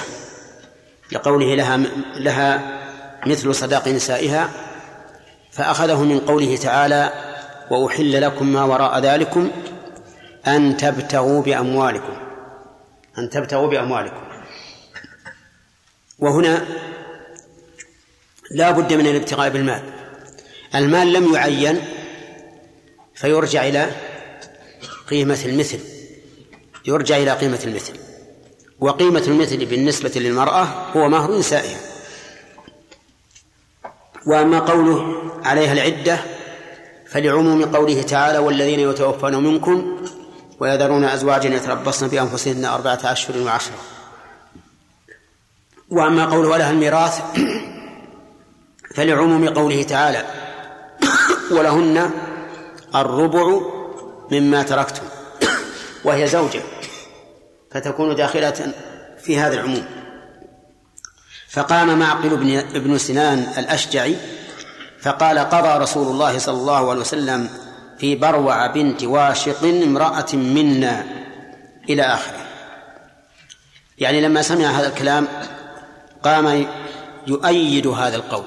لقوله 1.13 1.55
لها 1.55 1.77
لها 2.17 2.81
مثل 3.27 3.55
صداق 3.55 3.89
نسائها 3.89 4.51
فأخذه 5.53 6.03
من 6.03 6.21
قوله 6.21 6.57
تعالى 6.57 7.13
وأحل 7.71 8.23
لكم 8.23 8.47
ما 8.47 8.65
وراء 8.65 8.99
ذلكم 8.99 9.51
أن 10.47 10.77
تبتغوا 10.77 11.43
بأموالكم. 11.43 12.17
أن 13.19 13.31
تبتغوا 13.31 13.69
بأموالكم. 13.69 14.23
وهنا 16.19 16.67
لا 18.51 18.71
بد 18.71 18.93
من 18.93 19.07
الابتغاء 19.07 19.51
بالمال. 19.51 19.83
المال 20.75 21.13
لم 21.13 21.35
يعين 21.35 21.81
فيرجع 23.15 23.69
إلى 23.69 23.91
قيمة 25.11 25.39
المثل. 25.45 25.81
يرجع 26.87 27.17
إلى 27.17 27.31
قيمة 27.33 27.61
المثل. 27.65 27.95
وقيمة 28.81 29.23
المثل 29.27 29.67
بالنسبة 29.67 30.13
للمرأة 30.17 30.63
هو 30.97 31.09
مهر 31.09 31.39
نسائها 31.39 31.79
وأما 34.27 34.59
قوله 34.59 35.23
عليها 35.45 35.73
العدة 35.73 36.19
فلعموم 37.07 37.65
قوله 37.65 38.03
تعالى 38.03 38.39
والذين 38.39 38.81
يتوفون 38.81 39.37
منكم 39.45 40.05
ويذرون 40.61 41.05
أزواجا 41.05 41.49
يتربصن 41.49 42.09
بأنفسهن 42.09 42.65
أربعة 42.65 43.01
أشهر 43.05 43.39
وعشرة. 43.39 43.79
وأما 45.91 46.25
قوله 46.25 46.49
ولها 46.49 46.71
الميراث 46.71 47.21
فلعموم 48.95 49.49
قوله 49.49 49.83
تعالى 49.83 50.25
ولهن 51.51 52.11
الربع 52.95 53.61
مما 54.31 54.63
تركتم 54.63 55.03
وهي 56.05 56.27
زوجة 56.27 56.61
فتكون 57.71 58.15
داخلة 58.15 58.73
في 59.23 59.39
هذا 59.39 59.55
العموم. 59.55 59.85
فقام 61.55 61.99
معقل 61.99 62.37
بن 62.37 62.57
ابن 62.57 62.99
سنان 62.99 63.39
الأشجعي 63.59 64.17
فقال 65.01 65.39
قضى 65.39 65.79
رسول 65.83 66.07
الله 66.07 66.39
صلى 66.39 66.57
الله 66.57 66.91
عليه 66.91 67.01
وسلم 67.01 67.49
في 67.99 68.15
بروع 68.15 68.67
بنت 68.67 69.03
واشق 69.03 69.65
امرأة 69.65 70.27
منا 70.33 71.07
إلى 71.89 72.03
آخره. 72.03 72.47
يعني 73.99 74.21
لما 74.21 74.43
سمع 74.43 74.67
هذا 74.67 74.89
الكلام 74.89 75.29
قام 76.23 76.67
يؤيد 77.27 77.87
هذا 77.87 78.17
القول. 78.17 78.45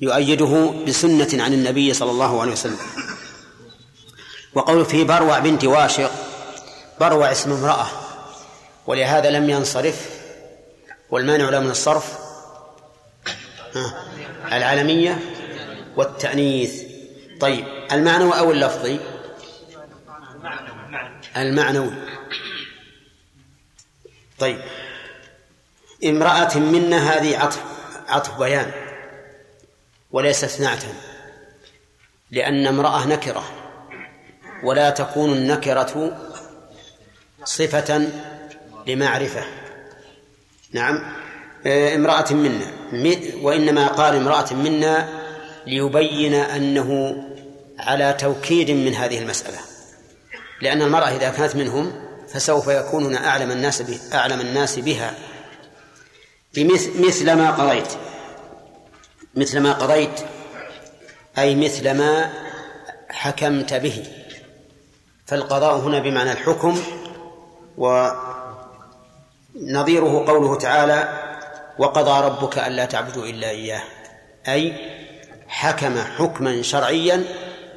يؤيده 0.00 0.74
بسنة 0.86 1.42
عن 1.42 1.52
النبي 1.52 1.94
صلى 1.94 2.10
الله 2.10 2.40
عليه 2.40 2.52
وسلم. 2.52 2.78
وقول 4.54 4.84
في 4.84 5.04
بروع 5.04 5.38
بنت 5.38 5.64
واشق 5.64 6.10
بروع 7.00 7.32
اسم 7.32 7.52
امرأة 7.52 7.86
ولهذا 8.86 9.30
لم 9.30 9.50
ينصرف 9.50 10.10
والمانع 11.10 11.48
له 11.48 11.60
من 11.60 11.70
الصرف 11.70 12.18
العالمية 14.52 15.18
والتأنيث. 15.96 16.83
طيب 17.44 17.64
المعنوي 17.92 18.38
أو 18.38 18.50
اللفظي؟ 18.50 19.00
المعنوي. 21.36 21.90
طيب 24.38 24.58
امرأة 26.04 26.58
منا 26.58 26.96
هذه 26.96 27.38
عطف 27.38 27.62
عطف 28.08 28.38
بيان 28.38 28.72
وليست 30.10 30.60
نعتا 30.60 30.94
لأن 32.30 32.66
امرأة 32.66 33.06
نكرة 33.06 33.44
ولا 34.62 34.90
تكون 34.90 35.32
النكرة 35.32 36.18
صفة 37.44 38.08
لمعرفة. 38.86 39.44
نعم 40.72 41.16
امرأة 41.66 42.32
منا 42.32 42.66
وإنما 43.42 43.88
قال 43.88 44.16
امرأة 44.16 44.54
منا 44.54 45.24
ليبين 45.66 46.34
أنه 46.34 47.20
على 47.86 48.12
توكيد 48.12 48.70
من 48.70 48.94
هذه 48.94 49.18
المسألة. 49.18 49.58
لأن 50.60 50.82
المرأة 50.82 51.16
إذا 51.16 51.30
كانت 51.30 51.56
منهم 51.56 51.92
فسوف 52.28 52.68
يكونون 52.68 53.16
أعلم 53.16 53.50
الناس 53.50 53.82
أعلم 54.14 54.40
الناس 54.40 54.78
بها. 54.78 55.14
مثل 56.98 57.32
ما 57.32 57.50
قضيت. 57.50 57.88
مثل 59.34 59.60
ما 59.60 59.72
قضيت. 59.72 60.20
أي 61.38 61.54
مثل 61.54 61.90
ما 61.90 62.30
حكمت 63.10 63.74
به. 63.74 64.06
فالقضاء 65.26 65.76
هنا 65.76 65.98
بمعنى 65.98 66.32
الحكم 66.32 66.82
ونظيره 67.78 68.14
قوله 70.26 70.58
تعالى 70.58 71.20
وقضى 71.78 72.26
ربك 72.26 72.58
ألا 72.58 72.84
تعبدوا 72.84 73.26
إلا 73.26 73.50
إياه 73.50 73.82
أي 74.48 74.72
حكم 75.48 75.98
حكما 75.98 76.62
شرعيا 76.62 77.24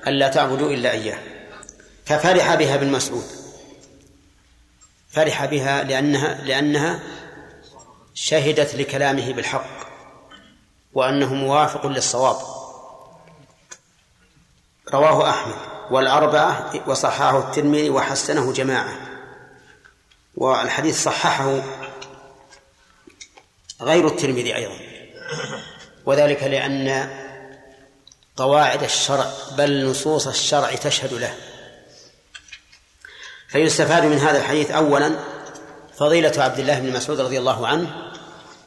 ألا 0.07 0.27
تعبدوا 0.27 0.71
إلا 0.71 0.91
إياه. 0.91 1.19
ففرح 2.05 2.55
بها 2.55 2.75
ابن 2.75 2.91
مسعود. 2.91 3.23
فرح 5.09 5.45
بها 5.45 5.83
لأنها 5.83 6.41
لأنها 6.43 6.99
شهدت 8.13 8.75
لكلامه 8.75 9.33
بالحق 9.33 9.87
وأنه 10.93 11.33
موافق 11.33 11.87
للصواب. 11.87 12.37
رواه 14.93 15.29
أحمد. 15.29 15.55
والأربعة 15.91 16.73
وصححه 16.87 17.39
الترمذي 17.39 17.89
وحسنه 17.89 18.53
جماعة. 18.53 18.93
والحديث 20.35 21.03
صححه 21.03 21.61
غير 23.81 24.07
الترمذي 24.07 24.55
أيضا. 24.55 24.79
وذلك 26.05 26.43
لأن 26.43 26.87
قواعد 28.37 28.83
الشرع 28.83 29.25
بل 29.57 29.89
نصوص 29.89 30.27
الشرع 30.27 30.75
تشهد 30.75 31.13
له. 31.13 31.33
فيستفاد 33.49 34.05
من 34.05 34.17
هذا 34.17 34.37
الحديث 34.37 34.71
أولا 34.71 35.11
فضيلة 35.97 36.33
عبد 36.37 36.59
الله 36.59 36.79
بن 36.79 36.93
مسعود 36.93 37.19
رضي 37.19 37.39
الله 37.39 37.67
عنه 37.67 38.11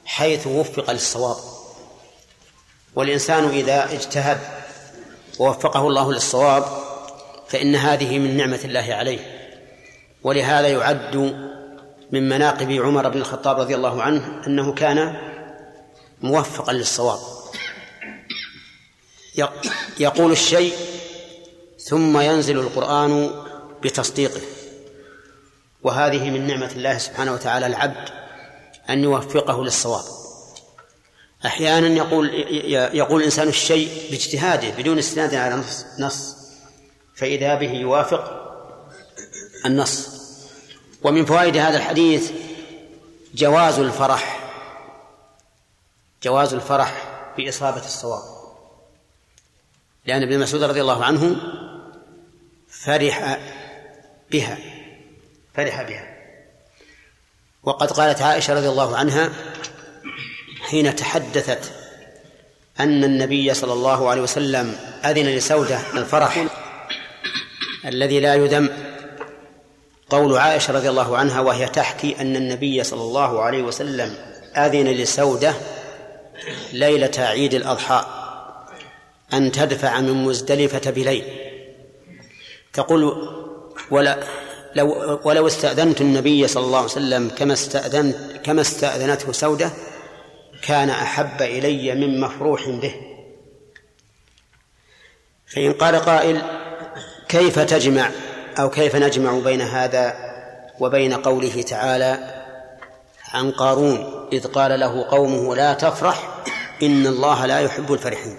حيث 0.04 0.46
وفق 0.46 0.90
للصواب. 0.90 1.36
والإنسان 2.94 3.48
إذا 3.48 3.92
اجتهد 3.92 4.38
ووفقه 5.38 5.88
الله 5.88 6.12
للصواب 6.12 6.64
فإن 7.48 7.76
هذه 7.76 8.18
من 8.18 8.36
نعمة 8.36 8.60
الله 8.64 8.94
عليه. 8.94 9.50
ولهذا 10.22 10.68
يعد 10.68 11.16
من 12.12 12.28
مناقب 12.28 12.72
عمر 12.72 13.08
بن 13.08 13.18
الخطاب 13.18 13.60
رضي 13.60 13.74
الله 13.74 14.02
عنه 14.02 14.46
أنه 14.46 14.74
كان 14.74 15.16
موفقا 16.20 16.72
للصواب. 16.72 17.39
يقول 19.98 20.32
الشيء 20.32 20.74
ثم 21.78 22.20
ينزل 22.20 22.58
القرآن 22.58 23.30
بتصديقه. 23.82 24.40
وهذه 25.82 26.30
من 26.30 26.46
نعمة 26.46 26.72
الله 26.72 26.98
سبحانه 26.98 27.32
وتعالى 27.32 27.66
العبد 27.66 28.08
أن 28.90 29.04
يوفقه 29.04 29.64
للصواب. 29.64 30.04
أحيانا 31.46 31.88
يقول 31.88 32.34
يقول 32.94 33.20
الإنسان 33.20 33.48
الشيء 33.48 34.10
باجتهاده 34.10 34.70
بدون 34.70 34.98
استناد 34.98 35.34
على 35.34 35.54
نص 35.54 35.84
نص. 35.98 36.36
فإذا 37.14 37.54
به 37.54 37.72
يوافق 37.72 38.54
النص. 39.66 40.08
ومن 41.02 41.24
فوائد 41.24 41.56
هذا 41.56 41.76
الحديث 41.76 42.30
جواز 43.34 43.78
الفرح. 43.78 44.50
جواز 46.22 46.54
الفرح 46.54 47.04
بإصابة 47.36 47.84
الصواب. 47.84 48.39
لأن 50.10 50.22
ابن 50.22 50.38
مسعود 50.38 50.62
رضي 50.62 50.80
الله 50.80 51.04
عنه 51.04 51.36
فرح 52.68 53.38
بها. 54.30 54.58
فرح 55.54 55.82
بها. 55.82 56.16
وقد 57.62 57.90
قالت 57.90 58.22
عائشة 58.22 58.54
رضي 58.54 58.68
الله 58.68 58.96
عنها 58.96 59.30
حين 60.60 60.96
تحدثت 60.96 61.72
أن 62.80 63.04
النبي 63.04 63.54
صلى 63.54 63.72
الله 63.72 64.10
عليه 64.10 64.22
وسلم 64.22 64.76
أذن 65.04 65.26
لسودة 65.26 65.80
الفرح 65.94 66.46
الذي 67.86 68.20
لا 68.20 68.34
يذم 68.34 68.68
قول 70.08 70.38
عائشة 70.38 70.72
رضي 70.72 70.88
الله 70.88 71.18
عنها 71.18 71.40
وهي 71.40 71.68
تحكي 71.68 72.20
أن 72.20 72.36
النبي 72.36 72.84
صلى 72.84 73.02
الله 73.02 73.42
عليه 73.42 73.62
وسلم 73.62 74.14
أذن 74.56 74.86
لسودة 74.88 75.54
ليلة 76.72 77.12
عيد 77.18 77.54
الأضحى. 77.54 78.19
أن 79.32 79.52
تدفع 79.52 80.00
من 80.00 80.24
مزدلفة 80.24 80.90
بليل. 80.90 81.24
تقول 82.72 83.28
ولا 83.90 84.18
لو 84.74 85.20
ولو 85.24 85.46
استأذنت 85.46 86.00
النبي 86.00 86.48
صلى 86.48 86.64
الله 86.64 86.78
عليه 86.78 86.88
وسلم 86.88 87.28
كما 87.28 87.52
استأذنت 87.52 88.16
كما 88.44 88.60
استأذنته 88.60 89.32
سودة 89.32 89.70
كان 90.62 90.90
أحب 90.90 91.42
إلي 91.42 91.94
من 91.94 92.20
مفروح 92.20 92.68
به. 92.68 92.94
فإن 95.46 95.72
قال 95.72 95.96
قائل 95.96 96.42
كيف 97.28 97.58
تجمع؟ 97.58 98.10
أو 98.58 98.70
كيف 98.70 98.96
نجمع 98.96 99.38
بين 99.38 99.60
هذا 99.60 100.14
وبين 100.80 101.12
قوله 101.14 101.62
تعالى 101.62 102.42
عن 103.28 103.50
قارون 103.50 104.28
إذ 104.32 104.46
قال 104.46 104.80
له 104.80 105.08
قومه 105.10 105.56
لا 105.56 105.72
تفرح 105.74 106.44
إن 106.82 107.06
الله 107.06 107.46
لا 107.46 107.60
يحب 107.60 107.92
الفرحين. 107.92 108.36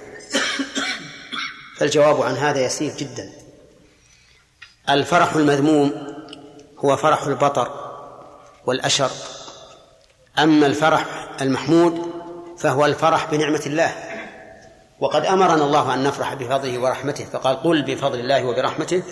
فالجواب 1.81 2.21
عن 2.21 2.37
هذا 2.37 2.59
يسير 2.65 2.93
جدا. 2.97 3.29
الفرح 4.89 5.35
المذموم 5.35 5.91
هو 6.79 6.97
فرح 6.97 7.23
البطر 7.23 7.91
والأشر. 8.65 9.09
أما 10.39 10.65
الفرح 10.65 11.05
المحمود 11.41 12.01
فهو 12.57 12.85
الفرح 12.85 13.31
بنعمة 13.31 13.61
الله. 13.65 13.93
وقد 14.99 15.25
أمرنا 15.25 15.63
الله 15.63 15.93
أن 15.93 16.03
نفرح 16.03 16.33
بفضله 16.33 16.79
ورحمته 16.79 17.25
فقال 17.25 17.63
قل 17.63 17.81
بفضل 17.81 18.19
الله 18.19 18.45
وبرحمته 18.45 19.03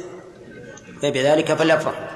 فبذلك 1.01 1.53
فليفرحوا 1.53 2.07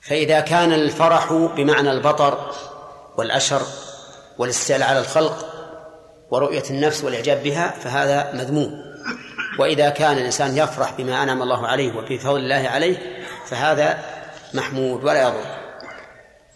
فإذا 0.00 0.40
كان 0.40 0.72
الفرح 0.72 1.32
بمعنى 1.32 1.90
البطر 1.90 2.52
والأشر 3.16 3.62
والاستعلاء 4.38 4.88
على 4.88 4.98
الخلق 4.98 5.46
ورؤية 6.30 6.64
النفس 6.70 7.04
والإعجاب 7.04 7.42
بها 7.42 7.70
فهذا 7.70 8.32
مذموم. 8.32 8.91
وإذا 9.58 9.90
كان 9.90 10.18
الإنسان 10.18 10.56
يفرح 10.56 10.92
بما 10.92 11.22
أنعم 11.22 11.42
الله 11.42 11.66
عليه 11.66 11.96
وبفضل 11.96 12.40
الله 12.40 12.68
عليه 12.68 13.24
فهذا 13.46 14.04
محمود 14.54 15.04
ولا 15.04 15.22
يضر. 15.22 15.62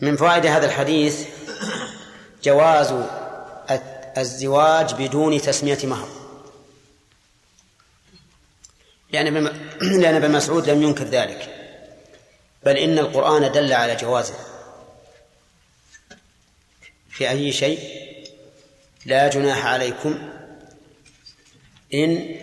من 0.01 0.17
فوائد 0.17 0.47
هذا 0.47 0.67
الحديث 0.67 1.29
جواز 2.43 2.95
الزواج 4.19 4.95
بدون 4.95 5.41
تسمية 5.41 5.79
مهر. 5.85 6.09
لأن 9.13 9.45
لأن 10.03 10.15
ابن 10.15 10.31
مسعود 10.31 10.71
لم 10.71 10.83
ينكر 10.83 11.05
ذلك 11.05 11.49
بل 12.65 12.77
إن 12.77 12.99
القرآن 12.99 13.53
دل 13.53 13.73
على 13.73 13.97
جوازه. 13.97 14.35
في 17.11 17.31
أي 17.31 17.53
شيء 17.53 17.79
لا 19.07 19.29
جناح 19.29 19.67
عليكم 19.67 20.19
إن 21.95 22.37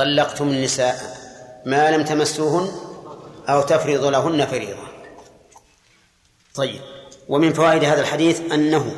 طلقتم 0.00 0.48
النساء 0.48 1.16
ما 1.66 1.90
لم 1.90 2.04
تمسوهن 2.04 2.72
أو 3.48 3.62
تفرضوا 3.62 4.10
لهن 4.10 4.46
فريضة. 4.46 4.88
طيب 6.54 6.80
ومن 7.28 7.52
فوائد 7.52 7.84
هذا 7.84 8.00
الحديث 8.00 8.40
أنه 8.52 8.94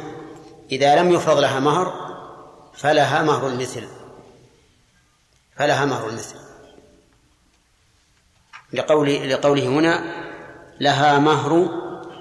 إذا 0.72 0.96
لم 0.96 1.12
يفرض 1.12 1.38
لها 1.38 1.60
مهر 1.60 1.94
فلها 2.74 3.22
مهر 3.22 3.46
المثل. 3.46 3.88
فلها 5.56 5.84
مهر 5.84 6.08
المثل. 6.08 6.36
لقول 8.72 9.30
لقوله 9.30 9.66
هنا 9.66 10.04
لها 10.80 11.18
مهر 11.18 11.68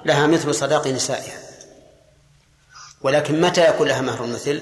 لها 0.05 0.27
مثل 0.27 0.55
صداق 0.55 0.88
نسائها. 0.88 1.39
ولكن 3.01 3.41
متى 3.41 3.69
يكون 3.69 3.88
لها 3.88 4.01
مهر 4.01 4.23
المثل؟ 4.23 4.61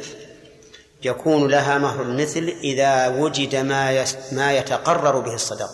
يكون 1.04 1.48
لها 1.48 1.78
مهر 1.78 2.02
المثل 2.02 2.56
إذا 2.64 3.08
وجد 3.08 3.56
ما 3.56 4.06
ما 4.32 4.54
يتقرر 4.54 5.20
به 5.20 5.34
الصداق. 5.34 5.70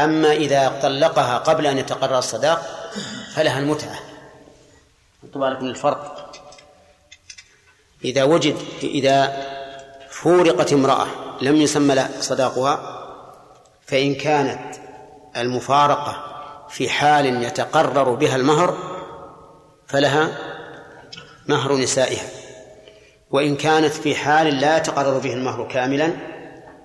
أما 0.00 0.32
إذا 0.32 0.80
طلقها 0.82 1.38
قبل 1.38 1.66
أن 1.66 1.78
يتقرر 1.78 2.18
الصداق 2.18 2.90
فلها 3.34 3.58
المتعة. 3.58 3.98
أنتم 5.24 5.40
بالكم 5.40 5.66
الفرق. 5.66 6.32
إذا 8.04 8.24
وجد 8.24 8.56
إذا 8.82 9.46
فورقت 10.10 10.72
امرأة 10.72 11.06
لم 11.40 11.56
يسمى 11.56 11.94
لها 11.94 12.10
صداقها 12.20 13.00
فإن 13.86 14.14
كانت 14.14 14.76
المفارقة 15.36 16.24
في 16.68 16.88
حال 16.88 17.42
يتقرر 17.42 18.14
بها 18.14 18.36
المهر 18.36 18.76
فلها 19.86 20.38
مهر 21.46 21.76
نسائها. 21.76 22.43
وإن 23.34 23.56
كانت 23.56 23.92
في 23.92 24.14
حال 24.14 24.60
لا 24.60 24.76
يتقرر 24.76 25.18
به 25.18 25.32
المهر 25.32 25.68
كاملا 25.68 26.12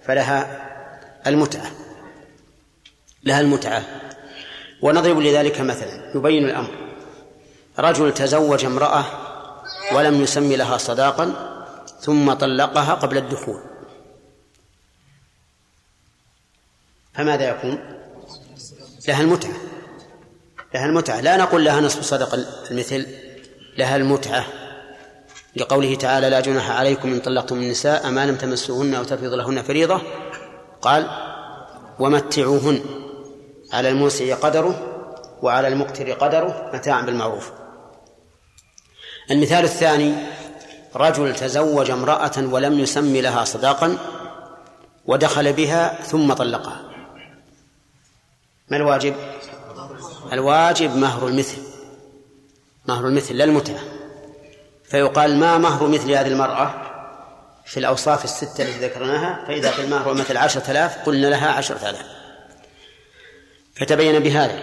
فلها 0.06 0.68
المتعة 1.28 1.72
لها 3.24 3.42
المتعة. 3.42 3.84
ونضرب 4.82 5.20
لذلك 5.20 5.62
مثلا 5.62 6.12
يبين 6.16 6.46
الأمر. 6.46 6.70
رجل 7.80 8.14
تزوج 8.14 8.66
امرأة 8.66 9.06
ولم 9.94 10.22
يسمي 10.22 10.56
لها 10.56 10.78
صداقا 10.78 11.34
ثم 12.02 12.34
طلقها 12.34 12.94
قبل 12.94 13.18
الدخول. 13.18 13.62
فماذا 17.14 17.50
يكون؟ 17.50 17.80
لها 19.08 19.22
المتعة. 19.22 19.58
لها 20.74 20.86
المتعة. 20.86 21.22
لا 21.22 21.38
نقول 21.38 21.66
لها 21.66 21.82
نصف 21.82 22.02
صدق 22.02 22.34
المثل 22.72 23.08
لها 23.78 23.96
المتعة. 23.96 24.69
لقوله 25.56 25.96
تعالى 25.96 26.30
لا 26.30 26.40
جناح 26.40 26.72
عليكم 26.72 27.14
إن 27.14 27.20
طلقتم 27.20 27.56
النساء 27.56 28.10
ما 28.10 28.26
لم 28.26 28.36
تمسوهن 28.36 28.94
أو 28.96 29.04
تفرض 29.04 29.34
لهن 29.34 29.62
فريضة 29.62 30.02
قال 30.82 31.10
ومتعوهن 32.00 32.82
على 33.74 33.90
الموسع 33.90 34.36
قدره 34.36 34.86
وعلى 35.42 35.68
المقتر 35.68 36.12
قدره 36.12 36.72
متاعا 36.74 37.02
بالمعروف. 37.02 37.52
المثال 39.32 39.64
الثاني 39.64 40.14
رجل 40.96 41.36
تزوج 41.36 41.92
امرأة 41.92 42.32
ولم 42.38 42.80
يسمي 42.80 43.22
لها 43.22 43.44
صداقا 43.44 43.98
ودخل 45.06 45.54
بها 45.54 46.02
ثم 46.04 46.34
طلقها. 46.34 46.82
ما 48.70 48.78
الواجب؟ 48.78 49.16
الواجب 50.34 50.96
مهر 50.96 51.28
المثل 51.28 51.58
مهر 52.88 53.08
المثل 53.08 53.38
لا 53.38 53.44
المتعة. 53.44 53.99
فيقال 54.90 55.40
ما 55.40 55.58
مهر 55.58 55.88
مثل 55.88 56.12
هذه 56.12 56.28
المرأة 56.28 56.74
في 57.66 57.78
الأوصاف 57.80 58.24
الستة 58.24 58.64
التي 58.64 58.86
ذكرناها 58.86 59.46
فإذا 59.48 59.72
قيل 59.72 59.90
مهر 59.90 60.14
مثل 60.14 60.38
عشرة 60.38 60.72
آلاف 60.72 60.98
قلنا 61.06 61.28
لها 61.28 61.52
عشرة 61.52 61.90
آلاف. 61.90 62.06
فتبين 63.76 64.20
بهذا 64.20 64.60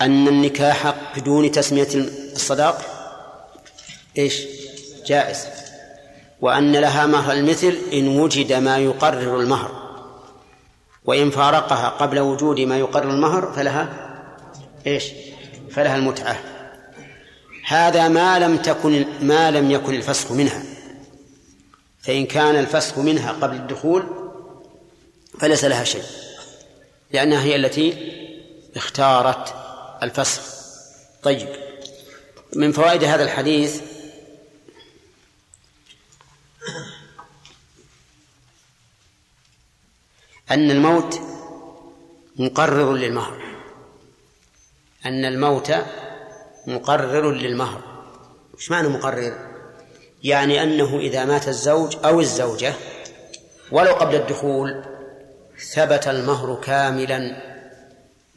أن 0.00 0.28
النكاح 0.28 0.94
بدون 1.16 1.50
تسمية 1.50 1.88
الصداق 2.32 2.82
إيش؟ 4.18 4.42
جائز. 5.06 5.46
وأن 6.40 6.76
لها 6.76 7.06
مهر 7.06 7.32
المثل 7.32 7.76
إن 7.92 8.20
وجد 8.20 8.52
ما 8.52 8.78
يقرر 8.78 9.40
المهر. 9.40 9.70
وإن 11.04 11.30
فارقها 11.30 11.88
قبل 11.88 12.18
وجود 12.18 12.60
ما 12.60 12.78
يقرر 12.78 13.10
المهر 13.10 13.52
فلها 13.52 13.88
إيش؟ 14.86 15.04
فلها 15.70 15.96
المتعة. 15.96 16.55
هذا 17.68 18.08
ما 18.08 18.38
لم 18.38 18.56
تكن 18.56 19.06
ما 19.20 19.50
لم 19.50 19.70
يكن 19.70 19.94
الفسخ 19.94 20.32
منها. 20.32 20.62
فإن 22.02 22.26
كان 22.26 22.56
الفسخ 22.56 22.98
منها 22.98 23.32
قبل 23.32 23.56
الدخول 23.56 24.06
فليس 25.40 25.64
لها 25.64 25.84
شيء 25.84 26.04
لأنها 27.12 27.42
هي 27.42 27.56
التي 27.56 28.12
اختارت 28.76 29.54
الفسخ. 30.02 30.42
طيب 31.22 31.48
من 32.56 32.72
فوائد 32.72 33.04
هذا 33.04 33.24
الحديث 33.24 33.80
أن 40.50 40.70
الموت 40.70 41.20
مقرر 42.36 42.94
للمهر 42.94 43.42
أن 45.06 45.24
الموت 45.24 45.72
مقرر 46.66 47.32
للمهر. 47.32 47.80
إيش 48.54 48.70
معنى 48.70 48.88
مقرر؟ 48.88 49.36
يعني 50.22 50.62
أنه 50.62 50.98
إذا 50.98 51.24
مات 51.24 51.48
الزوج 51.48 51.96
أو 52.04 52.20
الزوجة 52.20 52.74
ولو 53.72 53.92
قبل 53.92 54.14
الدخول 54.14 54.84
ثبت 55.74 56.08
المهر 56.08 56.60
كاملا. 56.64 57.42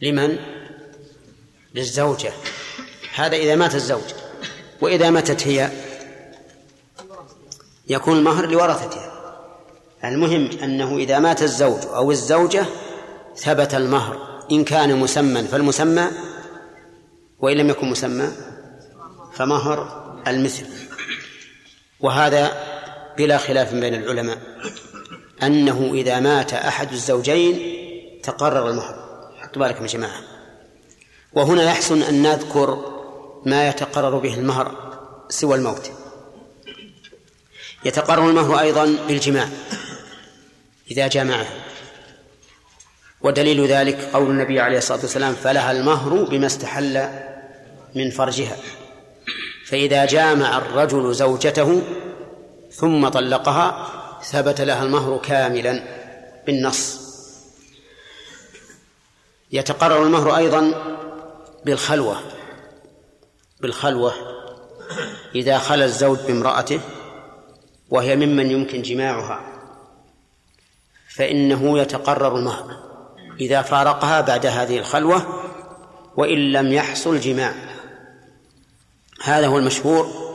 لمن؟ 0.01 0.38
للزوجة. 1.75 2.32
هذا 3.15 3.36
إذا 3.36 3.55
مات 3.55 3.75
الزوج. 3.75 4.13
وإذا 4.82 5.09
ماتت 5.09 5.47
هي 5.47 5.69
يكون 7.88 8.17
المهر 8.17 8.45
لورثتها. 8.45 9.11
المهم 10.03 10.49
أنه 10.63 10.97
إذا 10.97 11.19
مات 11.19 11.43
الزوج 11.43 11.86
أو 11.86 12.11
الزوجة 12.11 12.65
ثبت 13.38 13.75
المهر. 13.75 14.30
إن 14.51 14.63
كان 14.63 14.95
مسمى 14.95 15.43
فالمسمى 15.43 16.07
وإن 17.39 17.57
لم 17.57 17.69
يكن 17.69 17.89
مسمى 17.89 18.31
فمهر 19.33 19.99
المثل. 20.27 20.65
وهذا 21.99 22.51
بلا 23.17 23.37
خلاف 23.37 23.73
بين 23.73 23.95
العلماء 23.95 24.37
أنه 25.43 25.91
إذا 25.93 26.19
مات 26.19 26.53
أحد 26.53 26.91
الزوجين 26.91 27.59
تقرر 28.23 28.69
المهر. 28.69 29.09
حطوا 29.37 29.61
بالكم 29.61 29.83
يا 29.83 29.87
جماعة. 29.89 30.21
وهنا 31.33 31.63
يحسن 31.63 32.01
أن 32.01 32.21
نذكر 32.21 32.99
ما 33.45 33.69
يتقرر 33.69 34.17
به 34.17 34.33
المهر 34.33 34.75
سوى 35.29 35.55
الموت. 35.57 35.91
يتقرر 37.85 38.29
المهر 38.29 38.59
أيضا 38.59 38.97
بالجماع. 39.07 39.49
إذا 40.91 41.07
جامعه. 41.07 41.45
ودليل 43.22 43.65
ذلك 43.65 44.09
قول 44.13 44.30
النبي 44.30 44.59
عليه 44.59 44.78
الصلاة 44.78 44.99
والسلام 44.99 45.34
فلها 45.34 45.72
المهر 45.72 46.24
بما 46.24 46.45
استحل 46.45 47.09
من 47.95 48.09
فرجها. 48.09 48.57
فإذا 49.65 50.05
جامع 50.05 50.57
الرجل 50.57 51.13
زوجته 51.13 51.82
ثم 52.72 53.07
طلقها 53.07 53.88
ثبت 54.24 54.61
لها 54.61 54.84
المهر 54.84 55.17
كاملا 55.17 55.84
بالنص. 56.47 57.09
يتقرر 59.51 60.03
المهر 60.03 60.38
أيضا 60.38 60.74
بالخلوة 61.65 62.20
بالخلوة 63.61 64.13
إذا 65.36 65.57
خلى 65.57 65.86
الزوج 65.86 66.17
بامرأته 66.28 66.82
وهي 67.89 68.15
ممن 68.15 68.51
يمكن 68.51 68.82
جماعها 68.82 69.41
فإنه 71.15 71.80
يتقرر 71.80 72.38
المهر. 72.38 72.88
إذا 73.39 73.61
فارقها 73.61 74.21
بعد 74.21 74.45
هذه 74.45 74.77
الخلوة 74.77 75.43
وإن 76.17 76.51
لم 76.51 76.73
يحصل 76.73 77.19
جماع. 77.19 77.53
هذا 79.23 79.47
هو 79.47 79.57
المشهور 79.57 80.29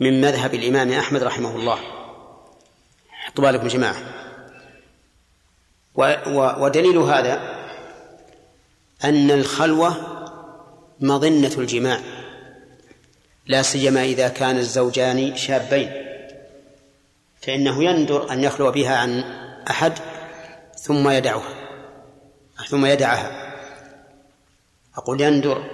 من 0.00 0.20
مذهب 0.20 0.54
الإمام 0.54 0.92
أحمد 0.92 1.22
رحمه 1.22 1.56
الله. 1.56 1.78
حطوا 3.10 3.44
بالكم 3.44 3.68
جماعة. 3.68 3.96
ودليل 6.58 6.98
هذا 6.98 7.40
أن 9.04 9.30
الخلوة 9.30 9.96
مظنة 11.00 11.52
الجماع 11.58 12.00
لا 13.46 13.62
سيما 13.62 14.04
إذا 14.04 14.28
كان 14.28 14.58
الزوجان 14.58 15.36
شابين. 15.36 15.92
فإنه 17.40 17.84
يندر 17.84 18.32
أن 18.32 18.44
يخلو 18.44 18.70
بها 18.70 18.96
عن 18.96 19.24
أحد 19.70 19.92
ثم 20.76 21.08
يدعها 21.08 21.61
ثم 22.68 22.86
يدعها. 22.86 23.52
أقول 24.96 25.20
يندر 25.20 25.64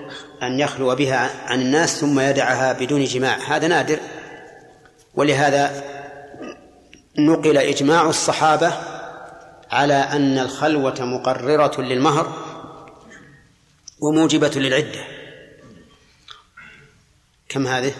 أن 0.42 0.60
يخلو 0.60 0.94
بها 0.94 1.50
عن 1.50 1.60
الناس 1.60 2.00
ثم 2.00 2.20
يدعها 2.20 2.72
بدون 2.72 3.04
جماع 3.04 3.36
هذا 3.36 3.68
نادر. 3.68 4.00
ولهذا 5.14 5.84
نقل 7.18 7.58
إجماع 7.58 8.08
الصحابة 8.08 8.72
على 9.70 9.94
أن 9.94 10.38
الخلوة 10.38 11.00
مقررة 11.00 11.80
للمهر 11.80 12.32
وموجبة 14.00 14.52
للعدة. 14.56 15.04
كم 17.48 17.66
هذه؟ 17.66 17.94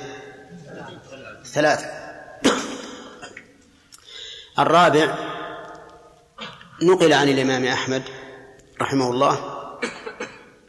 ثلاثة. 1.44 1.86
الرابع 4.58 5.14
نقل 6.82 7.12
عن 7.12 7.28
الإمام 7.28 7.64
أحمد 7.64 8.02
رحمه 8.80 9.10
الله 9.10 9.58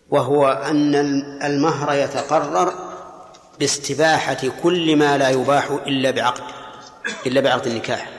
وهو 0.10 0.48
أن 0.48 0.96
المهر 1.44 1.94
يتقرر 1.94 2.74
باستباحة 3.60 4.38
كل 4.64 4.96
ما 4.96 5.18
لا 5.18 5.30
يباح 5.30 5.72
إلا 5.72 6.12
بعقد 6.12 6.44
إلا 7.26 7.42
بعقد 7.42 7.68
النكاح. 7.68 8.10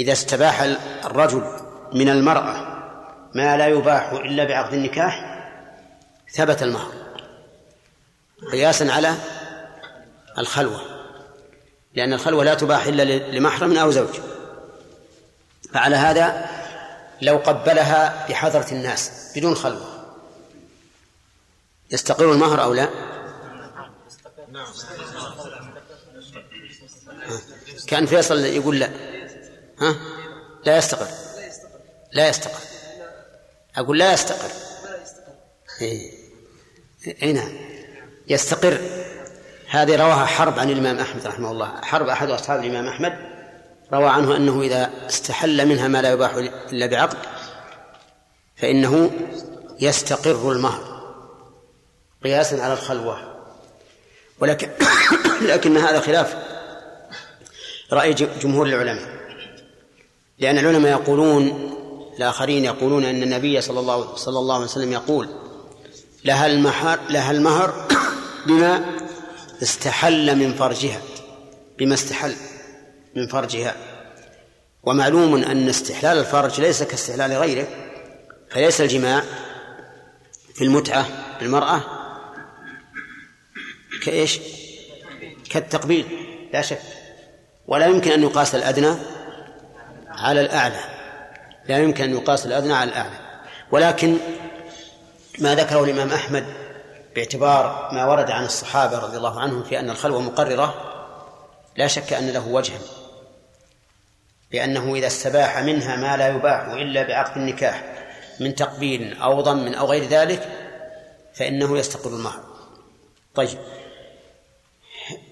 إذا 0.00 0.12
استباح 0.12 0.60
الرجل 1.04 1.42
من 1.92 2.08
المرأة 2.08 2.74
ما 3.34 3.56
لا 3.56 3.66
يباح 3.66 4.12
إلا 4.12 4.44
بعقد 4.44 4.72
النكاح 4.72 5.40
ثبت 6.32 6.62
المهر. 6.62 6.92
قياسا 8.52 8.84
على 8.84 9.14
الخلوة 10.38 10.80
لأن 11.94 12.12
الخلوة 12.12 12.44
لا 12.44 12.54
تباح 12.54 12.86
إلا 12.86 13.02
لمحرم 13.38 13.76
أو 13.76 13.90
زوج. 13.90 14.14
فعلى 15.72 15.96
هذا 15.96 16.46
لو 17.22 17.36
قبلها 17.36 18.26
بحضرة 18.28 18.66
الناس 18.72 19.32
بدون 19.36 19.54
خلوة. 19.54 20.04
يستقر 21.90 22.32
المهر 22.32 22.62
أو 22.62 22.74
لا؟ 22.74 22.88
كأن 27.86 28.06
فيصل 28.06 28.44
يقول 28.44 28.78
لا. 28.78 28.90
ها؟ 29.80 29.96
لا 30.66 30.76
يستقر. 30.76 31.08
لا 32.12 32.28
يستقر. 32.28 32.60
أقول 33.76 33.98
لا 33.98 34.12
يستقر. 34.12 34.50
إيه. 35.80 36.12
إيه 37.06 37.32
نعم. 37.32 37.52
يستقر. 38.28 38.80
هذه 39.68 39.96
رواها 39.96 40.26
حرب 40.26 40.58
عن 40.58 40.70
الإمام 40.70 40.98
أحمد 40.98 41.26
رحمه 41.26 41.50
الله. 41.50 41.80
حرب 41.82 42.08
أحد 42.08 42.30
أصحاب 42.30 42.60
الإمام 42.60 42.88
أحمد. 42.88 43.33
روى 43.92 44.08
عنه 44.08 44.36
أنه 44.36 44.62
إذا 44.62 44.90
استحل 45.06 45.66
منها 45.66 45.88
ما 45.88 46.02
لا 46.02 46.12
يباح 46.12 46.34
إلا 46.72 46.86
بعقد 46.86 47.18
فإنه 48.56 49.10
يستقر 49.80 50.52
المهر 50.52 50.94
قياسا 52.24 52.54
على 52.54 52.72
الخلوة. 52.72 53.34
ولكن 54.40 54.68
لكن 55.50 55.76
هذا 55.76 56.00
خلاف 56.00 56.36
رأي 57.92 58.14
جمهور 58.14 58.66
العلماء. 58.66 59.14
لأن 60.38 60.58
العلماء 60.58 60.92
يقولون 60.92 61.70
الآخرين 62.18 62.64
يقولون 62.64 63.04
أن 63.04 63.22
النبي 63.22 63.60
صلى 63.60 63.80
الله 63.80 64.16
صلى 64.16 64.38
الله 64.38 64.54
عليه 64.54 64.64
وسلم 64.64 64.92
يقول 64.92 65.28
لها 66.24 66.46
المهر 66.46 66.98
لها 67.10 67.30
المهر 67.30 67.88
بما 68.46 68.84
استحل 69.62 70.36
من 70.36 70.54
فرجها 70.54 71.00
بما 71.78 71.94
استحل. 71.94 72.34
من 73.16 73.26
فرجها. 73.26 73.74
ومعلوم 74.82 75.42
أن 75.42 75.68
استحلال 75.68 76.18
الفرج 76.18 76.60
ليس 76.60 76.82
كاستحلال 76.82 77.32
غيره 77.32 77.66
فليس 78.50 78.80
الجماع 78.80 79.22
في 80.54 80.64
المتعة 80.64 81.06
بالمرأة 81.40 81.80
كإيش؟ 84.02 84.40
كالتقبيل 85.50 86.06
لا 86.52 86.62
شك. 86.62 86.80
ولا 87.66 87.86
يمكن 87.86 88.10
أن 88.10 88.22
يقاس 88.22 88.54
الأدنى 88.54 88.94
على 90.08 90.40
الأعلى. 90.40 90.80
لا 91.68 91.78
يمكن 91.78 92.04
أن 92.04 92.12
يقاس 92.12 92.46
الأدنى 92.46 92.72
على 92.72 92.90
الأعلى. 92.90 93.18
ولكن 93.70 94.16
ما 95.38 95.54
ذكره 95.54 95.84
الإمام 95.84 96.12
أحمد 96.12 96.44
باعتبار 97.14 97.88
ما 97.92 98.06
ورد 98.06 98.30
عن 98.30 98.44
الصحابة 98.44 98.98
رضي 98.98 99.16
الله 99.16 99.40
عنهم 99.40 99.62
في 99.62 99.80
أن 99.80 99.90
الخلوة 99.90 100.20
مقررة 100.20 100.74
لا 101.76 101.86
شك 101.86 102.12
أن 102.12 102.30
له 102.30 102.48
وجها. 102.48 102.78
لأنه 104.54 104.94
إذا 104.94 105.06
استباح 105.06 105.58
منها 105.58 105.96
ما 105.96 106.16
لا 106.16 106.28
يباح 106.28 106.66
إلا 106.66 107.02
بعقد 107.02 107.36
النكاح 107.36 107.84
من 108.40 108.54
تقبيل 108.54 109.16
أو 109.22 109.40
ضم 109.40 109.74
أو 109.74 109.86
غير 109.86 110.04
ذلك 110.04 110.48
فإنه 111.34 111.78
يستقر 111.78 112.10
المهر. 112.10 112.40
طيب. 113.34 113.58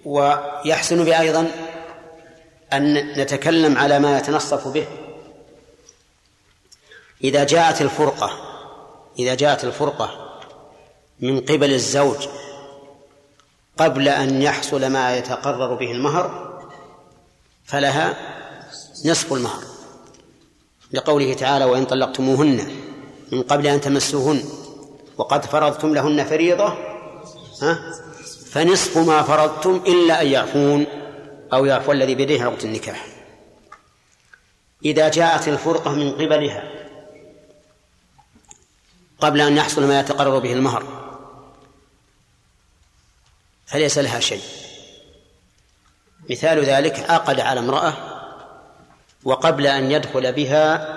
ويحسن 0.05 1.05
بي 1.05 1.19
أيضا 1.19 1.51
أن 2.73 2.95
نتكلم 3.21 3.79
على 3.79 3.99
ما 3.99 4.19
يتنصف 4.19 4.69
به. 4.69 4.87
إذا 7.25 7.45
جاءت 7.45 7.83
الفرقة 7.83 8.31
إذا 9.19 9.35
جاءت 9.35 9.65
الفرقة 9.65 10.39
من 11.21 11.41
قبل 11.41 11.73
الزوج 11.73 12.29
قبل 13.79 14.09
أن 14.09 14.43
يحصل 14.43 14.87
ما 14.87 15.17
يتقرر 15.17 15.75
به 15.75 15.93
المهر 15.93 16.53
فلها 17.65 18.17
نصف 19.05 19.33
المهر 19.33 19.63
لقوله 20.93 21.35
تعالى 21.35 21.65
وإن 21.65 21.85
طلقتموهن 21.85 22.77
من 23.33 23.43
قبل 23.43 23.67
أن 23.67 23.81
تمسوهن 23.81 24.45
وقد 25.19 25.45
فرضتم 25.45 25.95
لهن 25.95 26.25
فريضة 26.25 26.75
ها؟ 27.63 27.93
فنصف 28.51 28.99
ما 28.99 29.23
فرضتم 29.23 29.83
إلا 29.87 30.23
أن 30.23 30.27
يعفون 30.27 30.87
أو 31.53 31.65
يعفو 31.65 31.93
الذي 31.93 32.15
بيده 32.15 32.45
عقد 32.45 32.65
النكاح. 32.65 33.07
إذا 34.85 35.09
جاءت 35.09 35.49
الفرقة 35.49 35.93
من 35.93 36.13
قبلها 36.13 36.71
قبل 39.21 39.41
أن 39.41 39.57
يحصل 39.57 39.85
ما 39.85 40.01
يتقرر 40.01 40.39
به 40.39 40.53
المهر 40.53 40.85
فليس 43.67 43.99
لها 43.99 44.21
شيء. 44.21 44.43
مثال 46.31 46.65
ذلك 46.65 47.11
عقد 47.11 47.41
على 47.41 47.61
امرأة 47.61 48.12
وقبل 49.25 49.67
أن 49.67 49.91
يدخل 49.91 50.33
بها 50.33 50.89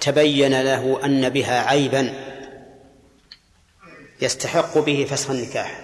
تبين 0.00 0.62
له 0.62 1.00
أن 1.04 1.28
بها 1.28 1.60
عيبا 1.68 2.14
يستحق 4.22 4.78
به 4.78 5.06
فسخ 5.10 5.30
النكاح 5.30 5.80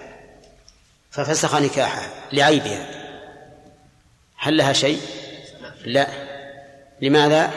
ففسخ 1.11 1.55
نكاحه 1.55 2.09
لعيبها 2.33 2.89
هل 4.37 4.57
لها 4.57 4.73
شيء؟ 4.73 4.99
لا 5.85 6.07
لماذا؟ 7.01 7.51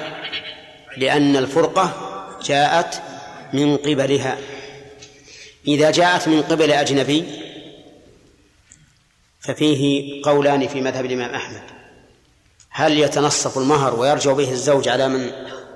لأن 0.96 1.36
الفرقة 1.36 1.94
جاءت 2.44 3.02
من 3.52 3.76
قبلها 3.76 4.38
إذا 5.68 5.90
جاءت 5.90 6.28
من 6.28 6.42
قبل 6.42 6.72
أجنبي 6.72 7.24
ففيه 9.40 10.22
قولان 10.24 10.68
في 10.68 10.80
مذهب 10.80 11.04
الإمام 11.04 11.34
أحمد 11.34 11.81
هل 12.74 12.98
يتنصف 12.98 13.58
المهر 13.58 14.00
ويرجع 14.00 14.32
به 14.32 14.50
الزوج 14.50 14.88
على 14.88 15.08
من 15.08 15.30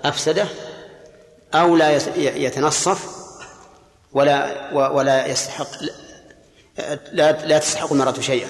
أفسده؟ 0.04 0.46
أو 1.54 1.76
لا 1.76 1.90
يتنصف 2.16 3.04
ولا 4.12 4.70
ولا 4.72 5.26
يستحق 5.26 5.66
لا 7.12 7.46
لا 7.46 7.58
تستحق 7.58 7.92
المرأة 7.92 8.20
شيئا. 8.20 8.48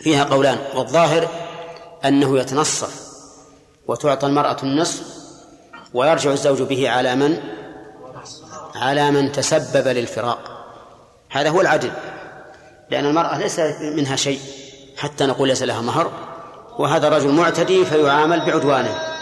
فيها 0.00 0.24
قولان 0.24 0.58
والظاهر 0.74 1.28
أنه 2.04 2.38
يتنصف 2.38 3.12
وتعطى 3.86 4.26
المرأة 4.26 4.56
النصف 4.62 5.02
ويرجع 5.94 6.30
الزوج 6.30 6.62
به 6.62 6.90
على 6.90 7.14
من؟ 7.14 7.40
على 8.74 9.10
من 9.10 9.32
تسبب 9.32 9.88
للفراق. 9.88 10.72
هذا 11.30 11.48
هو 11.48 11.60
العدل 11.60 11.92
لأن 12.90 13.06
المرأة 13.06 13.38
ليس 13.38 13.58
منها 13.80 14.16
شيء 14.16 14.40
حتى 14.96 15.26
نقول 15.26 15.48
ليس 15.48 15.62
لها 15.62 15.80
مهر. 15.80 16.31
وهذا 16.78 17.08
رجل 17.08 17.28
معتدي 17.28 17.84
فيعامل 17.84 18.40
بعدوانه. 18.46 19.12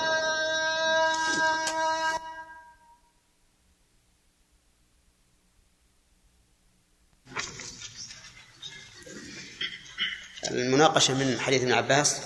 المناقشة 10.51 11.15
من 11.15 11.41
حديث 11.41 11.63
ابن 11.63 11.73
عباس. 11.73 12.21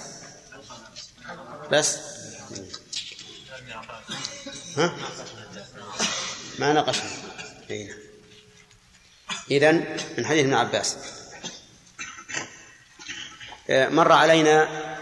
بس. 1.73 1.99
ها؟ 4.77 4.95
ما 6.59 6.73
ناقشنا. 6.73 7.11
إذا 9.51 9.73
من 10.19 10.27
حديث 10.27 10.45
ابن 10.45 10.55
عباس. 10.55 10.97
مر 13.69 14.13
علينا 14.13 14.94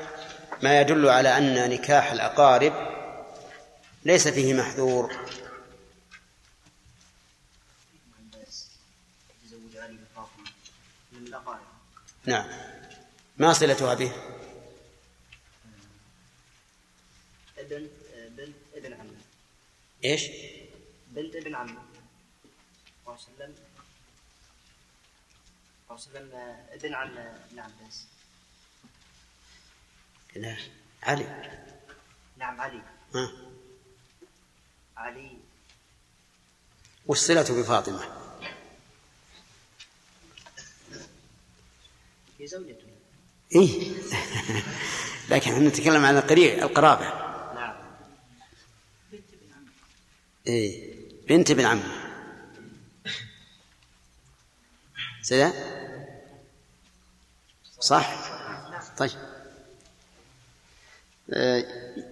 ما 0.63 0.81
يدل 0.81 1.09
على 1.09 1.39
أن 1.39 1.71
نكاح 1.71 2.13
الأقارب 2.13 2.73
ليس 4.05 4.29
فيه 4.29 4.55
محذور. 4.55 5.13
نعم. 12.27 12.47
ما 13.37 13.53
صلتها 13.53 13.95
به؟ 13.95 14.13
ابن 17.59 17.89
بنت 18.29 18.55
ابن 18.75 18.93
عمه. 18.93 19.21
إيش؟ 20.05 20.23
بنت 21.11 21.37
ابن 21.37 21.55
عمه. 21.55 21.83
وسلم 23.07 23.55
وسلم 25.91 26.31
ابن 26.73 26.95
عم 26.95 27.19
ابن 27.19 27.59
عباس 27.59 28.05
لا. 30.37 30.57
علي. 31.03 31.53
نعم 32.37 32.61
علي. 32.61 32.83
ها. 33.15 33.33
علي. 34.97 35.39
والصلة 37.07 37.43
بفاطمة 37.63 38.23
هي 42.39 42.47
زوجته. 42.47 42.87
إيه. 43.55 43.93
لكن 45.31 45.53
إحنا 45.53 45.69
نتكلم 45.69 46.05
عن 46.05 46.17
القريب 46.17 46.59
القرابة. 46.59 47.05
نعم. 47.55 47.75
إيه. 50.47 50.93
بنت 51.29 51.51
ابن 51.51 51.65
عم 51.65 51.83
سيدا 55.23 55.53
صح؟ 57.81 58.33
طيب. 58.97 59.32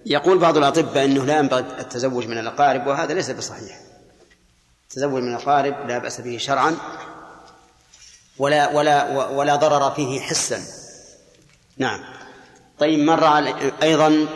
يقول 0.06 0.38
بعض 0.38 0.56
الأطباء 0.56 1.04
أنه 1.04 1.24
لا 1.24 1.38
ينبغي 1.38 1.60
التزوج 1.60 2.26
من 2.26 2.38
الأقارب 2.38 2.86
وهذا 2.86 3.14
ليس 3.14 3.30
بصحيح. 3.30 3.80
التزوج 4.84 5.22
من 5.22 5.34
الأقارب 5.34 5.88
لا 5.88 5.98
بأس 5.98 6.20
به 6.20 6.38
شرعا 6.38 6.76
ولا 8.38 8.70
ولا 8.72 9.28
ولا 9.28 9.56
ضرر 9.56 9.90
فيه 9.90 10.20
حسا. 10.20 10.60
نعم. 11.76 12.04
طيب 12.78 12.98
مر 12.98 13.24
علي 13.24 13.72
أيضا 13.82 14.26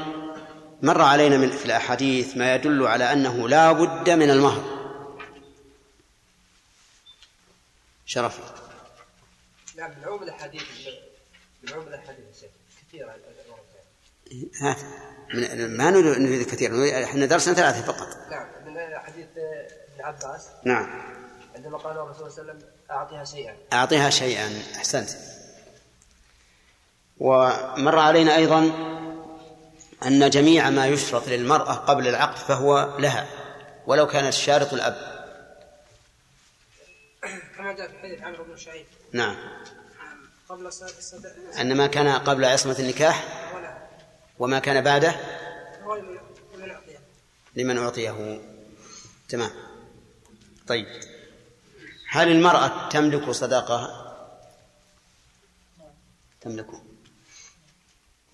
مر 0.83 1.03
علينا 1.03 1.37
من 1.37 1.51
في 1.51 1.65
الأحاديث 1.65 2.37
ما 2.37 2.55
يدل 2.55 2.87
على 2.87 3.13
أنه 3.13 3.49
لا 3.49 3.73
بد 3.73 4.11
من 4.11 4.31
المهر. 4.31 4.65
شرف 8.07 8.41
نعم 9.77 9.91
بالعموم 9.91 10.23
الأحاديث 10.23 10.63
بالعموم 11.63 11.89
الأحاديث 11.89 12.45
كثيرة. 12.89 13.15
هات 14.61 14.77
من 15.35 15.77
ما 15.77 15.91
نريد 15.91 16.47
كثير 16.47 17.05
إحنا 17.05 17.27
درسنا 17.27 17.55
ثلاثة 17.55 17.83
فقط. 17.93 18.09
نعم 18.31 18.47
من 18.67 18.99
حديث 18.99 19.27
ابن 19.37 20.05
عباس. 20.05 20.49
نعم. 20.65 21.03
عندما 21.57 21.79
قال 21.79 21.99
الرسول 21.99 22.33
صلى 22.33 22.43
الله 22.43 22.53
عليه 22.53 22.61
وسلم 22.61 22.71
أعطيها 22.91 23.25
شيئا. 23.25 23.57
أعطيها 23.73 24.11
شيئا 24.11 24.63
أحسنت. 24.77 25.11
ومر 27.19 27.99
علينا 27.99 28.37
أيضا 28.37 28.61
أن 30.07 30.31
جميع 30.31 30.71
ما 30.71 30.87
يشرط 30.87 31.29
للمرأة 31.29 31.73
قبل 31.73 32.09
العقد 32.09 32.37
فهو 32.37 32.97
لها 32.99 33.27
ولو 33.87 34.07
كان 34.07 34.27
الشارط 34.27 34.73
الأب. 34.73 35.15
كما 37.57 37.73
جاء 37.73 37.89
في 37.89 37.99
حديث 37.99 38.23
عمرو 38.23 38.45
بن 38.45 38.57
شعيب. 38.57 38.87
نعم. 39.13 39.37
قبل 40.49 40.67
الصدق 40.67 41.31
أن 41.61 41.77
ما 41.77 41.87
كان 41.87 42.09
قبل 42.09 42.45
عصمة 42.45 42.77
النكاح 42.79 43.25
وما 44.39 44.59
كان 44.59 44.85
بعده 44.85 45.15
لمن 47.57 47.79
أعطيه. 47.79 48.41
تمام. 49.29 49.51
طيب. 50.67 50.87
هل 52.09 52.29
المرأة 52.29 52.89
تملك 52.89 53.31
صداقها 53.31 54.05
تملكه 56.41 56.83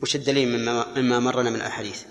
وش 0.01 0.17
الدليل 0.17 0.59
مما, 0.59 0.99
مما 0.99 1.21
مرنا 1.21 1.51
من 1.51 1.57
الأحاديث؟ 1.57 2.05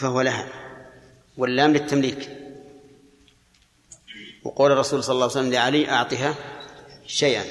فهو 0.00 0.20
لها. 0.20 0.48
واللام 1.36 1.72
للتمليك 1.72 2.39
وقول 4.44 4.72
الرسول 4.72 5.04
صلى 5.04 5.12
الله 5.12 5.24
عليه 5.24 5.32
وسلم 5.32 5.52
لعلي 5.52 5.90
أعطها 5.90 6.34
شيئا. 7.06 7.44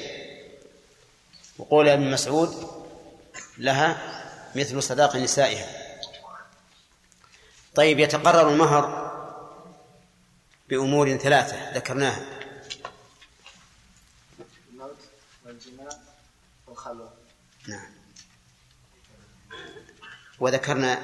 وقول 1.58 1.88
ابن 1.88 2.10
مسعود 2.10 2.70
لها 3.58 3.98
مثل 4.56 4.82
صداق 4.82 5.16
نسائها. 5.16 5.66
طيب 7.74 7.98
يتقرر 7.98 8.50
المهر 8.50 9.10
بأمور 10.68 11.16
ثلاثة 11.16 11.74
ذكرناها. 11.74 12.40
الموت 14.72 14.98
والجماع 15.46 15.88
والخلوة 16.66 17.12
نعم. 17.68 17.90
وذكرنا 20.38 21.02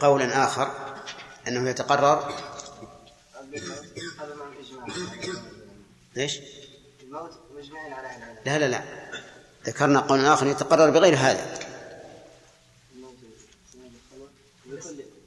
قولا 0.00 0.44
آخر 0.44 0.96
أنه 1.48 1.70
يتقرر 1.70 2.34
إيش؟ 6.16 6.40
الموت 7.02 7.30
مجمعين 7.56 7.92
على 7.92 8.06
العلم 8.06 8.36
لا 8.46 8.58
لا 8.58 8.68
لا. 8.68 8.82
ذكرنا 9.66 10.00
قولا 10.00 10.34
آخر 10.34 10.46
يتقرر 10.46 10.90
بغير 10.90 11.14
هذا. 11.16 11.58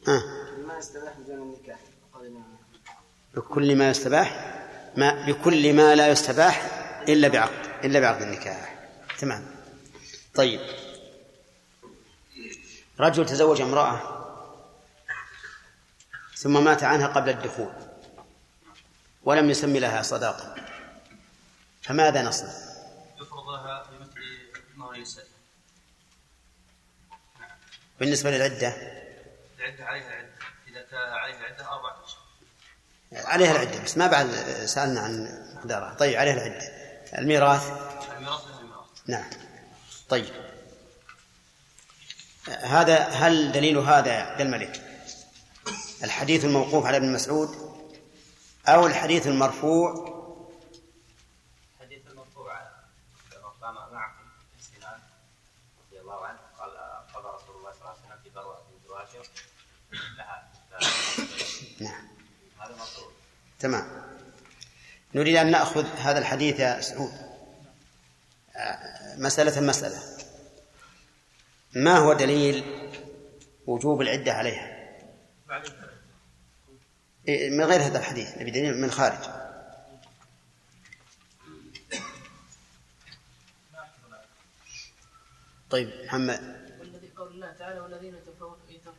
آه. 0.07 0.23
ما 0.68 0.77
يستباح 0.77 1.14
بدون 1.19 1.41
النكاح 1.41 1.80
بكل 3.35 3.76
ما 3.76 3.89
يستباح 3.89 4.57
ما 4.98 5.26
بكل 5.27 5.73
ما 5.73 5.95
لا 5.95 6.07
يستباح 6.07 6.61
إلا 7.07 7.27
بعقد 7.27 7.85
إلا 7.85 7.99
بعقد 7.99 8.22
النكاح. 8.22 8.89
تمام. 9.19 9.45
طيب. 10.35 10.60
رجل 12.99 13.26
تزوج 13.26 13.61
امرأة 13.61 14.18
ثم 16.35 16.64
مات 16.64 16.84
عنها 16.84 17.07
قبل 17.07 17.30
الدخول. 17.30 17.90
ولم 19.23 19.49
يسمي 19.49 19.80
لها 19.80 20.02
صداقة. 20.02 20.56
فماذا 21.81 22.22
نصنع؟ 22.22 22.53
يفرض 23.22 23.49
لها 23.49 23.84
بمثل 23.91 24.22
مهر 24.76 24.93
النساء 24.93 25.26
بالنسبة 27.99 28.31
للعدة؟ 28.31 28.76
العدة 29.60 29.85
عليها 29.85 30.07
العدة 30.07 30.31
إذا 30.68 30.81
كان 30.81 30.99
عليها 30.99 31.39
العدة 31.39 31.68
أربعة 31.68 32.06
أشهر 32.06 32.22
عليها 33.27 33.52
العدة 33.52 33.84
بس 33.84 33.98
ما 33.98 34.07
بعد 34.07 34.31
سألنا 34.65 35.02
عن 35.02 35.41
مقدارها 35.56 35.93
طيب 35.93 36.19
عليها 36.19 36.34
العدة. 36.34 36.65
الميراث؟ 37.18 37.68
الميراث 38.18 38.41
الميراث. 38.60 38.88
نعم. 39.07 39.30
طيب. 40.10 40.34
هذا 42.48 42.98
هل 42.98 43.52
دليل 43.52 43.77
هذا 43.77 44.14
يا 44.14 44.23
عبد 44.23 44.41
الملك 44.41 44.81
الحديث 46.03 46.45
الموقوف 46.45 46.85
على 46.85 46.98
ابن 46.98 47.14
مسعود 47.14 47.60
أو 48.67 48.88
الحديث 48.88 49.27
المرفوع. 49.27 49.91
حديث 51.81 52.07
المرفوع 52.07 52.61
ربما 53.43 53.89
معكم 53.93 54.23
سنان 54.59 54.99
رضي 55.88 55.99
الله 56.01 56.25
عنه. 56.25 56.39
قال 56.59 56.71
قال 57.13 57.25
رسول 57.25 57.55
الله 57.55 57.71
صلى 57.71 57.81
الله 57.81 57.89
عليه 57.89 57.99
وسلم 57.99 58.19
في 58.23 58.29
بروة 58.29 58.61
بنت 58.71 58.91
هاشم 58.91 59.31
لها 60.17 60.51
نعم. 61.79 62.07
هذا 62.59 62.75
مرفوع 62.75 63.11
تمام. 63.59 64.17
نريد 65.15 65.35
أن 65.35 65.51
نأخذ 65.51 65.85
هذا 65.85 66.19
الحديث 66.19 66.59
يا 66.59 66.81
سعود. 66.81 67.11
آه، 68.55 69.15
مسألة 69.17 69.61
مسألة. 69.61 70.01
ما 71.75 71.97
هو 71.97 72.13
دليل 72.13 72.63
وجوب 73.67 74.01
العدة 74.01 74.33
عليها؟ 74.33 74.67
إيه، 75.51 75.80
من 77.27 77.64
غير 77.64 77.81
هذا 77.81 77.99
الحديث 77.99 78.38
نبي 78.38 78.52
دليل 78.52 78.77
من 78.77 78.84
الخارج 78.84 79.41
طيب 85.69 86.06
محمد. 86.06 86.61
والذي 86.80 87.10
قول 87.18 87.31
الله 87.31 87.52
تعالى 87.52 87.80
والذين 87.80 88.15
يتوفون 88.15 88.57
منكم 88.69 88.91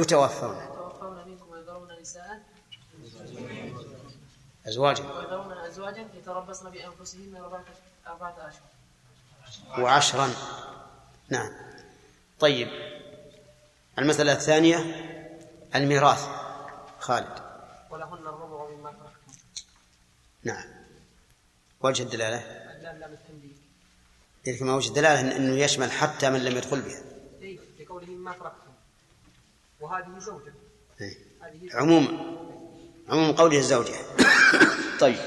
يتوفون. 0.00 0.56
يتوفون 0.56 1.28
منكم 1.28 1.48
ويذرون 1.48 2.00
نساء 2.00 2.42
أزواجا. 4.68 5.04
ويذرون 5.04 5.52
ازواجا 5.52 6.08
يتربصن 6.14 6.70
بأنفسهن 6.70 7.36
اربعه 7.36 7.64
أربعة 8.06 8.48
اشهر 8.48 9.84
وعشرا. 9.84 10.30
نعم. 11.28 11.52
طيب. 12.40 12.68
المسألة 13.98 14.32
الثانية 14.32 14.76
الميراث. 15.74 16.45
خالد. 17.06 17.38
ولهن 17.90 18.26
الربع 18.26 18.70
مما 18.70 18.90
تركتم. 18.90 19.32
نعم. 20.44 20.64
وجه 21.80 22.02
الدلالة؟ 22.02 22.38
اللام 22.76 22.98
لام 22.98 23.12
التنبيه 23.12 23.56
إذا 24.46 24.58
كما 24.58 24.74
وجه 24.74 24.88
الدلالة 24.88 25.36
أنه 25.36 25.58
يشمل 25.58 25.92
حتى 25.92 26.30
من 26.30 26.44
لم 26.44 26.56
يدخل 26.56 26.80
بها. 26.80 27.02
اي 27.42 27.60
لقوله 27.80 28.06
مما 28.06 28.32
تركتم. 28.32 28.72
وهذه 29.80 30.18
زوجة. 30.18 30.52
إيه. 31.00 31.16
هذه 31.42 31.68
عموم 31.74 32.04
عموم 33.08 33.32
قوله 33.32 33.58
الزوجة. 33.58 33.96
طيب. 35.00 35.18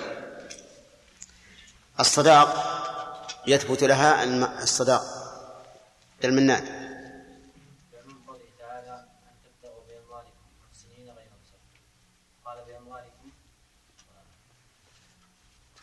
الصداق 2.00 2.50
يثبت 3.48 3.84
لها 3.84 4.24
الصداق 4.64 5.04
المنان 6.24 6.64
من 8.08 8.16
قوله 8.28 8.46
تعالى 8.60 9.06
أن 9.24 9.36
تبتغوا 9.44 9.84
بأموالكم 9.88 10.46
محسنين 10.64 11.06
غير 11.06 11.30
مسافرين 11.42 11.82
قال 12.46 12.58
بأموالكم 12.68 13.30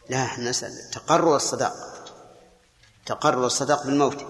لا 0.08 0.24
إحنا 0.24 0.50
نسأل. 0.50 0.90
تقرر 0.90 1.36
الصداق. 1.36 1.74
تقرر 3.06 3.46
الصداق 3.46 3.86
بالموت. 3.86 4.26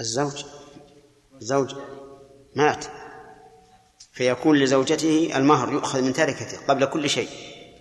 الزوج. 0.00 0.44
زوج 1.38 1.74
مات. 2.56 2.84
فيكون 4.12 4.58
لزوجته 4.58 5.36
المهر 5.36 5.72
يؤخذ 5.72 6.02
من 6.02 6.12
تركته 6.12 6.66
قبل 6.66 6.86
كل 6.86 7.10
شيء 7.10 7.30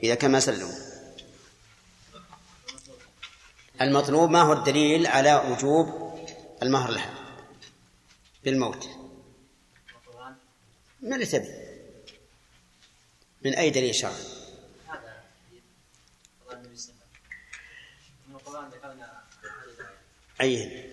إذا 0.04 0.16
كان 0.16 0.32
ما 0.32 0.40
سلموا 0.40 0.76
المطلوب 3.82 4.30
ما 4.30 4.42
هو 4.42 4.54
الدليل 4.54 5.08
على 5.08 5.36
وجوب 5.36 6.20
المهر 6.64 6.92
لها؟ 6.92 7.14
بالموت. 8.44 8.90
من 11.02 11.14
اللي 11.14 11.26
تبي. 11.26 11.69
من 13.46 13.54
أي 13.54 13.70
دليل 13.70 13.96
شرعي؟ 13.96 14.14
أي. 20.42 20.90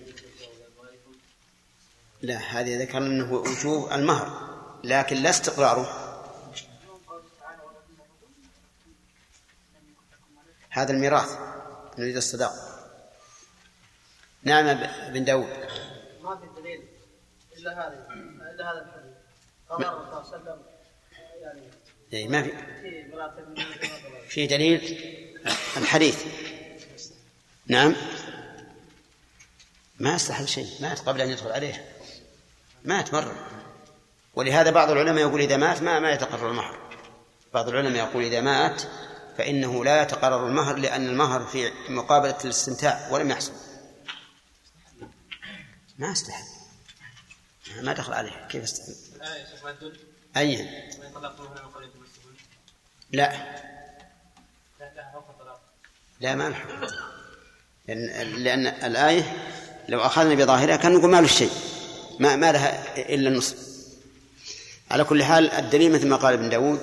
لا 2.23 2.37
هذه 2.37 2.83
ذكرنا 2.83 3.07
أنه 3.07 3.33
وجوب 3.33 3.93
المهر 3.93 4.47
لكن 4.85 5.17
لا 5.17 5.31
استقراره. 5.31 6.03
هذا 10.71 10.93
الميراث 10.93 11.39
نريد 11.99 12.17
الصداق. 12.17 12.53
نعم 14.43 14.67
بن 15.13 15.25
داود. 15.25 15.69
ما 16.23 16.37
في 16.37 16.61
دليل 16.61 16.89
إلا 17.57 17.73
هذا 17.73 18.07
إلا 18.55 18.73
هذا 18.73 18.81
الحديث. 18.83 19.17
قال 19.69 19.85
الرسول 19.85 20.25
صلى 20.25 20.37
الله 20.37 20.51
عليه 20.51 20.63
وسلم 20.63 20.76
إيه 22.13 22.29
ما 22.29 22.43
في. 22.43 22.53
في 24.29 24.47
دليل 24.47 25.01
الحديث. 25.77 26.25
نعم. 27.67 27.95
ما 30.01 30.17
استحل 30.17 30.49
شيء 30.49 30.69
مات 30.81 31.01
قبل 31.01 31.21
أن 31.21 31.31
يدخل 31.31 31.53
عليه. 31.53 31.85
مات 32.85 33.15
مرة. 33.15 33.49
ولهذا 34.35 34.71
بعض 34.71 34.91
العلماء 34.91 35.29
يقول 35.29 35.41
إذا 35.41 35.57
مات 35.57 35.83
ما 35.83 35.99
ما 35.99 36.13
يتقرر 36.13 36.51
المهر. 36.51 36.79
بعض 37.55 37.69
العلماء 37.69 38.09
يقول 38.09 38.25
إذا 38.25 38.41
مات 38.41 38.83
فإنه 39.39 39.85
لا 39.85 40.03
يتقرر 40.03 40.47
المهر 40.47 40.77
لأن 40.77 41.07
المهر 41.07 41.45
في 41.47 41.73
مقابلة 41.89 42.39
الاستمتاع 42.45 43.09
ولم 43.11 43.31
يحصل. 43.31 43.53
ما 45.99 46.13
استحل 46.13 46.45
ما 47.83 47.93
دخل 47.93 48.13
عليه. 48.13 48.47
كيف 48.51 48.63
استحل 48.63 49.07
أي 50.37 50.69
طلقتموهن 51.15 51.51
من 51.51 51.71
قبل 51.71 51.85
أن 51.85 51.91
تمسكوهن 51.93 52.37
لا. 53.13 53.57
لا 56.21 56.35
ما 56.35 56.49
له 56.49 56.55
حكم 56.55 56.87
لأن, 57.89 58.27
لأن 58.45 58.67
الآية 58.67 59.37
لو 59.89 60.01
أخذنا 60.01 60.35
بظاهرها 60.35 60.77
كان 60.77 60.93
نقول 60.93 61.11
ما 61.11 61.21
له 61.21 61.27
شيء. 61.27 61.51
ما 62.21 62.37
ما 62.37 62.53
لها 62.53 62.97
إلا 63.15 63.29
النصف 63.29 63.57
على 64.91 65.05
كل 65.05 65.25
حال 65.25 65.51
الدليل 65.51 65.93
مثل 65.93 66.09
ما 66.09 66.17
قال 66.17 66.35
ابن 66.35 66.49
داود 66.49 66.81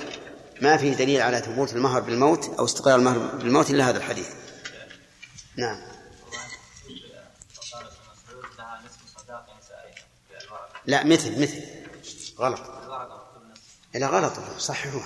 ما 0.62 0.78
فيه 0.78 0.94
دليل 0.94 1.22
على 1.22 1.40
ثبوت 1.40 1.74
المهر 1.74 2.02
بالموت 2.02 2.60
أو 2.60 2.66
استقرار 2.66 2.95
المهر 2.95 3.18
بالموت 3.18 3.70
إلا 3.70 3.90
هذا 3.90 3.98
الحديث. 3.98 4.30
نعم. 5.56 5.82
لا 10.86 11.04
مثل 11.04 11.41
مثل. 11.41 11.62
غلط. 12.40 12.62
لا 13.94 14.08
غلط 14.08 14.34
صححوه 14.58 15.04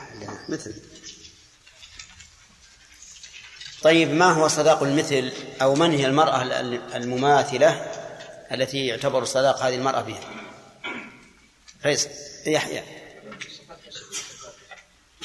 مثل. 0.50 0.76
طيب 3.84 4.12
ما 4.12 4.32
هو 4.32 4.48
صداق 4.48 4.84
المثل 4.84 5.34
أو 5.62 5.76
من 5.76 5.92
هي 5.92 6.06
المرأة 6.06 6.42
المماثلة 6.96 7.70
التي 8.52 8.88
يعتبر 8.88 9.26
صداق 9.26 9.64
هذه 9.64 9.76
المرأة 9.76 10.02
بها؟ 10.02 10.22
فيصل 11.82 12.10
يحيى. 12.46 12.84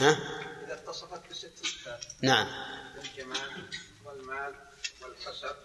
ها؟ 0.00 0.18
إذا 0.64 0.74
اتصفت 0.74 1.30
بست 1.30 1.52
صفات 1.62 2.04
نعم. 2.22 2.46
الجمال 3.04 3.68
والمال 4.04 4.54
والحسب 5.02 5.56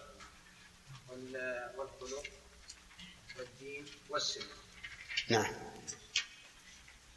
والخلق 1.78 2.24
والدين 3.38 3.84
والسن. 4.08 4.40
نعم. 5.28 5.52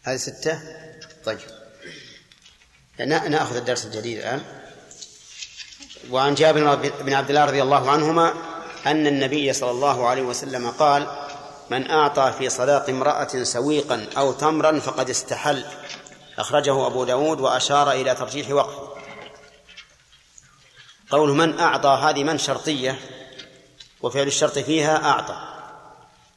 هذه 0.03 0.18
ستة؟ 0.18 0.61
طيب. 1.26 1.39
نأخذ 2.99 3.56
الدرس 3.56 3.85
الجديد 3.85 4.18
الآن. 4.18 4.60
وعن 6.09 6.35
جابر 6.35 6.75
بن 6.75 7.13
عبد 7.13 7.29
الله 7.29 7.45
رضي 7.45 7.61
الله 7.61 7.91
عنهما 7.91 8.33
أن 8.87 9.07
النبي 9.07 9.53
صلى 9.53 9.71
الله 9.71 10.07
عليه 10.07 10.21
وسلم 10.21 10.71
قال 10.71 11.07
من 11.69 11.91
أعطى 11.91 12.33
في 12.37 12.49
صداق 12.49 12.89
امرأة 12.89 13.43
سويقا 13.43 14.05
أو 14.17 14.31
تمرا 14.31 14.79
فقد 14.79 15.09
استحل 15.09 15.63
أخرجه 16.37 16.87
أبو 16.87 17.03
داود 17.03 17.41
وأشار 17.41 17.91
إلى 17.91 18.15
ترجيح 18.15 18.51
وقفه. 18.51 18.91
قول 21.09 21.29
من 21.29 21.59
أعطى 21.59 21.89
هذه 21.89 22.23
من 22.23 22.37
شرطية؟ 22.37 22.99
وفعل 24.01 24.27
الشرط 24.27 24.59
فيها 24.59 25.05
أعطى 25.05 25.35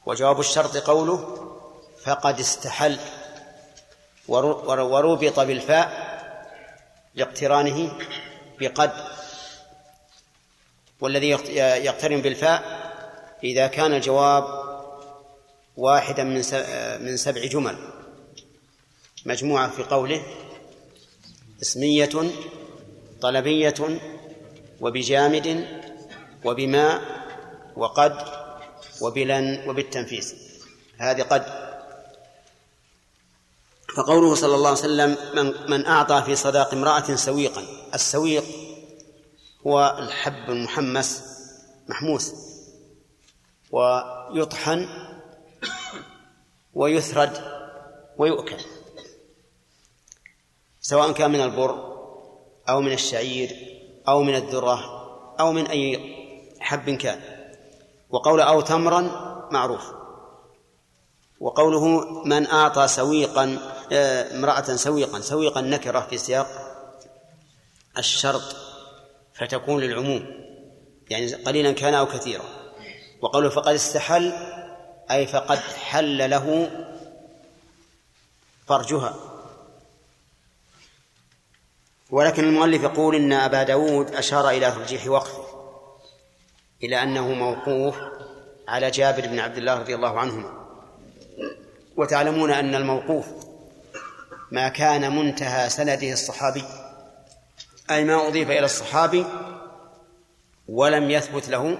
وجواب 0.06 0.40
الشرط 0.40 0.76
قوله 0.76 1.50
فقد 2.04 2.40
استحل 2.40 2.98
وربط 4.28 5.40
بالفاء 5.40 6.14
لاقترانه 7.14 7.92
بقد 8.60 8.92
والذي 11.00 11.28
يقترن 11.58 12.20
بالفاء 12.22 12.84
إذا 13.44 13.66
كان 13.66 13.94
الجواب 13.94 14.44
واحدا 15.76 16.24
من 16.24 16.42
من 17.00 17.16
سبع 17.16 17.44
جمل. 17.44 17.76
مجموعة 19.26 19.70
في 19.70 19.82
قوله 19.82 20.22
اسمية 21.62 22.30
طلبية 23.20 23.74
وبجامد 24.80 25.66
وبما 26.44 27.00
وقد 27.76 28.16
وبلن 29.00 29.68
وبالتنفيس. 29.68 30.34
هذه 30.98 31.22
قد. 31.22 31.64
فقوله 33.96 34.34
صلى 34.34 34.54
الله 34.54 34.68
عليه 34.68 34.78
وسلم 34.78 35.16
من, 35.34 35.70
من 35.70 35.86
أعطى 35.86 36.22
في 36.26 36.36
صداق 36.36 36.74
امرأة 36.74 37.14
سويقا. 37.14 37.62
السويق 37.94 38.44
هو 39.66 39.96
الحب 39.98 40.50
المحمس 40.50 41.22
محموس 41.88 42.34
ويطحن 43.70 44.88
ويثرد 46.74 47.42
ويؤكل 48.18 48.60
سواء 50.80 51.12
كان 51.12 51.32
من 51.32 51.40
البر 51.40 51.94
أو 52.68 52.80
من 52.80 52.92
الشعير 52.92 53.56
أو 54.08 54.22
من 54.22 54.34
الذرة 54.34 55.04
أو 55.40 55.52
من 55.52 55.66
أي 55.66 56.14
حب 56.60 56.90
كان. 56.90 57.20
وقول 58.10 58.40
أو 58.40 58.60
تمرا 58.60 59.00
معروف. 59.52 59.92
وقوله 61.40 61.84
من 62.24 62.46
أعطى 62.46 62.88
سويقا 62.88 63.58
آه، 63.92 64.36
امرأة 64.36 64.76
سويقا 64.76 65.20
سويقا 65.20 65.60
نكرة 65.60 66.00
في 66.00 66.18
سياق 66.18 66.48
الشرط. 67.98 68.56
فتكون 69.34 69.82
للعموم 69.82 70.26
يعني 71.10 71.34
قليلا 71.34 71.72
كان 71.72 71.94
أو 71.94 72.06
كثيرا. 72.06 72.44
وقوله 73.20 73.48
فقد 73.48 73.74
استحل 73.74 74.32
أي 75.10 75.26
فقد 75.26 75.58
حل 75.58 76.30
له 76.30 76.70
فرجها. 78.66 79.14
ولكن 82.10 82.44
المؤلف 82.44 82.82
يقول 82.82 83.14
إن 83.14 83.32
أبا 83.32 83.62
داود 83.62 84.14
أشار 84.14 84.50
إلى 84.50 84.70
ترجيح 84.70 85.06
وقفه 85.06 85.44
إلى 86.82 87.02
أنه 87.02 87.28
موقوف 87.28 87.96
على 88.68 88.90
جابر 88.90 89.26
بن 89.26 89.38
عبد 89.38 89.56
الله 89.56 89.74
رضي 89.74 89.94
الله 89.94 90.20
عنهما. 90.20 90.66
وتعلمون 91.96 92.50
أن 92.50 92.74
الموقوف 92.74 93.26
ما 94.50 94.68
كان 94.68 95.16
منتهى 95.16 95.70
سنده 95.70 96.12
الصحابي. 96.12 96.64
أي 97.90 98.04
ما 98.04 98.28
أضيف 98.28 98.50
إلى 98.50 98.64
الصحابي 98.64 99.26
ولم 100.68 101.10
يثبت 101.10 101.48
له 101.48 101.78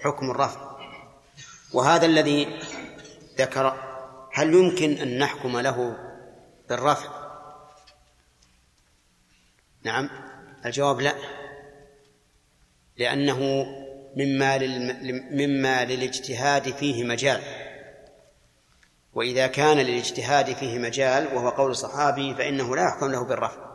حكم 0.00 0.30
الرفع 0.30 0.60
وهذا 1.72 2.06
الذي 2.06 2.60
ذكر 3.38 3.76
هل 4.32 4.54
يمكن 4.54 4.92
أن 4.92 5.18
نحكم 5.18 5.58
له 5.58 5.96
بالرفع 6.68 7.08
نعم. 9.82 10.10
الجواب 10.66 11.00
لا. 11.00 11.14
لأنه 12.96 13.66
مما 14.16 14.58
مما 15.30 15.84
للاجتهاد 15.84 16.74
فيه 16.74 17.04
مجال. 17.04 17.42
وإذا 19.14 19.46
كان 19.46 19.76
للاجتهاد 19.76 20.52
فيه 20.52 20.78
مجال 20.78 21.26
وهو 21.34 21.48
قول 21.48 21.70
الصحابي 21.70 22.34
فإنه 22.34 22.76
لا 22.76 22.82
يحكم 22.82 23.12
له 23.12 23.24
بالرفع 23.24 23.67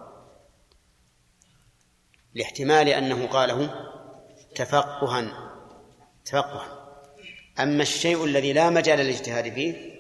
لاحتمال 2.36 2.90
أنه 2.90 3.28
قاله 3.28 3.90
تفقها 4.56 5.52
تفقها. 6.26 6.84
أما 7.60 7.84
الشيء 7.84 8.26
الذي 8.26 8.54
لا 8.54 8.70
مجال 8.70 9.00
للاجتهاد 9.00 9.54
فيه 9.54 9.94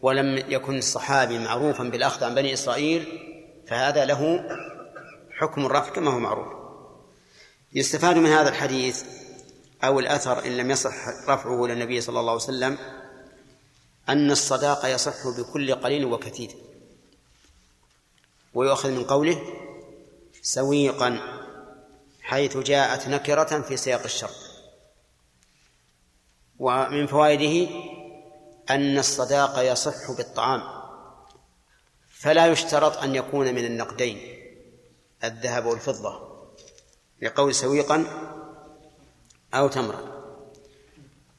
ولم 0.00 0.36
يكن 0.48 0.78
الصحابي 0.78 1.38
معروفا 1.38 1.84
بالأخذ 1.84 2.24
عن 2.24 2.34
بني 2.34 2.52
إسرائيل 2.52 3.06
فهذا 3.66 4.04
له 4.04 4.48
حكم 5.38 5.66
الرفع 5.66 5.90
كما 5.90 6.10
هو 6.10 6.18
معروف. 6.18 6.48
يستفاد 7.72 8.16
من 8.16 8.26
هذا 8.26 8.48
الحديث 8.48 9.04
أو 9.84 10.00
الأثر 10.00 10.46
إن 10.46 10.56
لم 10.56 10.70
يصح 10.70 11.08
رفعه 11.28 11.64
إلى 11.64 11.72
النبي 11.72 12.00
صلى 12.00 12.20
الله 12.20 12.32
عليه 12.32 12.42
وسلم 12.42 12.78
أن 14.08 14.30
الصداق 14.30 14.94
يصح 14.94 15.28
بكل 15.38 15.74
قليل 15.74 16.04
وكثير 16.04 16.50
ويؤخذ 18.54 18.90
من 18.90 19.04
قوله 19.04 19.42
سويقا 20.48 21.18
حيث 22.22 22.56
جاءت 22.56 23.08
نكرة 23.08 23.60
في 23.60 23.76
سياق 23.76 24.02
الشرط 24.04 24.36
ومن 26.58 27.06
فوائده 27.06 27.70
أن 28.70 28.98
الصداق 28.98 29.72
يصح 29.72 30.10
بالطعام 30.16 30.62
فلا 32.10 32.46
يشترط 32.46 32.96
أن 32.96 33.14
يكون 33.14 33.54
من 33.54 33.64
النقدين 33.64 34.18
الذهب 35.24 35.66
والفضة 35.66 36.38
لقول 37.22 37.54
سويقا 37.54 38.04
أو 39.54 39.68
تمرا. 39.68 40.18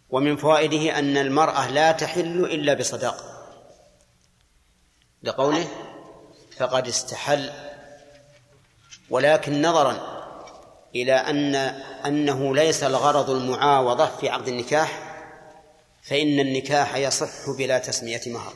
ومن 0.09 0.37
فوائده 0.37 0.99
أن 0.99 1.17
المرأة 1.17 1.71
لا 1.71 1.91
تحل 1.91 2.45
إلا 2.45 2.73
بصداق 2.73 3.47
لقوله 5.23 5.67
فقد 6.57 6.87
استحل 6.87 7.68
ولكن 9.09 9.61
نظرا 9.61 10.19
إلى 10.95 11.13
أن 11.13 11.55
أنه 12.05 12.55
ليس 12.55 12.83
الغرض 12.83 13.29
المعاوضة 13.29 14.05
في 14.05 14.29
عقد 14.29 14.47
النكاح 14.47 15.09
فإن 16.03 16.39
النكاح 16.39 16.95
يصح 16.95 17.49
بلا 17.57 17.79
تسمية 17.79 18.21
مهر. 18.27 18.53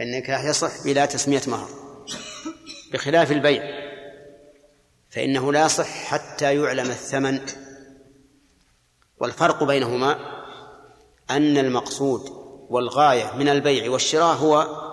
النكاح 0.00 0.44
يصح 0.44 0.84
بلا 0.84 1.06
تسمية 1.06 1.42
مهر 1.46 1.68
بخلاف 2.92 3.32
البيع. 3.32 3.62
فإنه 5.10 5.52
لا 5.52 5.64
يصح 5.64 6.04
حتى 6.04 6.56
يعلم 6.56 6.90
الثمن. 6.90 7.40
والفرق 9.18 9.64
بينهما 9.64 10.18
أن 11.30 11.58
المقصود 11.58 12.28
والغاية 12.70 13.32
من 13.36 13.48
البيع 13.48 13.90
والشراء 13.90 14.36
هو 14.36 14.84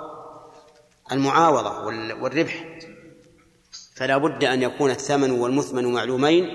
المعاوضة 1.11 1.85
والربح. 2.21 2.70
فلا 4.01 4.17
بد 4.17 4.43
أن 4.43 4.61
يكون 4.61 4.91
الثمن 4.91 5.31
والمثمن 5.31 5.85
معلومين 5.85 6.45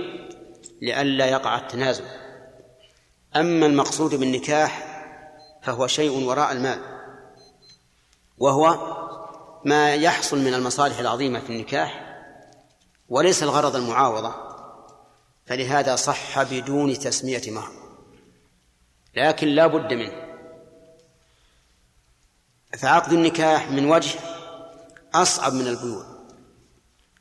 لئلا 0.83 1.27
يقع 1.27 1.59
التنازل. 1.59 2.05
أما 3.37 3.67
المقصود 3.67 4.15
بالنكاح 4.15 5.03
فهو 5.63 5.87
شيء 5.87 6.11
وراء 6.11 6.53
المال 6.53 6.79
وهو 8.39 8.97
ما 9.65 9.95
يحصل 9.95 10.39
من 10.39 10.55
المصالح 10.55 10.99
العظيمة 10.99 11.41
في 11.41 11.51
النكاح 11.51 12.19
وليس 13.09 13.43
الغرض 13.43 13.77
المعاوضة 13.77 14.35
فلهذا 15.47 15.97
صح 15.97 16.43
بدون 16.43 16.99
تسمية 16.99 17.43
مهر. 17.47 17.73
لكن 19.15 19.49
لا 19.49 19.67
بد 19.67 19.93
منه. 19.93 20.37
فعقد 22.79 23.13
النكاح 23.13 23.71
من 23.71 23.91
وجه 23.91 24.19
أصعب 25.15 25.53
من 25.53 25.67
البيوع. 25.67 26.16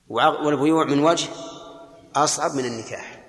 والبيوع 0.10 0.86
من 0.86 1.00
وجه 1.00 1.30
أصعب 2.16 2.52
من 2.52 2.66
النكاح. 2.66 3.26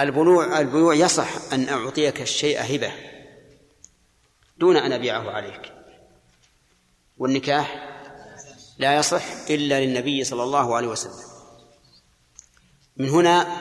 البيوع 0.00 0.60
البيوع 0.60 0.94
يصح 0.94 1.52
أن 1.52 1.68
أعطيك 1.68 2.20
الشيء 2.20 2.76
هبة 2.76 2.92
دون 4.58 4.76
أن 4.76 4.92
أبيعه 4.92 5.30
عليك. 5.30 5.72
والنكاح 7.18 7.86
لا 8.78 8.96
يصح 8.96 9.24
إلا 9.50 9.80
للنبي 9.80 10.24
صلى 10.24 10.42
الله 10.42 10.76
عليه 10.76 10.88
وسلم. 10.88 11.30
من 12.96 13.08
هنا 13.08 13.56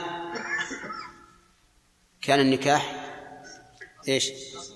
كان 2.21 2.39
النكاح 2.39 2.95
إيش؟ 4.07 4.31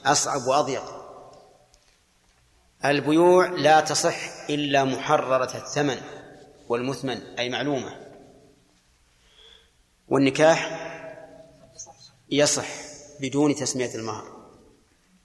أصعب 0.05 0.47
وأضيق. 0.47 0.83
البيوع 2.85 3.47
لا 3.47 3.79
تصح 3.79 4.49
إلا 4.49 4.83
محررة 4.83 5.57
الثمن. 5.57 6.01
والمثمن 6.69 7.21
أي 7.39 7.49
معلومة. 7.49 7.99
والنكاح 10.07 10.89
يصح 12.31 12.67
بدون 13.19 13.55
تسمية 13.55 13.95
المهر 13.95 14.49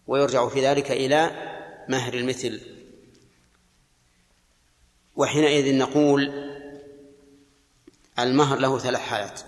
ويرجع 0.06 0.48
في 0.48 0.66
ذلك 0.66 0.90
إلى 0.90 1.30
مهر 1.88 2.14
المثل. 2.14 2.60
وحينئذ 5.16 5.78
نقول 5.78 6.48
المهر 8.18 8.58
له 8.58 8.78
ثلاث 8.78 9.00
حالات. 9.00 9.40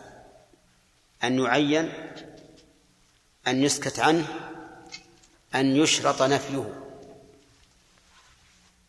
أن 1.24 1.38
يعين 1.38 1.92
أن 3.46 3.62
يسكت 3.62 3.98
عنه 3.98 4.26
أن 5.54 5.76
يشرط 5.76 6.22
نفيه. 6.22 6.84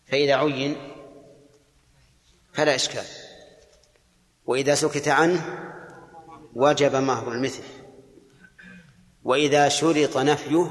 فإذا 0.08 0.36
عين 0.36 0.91
فلا 2.54 2.76
إشكال. 2.76 3.06
وإذا 4.46 4.76
سكت 4.76 5.08
عنه 5.08 5.60
وجب 6.54 6.96
مهر 6.96 7.32
المثل. 7.32 7.64
وإذا 9.24 9.70
شرط 9.70 10.18
نفيه 10.18 10.70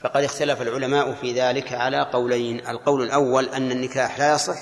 فقد 0.00 0.24
اختلف 0.24 0.62
العلماء 0.62 1.14
في 1.14 1.32
ذلك 1.32 1.72
على 1.72 2.02
قولين. 2.12 2.66
القول 2.66 3.02
الأول 3.02 3.48
أن 3.48 3.70
النكاح 3.70 4.18
لا 4.18 4.34
يصح. 4.34 4.58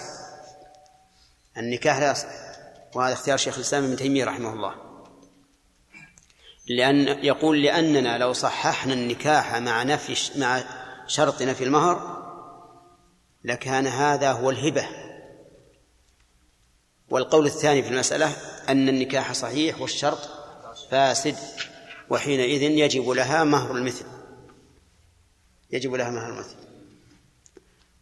النكاح 1.56 1.98
لا 1.98 2.10
يصح. 2.10 2.28
وهذا 2.94 3.12
اختيار 3.12 3.36
شيخ 3.36 3.54
الإسلام 3.54 3.84
ابن 3.84 3.96
تيمية 3.96 4.24
رحمه 4.24 4.52
الله. 4.52 4.74
لأن 6.68 7.24
يقول 7.24 7.62
لأننا 7.62 8.18
لو 8.18 8.32
صححنا 8.32 8.94
النكاح 8.94 9.56
مع 9.56 9.82
نفي 9.82 10.40
مع 10.40 10.64
شرط 11.06 11.42
نفي 11.42 11.64
المهر 11.64 12.22
لكان 13.44 13.86
هذا 13.86 14.32
هو 14.32 14.50
الهبة. 14.50 15.01
والقول 17.12 17.46
الثاني 17.46 17.82
في 17.82 17.88
المسألة 17.88 18.36
أن 18.68 18.88
النكاح 18.88 19.32
صحيح 19.32 19.80
والشرط 19.80 20.18
فاسد 20.90 21.36
وحينئذ 22.10 22.62
يجب 22.62 23.08
لها 23.08 23.44
مهر 23.44 23.76
المثل. 23.76 24.04
يجب 25.70 25.94
لها 25.94 26.10
مهر 26.10 26.32
المثل. 26.32 26.56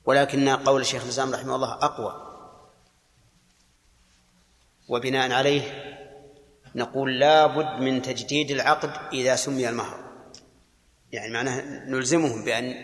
ولكن 0.04 0.48
قول 0.48 0.80
الشيخ 0.80 1.02
الإسلام 1.02 1.34
رحمه 1.34 1.54
الله 1.54 1.72
أقوى. 1.72 2.26
وبناء 4.88 5.32
عليه 5.32 5.62
نقول 6.74 7.18
لا 7.18 7.46
بد 7.46 7.82
من 7.82 8.02
تجديد 8.02 8.50
العقد 8.50 8.92
إذا 9.12 9.36
سمي 9.36 9.68
المهر. 9.68 10.04
يعني 11.12 11.32
معناه 11.32 11.60
نلزمهم 11.86 12.44
بأن 12.44 12.74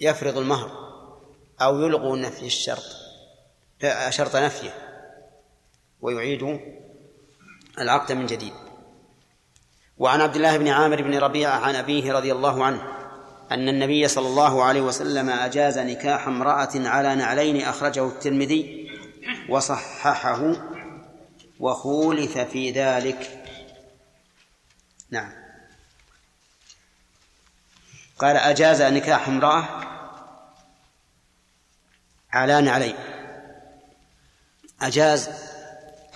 يفرض 0.00 0.38
المهر 0.38 0.70
أو 1.60 1.80
يلغوا 1.80 2.16
نفي 2.16 2.46
الشرط 2.46 2.84
شرط 4.10 4.36
نفيه. 4.36 4.85
ويعيد 6.00 6.60
العقد 7.78 8.12
من 8.12 8.26
جديد. 8.26 8.52
وعن 9.98 10.20
عبد 10.20 10.36
الله 10.36 10.56
بن 10.56 10.68
عامر 10.68 11.02
بن 11.02 11.18
ربيعة 11.18 11.58
عن 11.58 11.74
أبيه 11.74 12.12
رضي 12.12 12.32
الله 12.32 12.64
عنه 12.64 12.82
أن 13.50 13.68
النبي 13.68 14.08
صلى 14.08 14.26
الله 14.26 14.64
عليه 14.64 14.80
وسلم 14.80 15.30
أجاز 15.30 15.78
نكاح 15.78 16.26
امرأة 16.26 16.70
على 16.74 17.14
نعلين 17.14 17.62
أخرجه 17.62 18.06
الترمذي 18.06 18.90
وصححه 19.48 20.52
وخولف 21.60 22.38
في 22.38 22.70
ذلك. 22.70 23.44
نعم. 25.10 25.32
قال 28.18 28.36
أجاز 28.36 28.82
نكاح 28.82 29.28
امرأة 29.28 29.68
على 32.32 32.60
نعلين. 32.60 32.96
أجاز 34.80 35.30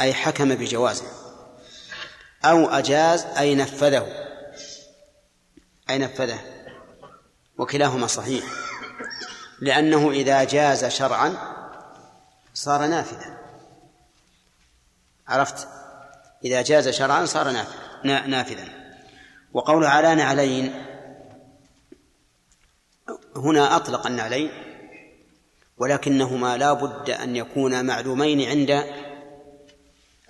أي 0.00 0.14
حكم 0.14 0.54
بجوازه 0.54 1.04
أو 2.44 2.66
أجاز 2.66 3.24
أي 3.24 3.54
نفذه 3.54 4.06
أي 5.90 5.98
نفذه 5.98 6.40
وكلاهما 7.58 8.06
صحيح 8.06 8.44
لأنه 9.60 10.10
إذا 10.10 10.44
جاز 10.44 10.84
شرعا 10.84 11.36
صار 12.54 12.86
نافذا. 12.86 13.38
عرفت؟ 15.28 15.68
إذا 16.44 16.62
جاز 16.62 16.88
شرعا 16.88 17.26
صار 17.26 17.52
نافذا 18.04 18.68
وقول 19.52 19.84
على 19.84 20.14
نعلين 20.14 20.84
هنا 23.36 23.76
أطلق 23.76 24.06
النعلين 24.06 24.50
ولكنهما 25.78 26.56
لا 26.56 26.72
بد 26.72 27.10
أن 27.10 27.36
يكونا 27.36 27.82
معلومين 27.82 28.48
عند 28.48 28.84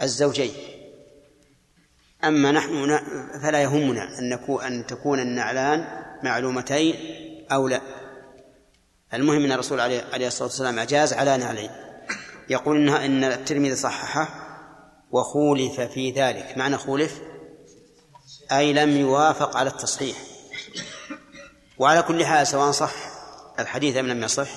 الزوجين. 0.03 0.53
أما 2.25 2.53
نحن 2.53 2.99
فلا 3.43 3.63
يهمنا 3.63 4.19
أن 4.19 4.33
أن 4.67 4.87
تكون 4.87 5.21
النعلان 5.21 6.05
معلومتين 6.23 6.95
أو 7.53 7.69
لا. 7.69 7.81
المهم 9.15 9.45
أن 9.45 9.53
الرسول 9.53 9.81
عليه 9.81 10.27
الصلاة 10.27 10.49
والسلام 10.49 10.79
أجاز 10.79 11.13
على 11.13 11.37
نعلين. 11.37 11.71
يقول 12.51 12.77
إنها 12.77 13.07
إن 13.07 13.25
الترمذي 13.25 13.77
صححه 13.77 14.29
وخولف 15.11 15.81
في 15.81 16.11
ذلك. 16.11 16.55
معنى 16.57 16.77
خولف؟ 16.77 17.21
أي 18.53 18.73
لم 18.73 18.97
يوافق 18.97 19.57
على 19.57 19.71
التصحيح. 19.71 20.17
وعلى 21.79 22.03
كل 22.03 22.25
حال 22.25 22.47
سواء 22.47 22.71
صح 22.71 22.95
الحديث 23.59 23.97
أم 23.97 24.07
لم 24.07 24.23
يصح 24.23 24.49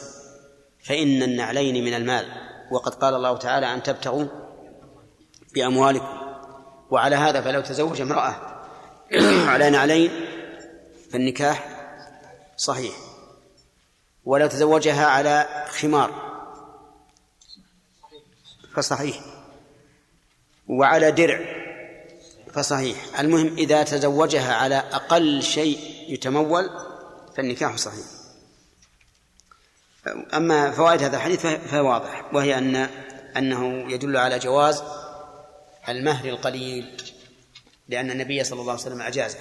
فإن 0.86 1.24
النعلين 1.24 1.84
من 1.84 1.94
المال. 1.94 2.26
وقد 2.72 2.96
قال 2.96 3.14
الله 3.14 3.38
تعالى 3.38 3.74
أن 3.74 3.84
تبتغوا 3.84 4.43
بأموالكم. 5.54 6.24
وعلى 6.90 7.16
هذا 7.16 7.42
فلو 7.42 7.62
تزوج 7.62 8.02
امرأة 8.02 8.36
على 9.52 9.70
نعلين 9.70 10.12
فالنكاح 11.12 11.68
صحيح. 12.58 12.94
ولو 14.26 14.48
تزوجها 14.48 15.06
على 15.06 15.66
خمار 15.70 16.34
فصحيح. 18.76 19.20
وعلى 20.68 21.12
درع 21.12 21.40
فصحيح. 22.54 23.20
المهم 23.20 23.58
إذا 23.58 23.84
تزوجها 23.84 24.56
على 24.56 24.76
أقل 24.76 25.44
شيء 25.44 25.80
يتمول 26.10 26.70
فالنكاح 27.36 27.78
صحيح. 27.78 28.06
أما 30.34 30.72
فوائد 30.72 31.04
هذا 31.04 31.18
الحديث 31.18 31.46
فهو 31.46 31.90
واضح 31.90 32.34
وهي 32.34 32.58
أن 32.58 32.90
أنه 33.38 33.92
يدل 33.92 34.18
على 34.18 34.40
جواز 34.40 34.84
المهر 35.90 36.30
القليل 36.30 37.02
لأن 37.90 38.12
النبي 38.12 38.44
صلى 38.44 38.62
الله 38.62 38.72
عليه 38.72 38.82
وسلم 38.82 39.02
أجازه. 39.02 39.40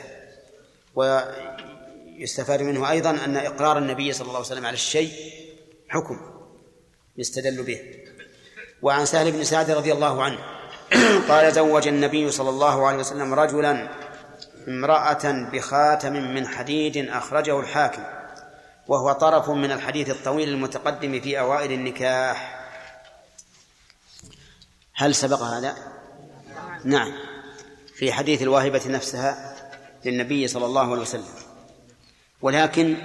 ويستفاد 0.94 2.62
منه 2.62 2.90
أيضا 2.90 3.10
أن 3.10 3.36
إقرار 3.36 3.78
النبي 3.78 4.12
صلى 4.12 4.27
الله 4.27 4.36
عليه 4.36 4.47
وسلم 4.47 4.66
على 4.66 4.74
الشيء 4.74 5.12
حكم 5.89 6.20
يستدل 7.16 7.62
به. 7.62 7.81
وعن 8.82 9.06
سهل 9.06 9.32
بن 9.32 9.44
سعد 9.44 9.70
رضي 9.70 9.93
الله 9.93 10.23
عنه 10.23 10.39
قال 11.28 11.52
زوج 11.52 11.89
النبي 11.89 12.31
صلى 12.31 12.51
الله 12.51 12.86
عليه 12.86 12.98
وسلم 12.98 13.35
رجلا 13.35 13.89
امرأة 14.69 15.51
بخاتم 15.52 16.12
من 16.12 16.48
حديد 16.48 17.09
أخرجه 17.09 17.60
الحاكم 17.60 18.02
وهو 18.89 19.12
طرف 19.12 19.51
من 19.51 19.73
الحديث 19.73 20.10
الطويل 20.10 20.48
المتقدم 20.48 21.20
في 21.20 21.39
أوائل 21.39 21.73
النكاح. 21.73 22.62
هل 24.94 25.14
سبق 25.14 25.43
هذا؟ 25.43 26.02
نعم. 26.84 27.12
في 27.94 28.12
حديث 28.12 28.42
الواهبة 28.42 28.82
نفسها 28.86 29.56
للنبي 30.04 30.48
صلى 30.48 30.66
الله 30.66 30.90
عليه 30.90 31.02
وسلم. 31.02 31.24
ولكن 32.42 32.96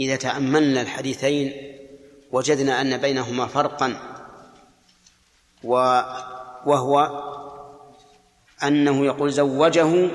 إذا 0.00 0.16
تأملنا 0.16 0.80
الحديثين 0.82 1.52
وجدنا 2.32 2.80
أن 2.80 2.96
بينهما 2.96 3.46
فرقا 3.46 3.96
وهو 6.66 7.22
أنه 8.62 9.06
يقول 9.06 9.32
زوجه 9.32 10.10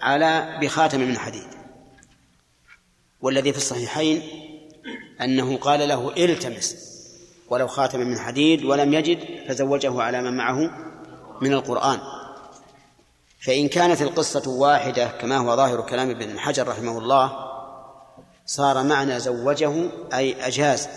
على 0.00 0.58
بخاتم 0.60 1.00
من 1.00 1.18
حديد. 1.18 1.48
والذي 3.20 3.52
في 3.52 3.58
الصحيحين 3.58 4.22
أنه 5.20 5.56
قال 5.56 5.88
له 5.88 6.16
التمس 6.16 6.90
ولو 7.48 7.66
خاتم 7.66 8.00
من 8.00 8.18
حديد 8.18 8.64
ولم 8.64 8.94
يجد 8.94 9.18
فزوجه 9.48 10.02
على 10.02 10.22
من 10.22 10.36
معه 10.36 10.89
من 11.40 11.52
القرآن. 11.52 11.98
فإن 13.40 13.68
كانت 13.68 14.02
القصة 14.02 14.50
واحدة 14.50 15.06
كما 15.06 15.38
هو 15.38 15.56
ظاهر 15.56 15.80
كلام 15.80 16.10
ابن 16.10 16.38
حجر 16.38 16.68
رحمه 16.68 16.98
الله 16.98 17.50
صار 18.46 18.82
معنى 18.82 19.20
زوجه 19.20 19.90
أي 20.14 20.46
أجاز 20.46 20.88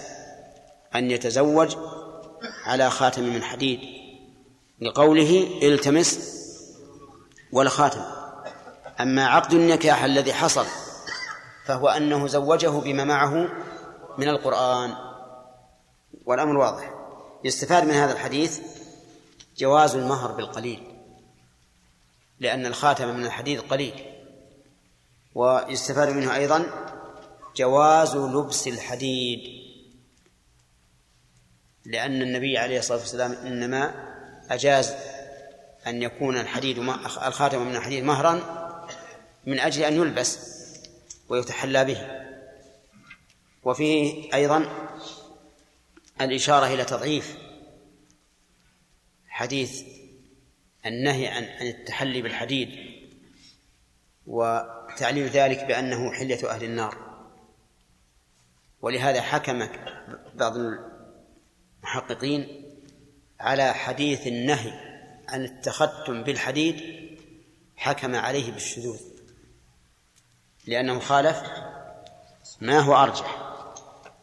أن 0.95 1.11
يتزوج 1.11 1.75
على 2.65 2.89
خاتم 2.89 3.23
من 3.23 3.43
حديد. 3.43 3.79
لقوله 4.81 5.59
التمس 5.63 6.33
والخاتم. 7.51 8.01
أما 9.01 9.25
عقد 9.25 9.53
النكاح 9.53 10.03
الذي 10.03 10.33
حصل 10.33 10.65
فهو 11.65 11.87
أنه 11.87 12.27
زوجه 12.27 12.69
بما 12.69 13.03
معه 13.03 13.49
من 14.17 14.29
القرآن. 14.29 14.95
والأمر 16.25 16.57
واضح. 16.57 16.93
يستفاد 17.43 17.85
من 17.85 17.93
هذا 17.93 18.13
الحديث 18.13 18.59
جواز 19.57 19.95
المهر 19.95 20.31
بالقليل 20.31 20.83
لأن 22.39 22.65
الخاتم 22.65 23.15
من 23.15 23.25
الحديد 23.25 23.59
قليل 23.59 23.93
ويستفاد 25.35 26.09
منه 26.09 26.35
أيضا 26.35 26.65
جواز 27.55 28.15
لبس 28.15 28.67
الحديد 28.67 29.63
لأن 31.85 32.21
النبي 32.21 32.57
عليه 32.57 32.79
الصلاة 32.79 32.99
والسلام 32.99 33.31
إنما 33.31 34.09
أجاز 34.49 34.93
أن 35.87 36.01
يكون 36.01 36.37
الحديد 36.37 36.79
الخاتم 37.27 37.67
من 37.67 37.75
الحديد 37.75 38.03
مهرا 38.03 38.63
من 39.45 39.59
أجل 39.59 39.83
أن 39.83 39.95
يلبس 39.95 40.39
ويتحلى 41.29 41.85
به. 41.85 42.23
وفيه 43.63 44.33
أيضا 44.33 44.65
الإشارة 46.21 46.65
إلى 46.65 46.85
تضعيف 46.85 47.37
حديث 49.33 49.83
النهي 50.85 51.27
عن 51.27 51.43
عن 51.43 51.67
التحلي 51.67 52.21
بالحديد 52.21 52.69
وتعليل 54.27 55.27
ذلك 55.27 55.63
بأنه 55.63 56.13
حلية 56.13 56.49
أهل 56.49 56.63
النار. 56.63 56.97
ولهذا 58.81 59.21
حكم 59.21 59.67
بعض 60.33 60.53
المحققين 61.83 62.63
على 63.39 63.73
حديث 63.73 64.27
النهي 64.27 64.71
عن 65.29 65.43
التختم 65.43 66.23
بالحديد 66.23 66.81
حكم 67.75 68.15
عليه 68.15 68.51
بالشذوذ 68.51 69.01
لأنه 70.67 70.99
خالف 70.99 71.41
ما 72.61 72.79
هو 72.79 72.95
أرجح. 72.95 73.53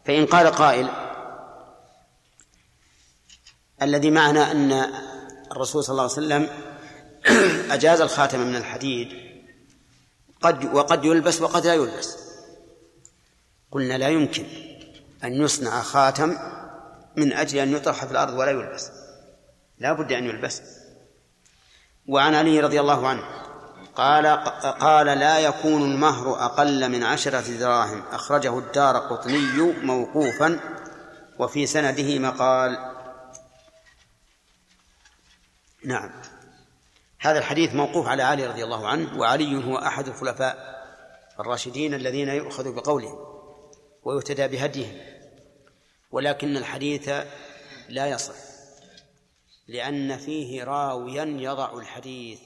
فإن 0.05 0.25
قال 0.25 0.47
قائل 0.47 1.10
الذي 3.81 4.11
معنا 4.11 4.51
أن 4.51 4.71
الرسول 5.51 5.83
صلى 5.83 5.93
الله 5.93 6.03
عليه 6.03 6.13
وسلم 6.13 6.49
أجاز 7.75 8.01
الخاتم 8.01 8.39
من 8.39 8.55
الحديد. 8.55 9.07
قد 10.41 10.73
وقد 10.73 11.05
يلبس 11.05 11.41
وقد 11.41 11.65
لا 11.65 11.73
يلبس. 11.73 12.17
قلنا 13.71 13.97
لا 13.97 14.07
يمكن 14.07 14.45
أن 15.23 15.33
يصنع 15.33 15.81
خاتم 15.81 16.37
من 17.15 17.33
أجل 17.33 17.59
أن 17.59 17.71
يطرح 17.71 18.05
في 18.05 18.11
الأرض 18.11 18.33
ولا 18.33 18.51
يلبس. 18.51 18.89
لا 19.79 19.93
بد 19.93 20.11
أن 20.11 20.25
يلبس. 20.25 20.61
وعن 22.07 22.35
علي 22.35 22.59
رضي 22.59 22.79
الله 22.79 23.07
عنه 23.07 23.23
قال 23.95 24.27
قال 24.79 25.05
لا 25.05 25.39
يكون 25.39 25.91
المهر 25.91 26.45
أقل 26.45 26.89
من 26.89 27.03
عشرة 27.03 27.57
دراهم. 27.59 28.03
أخرجه 28.11 28.59
الدار 28.59 28.97
قطني 28.97 29.73
موقوفا 29.83 30.59
وفي 31.39 31.65
سنده 31.65 32.19
مقال 32.19 32.90
نعم. 35.85 36.11
هذا 37.19 37.39
الحديث 37.39 37.73
موقوف 37.73 38.07
على 38.07 38.23
علي 38.23 38.47
رضي 38.47 38.63
الله 38.63 38.87
عنه 38.87 39.19
وعلي 39.19 39.65
هو 39.65 39.77
أحد 39.77 40.07
الخلفاء 40.07 40.81
الراشدين 41.39 41.93
الذين 41.93 42.29
يؤخذ 42.29 42.75
بقولهم 42.75 43.19
ويهتدى 44.03 44.47
بهديهم. 44.47 44.97
ولكن 46.11 46.57
الحديث 46.57 47.09
لا 47.89 48.07
يصح 48.07 48.35
لأن 49.67 50.17
فيه 50.17 50.63
راويا 50.63 51.23
يضع 51.23 51.79
الحديث 51.79 52.39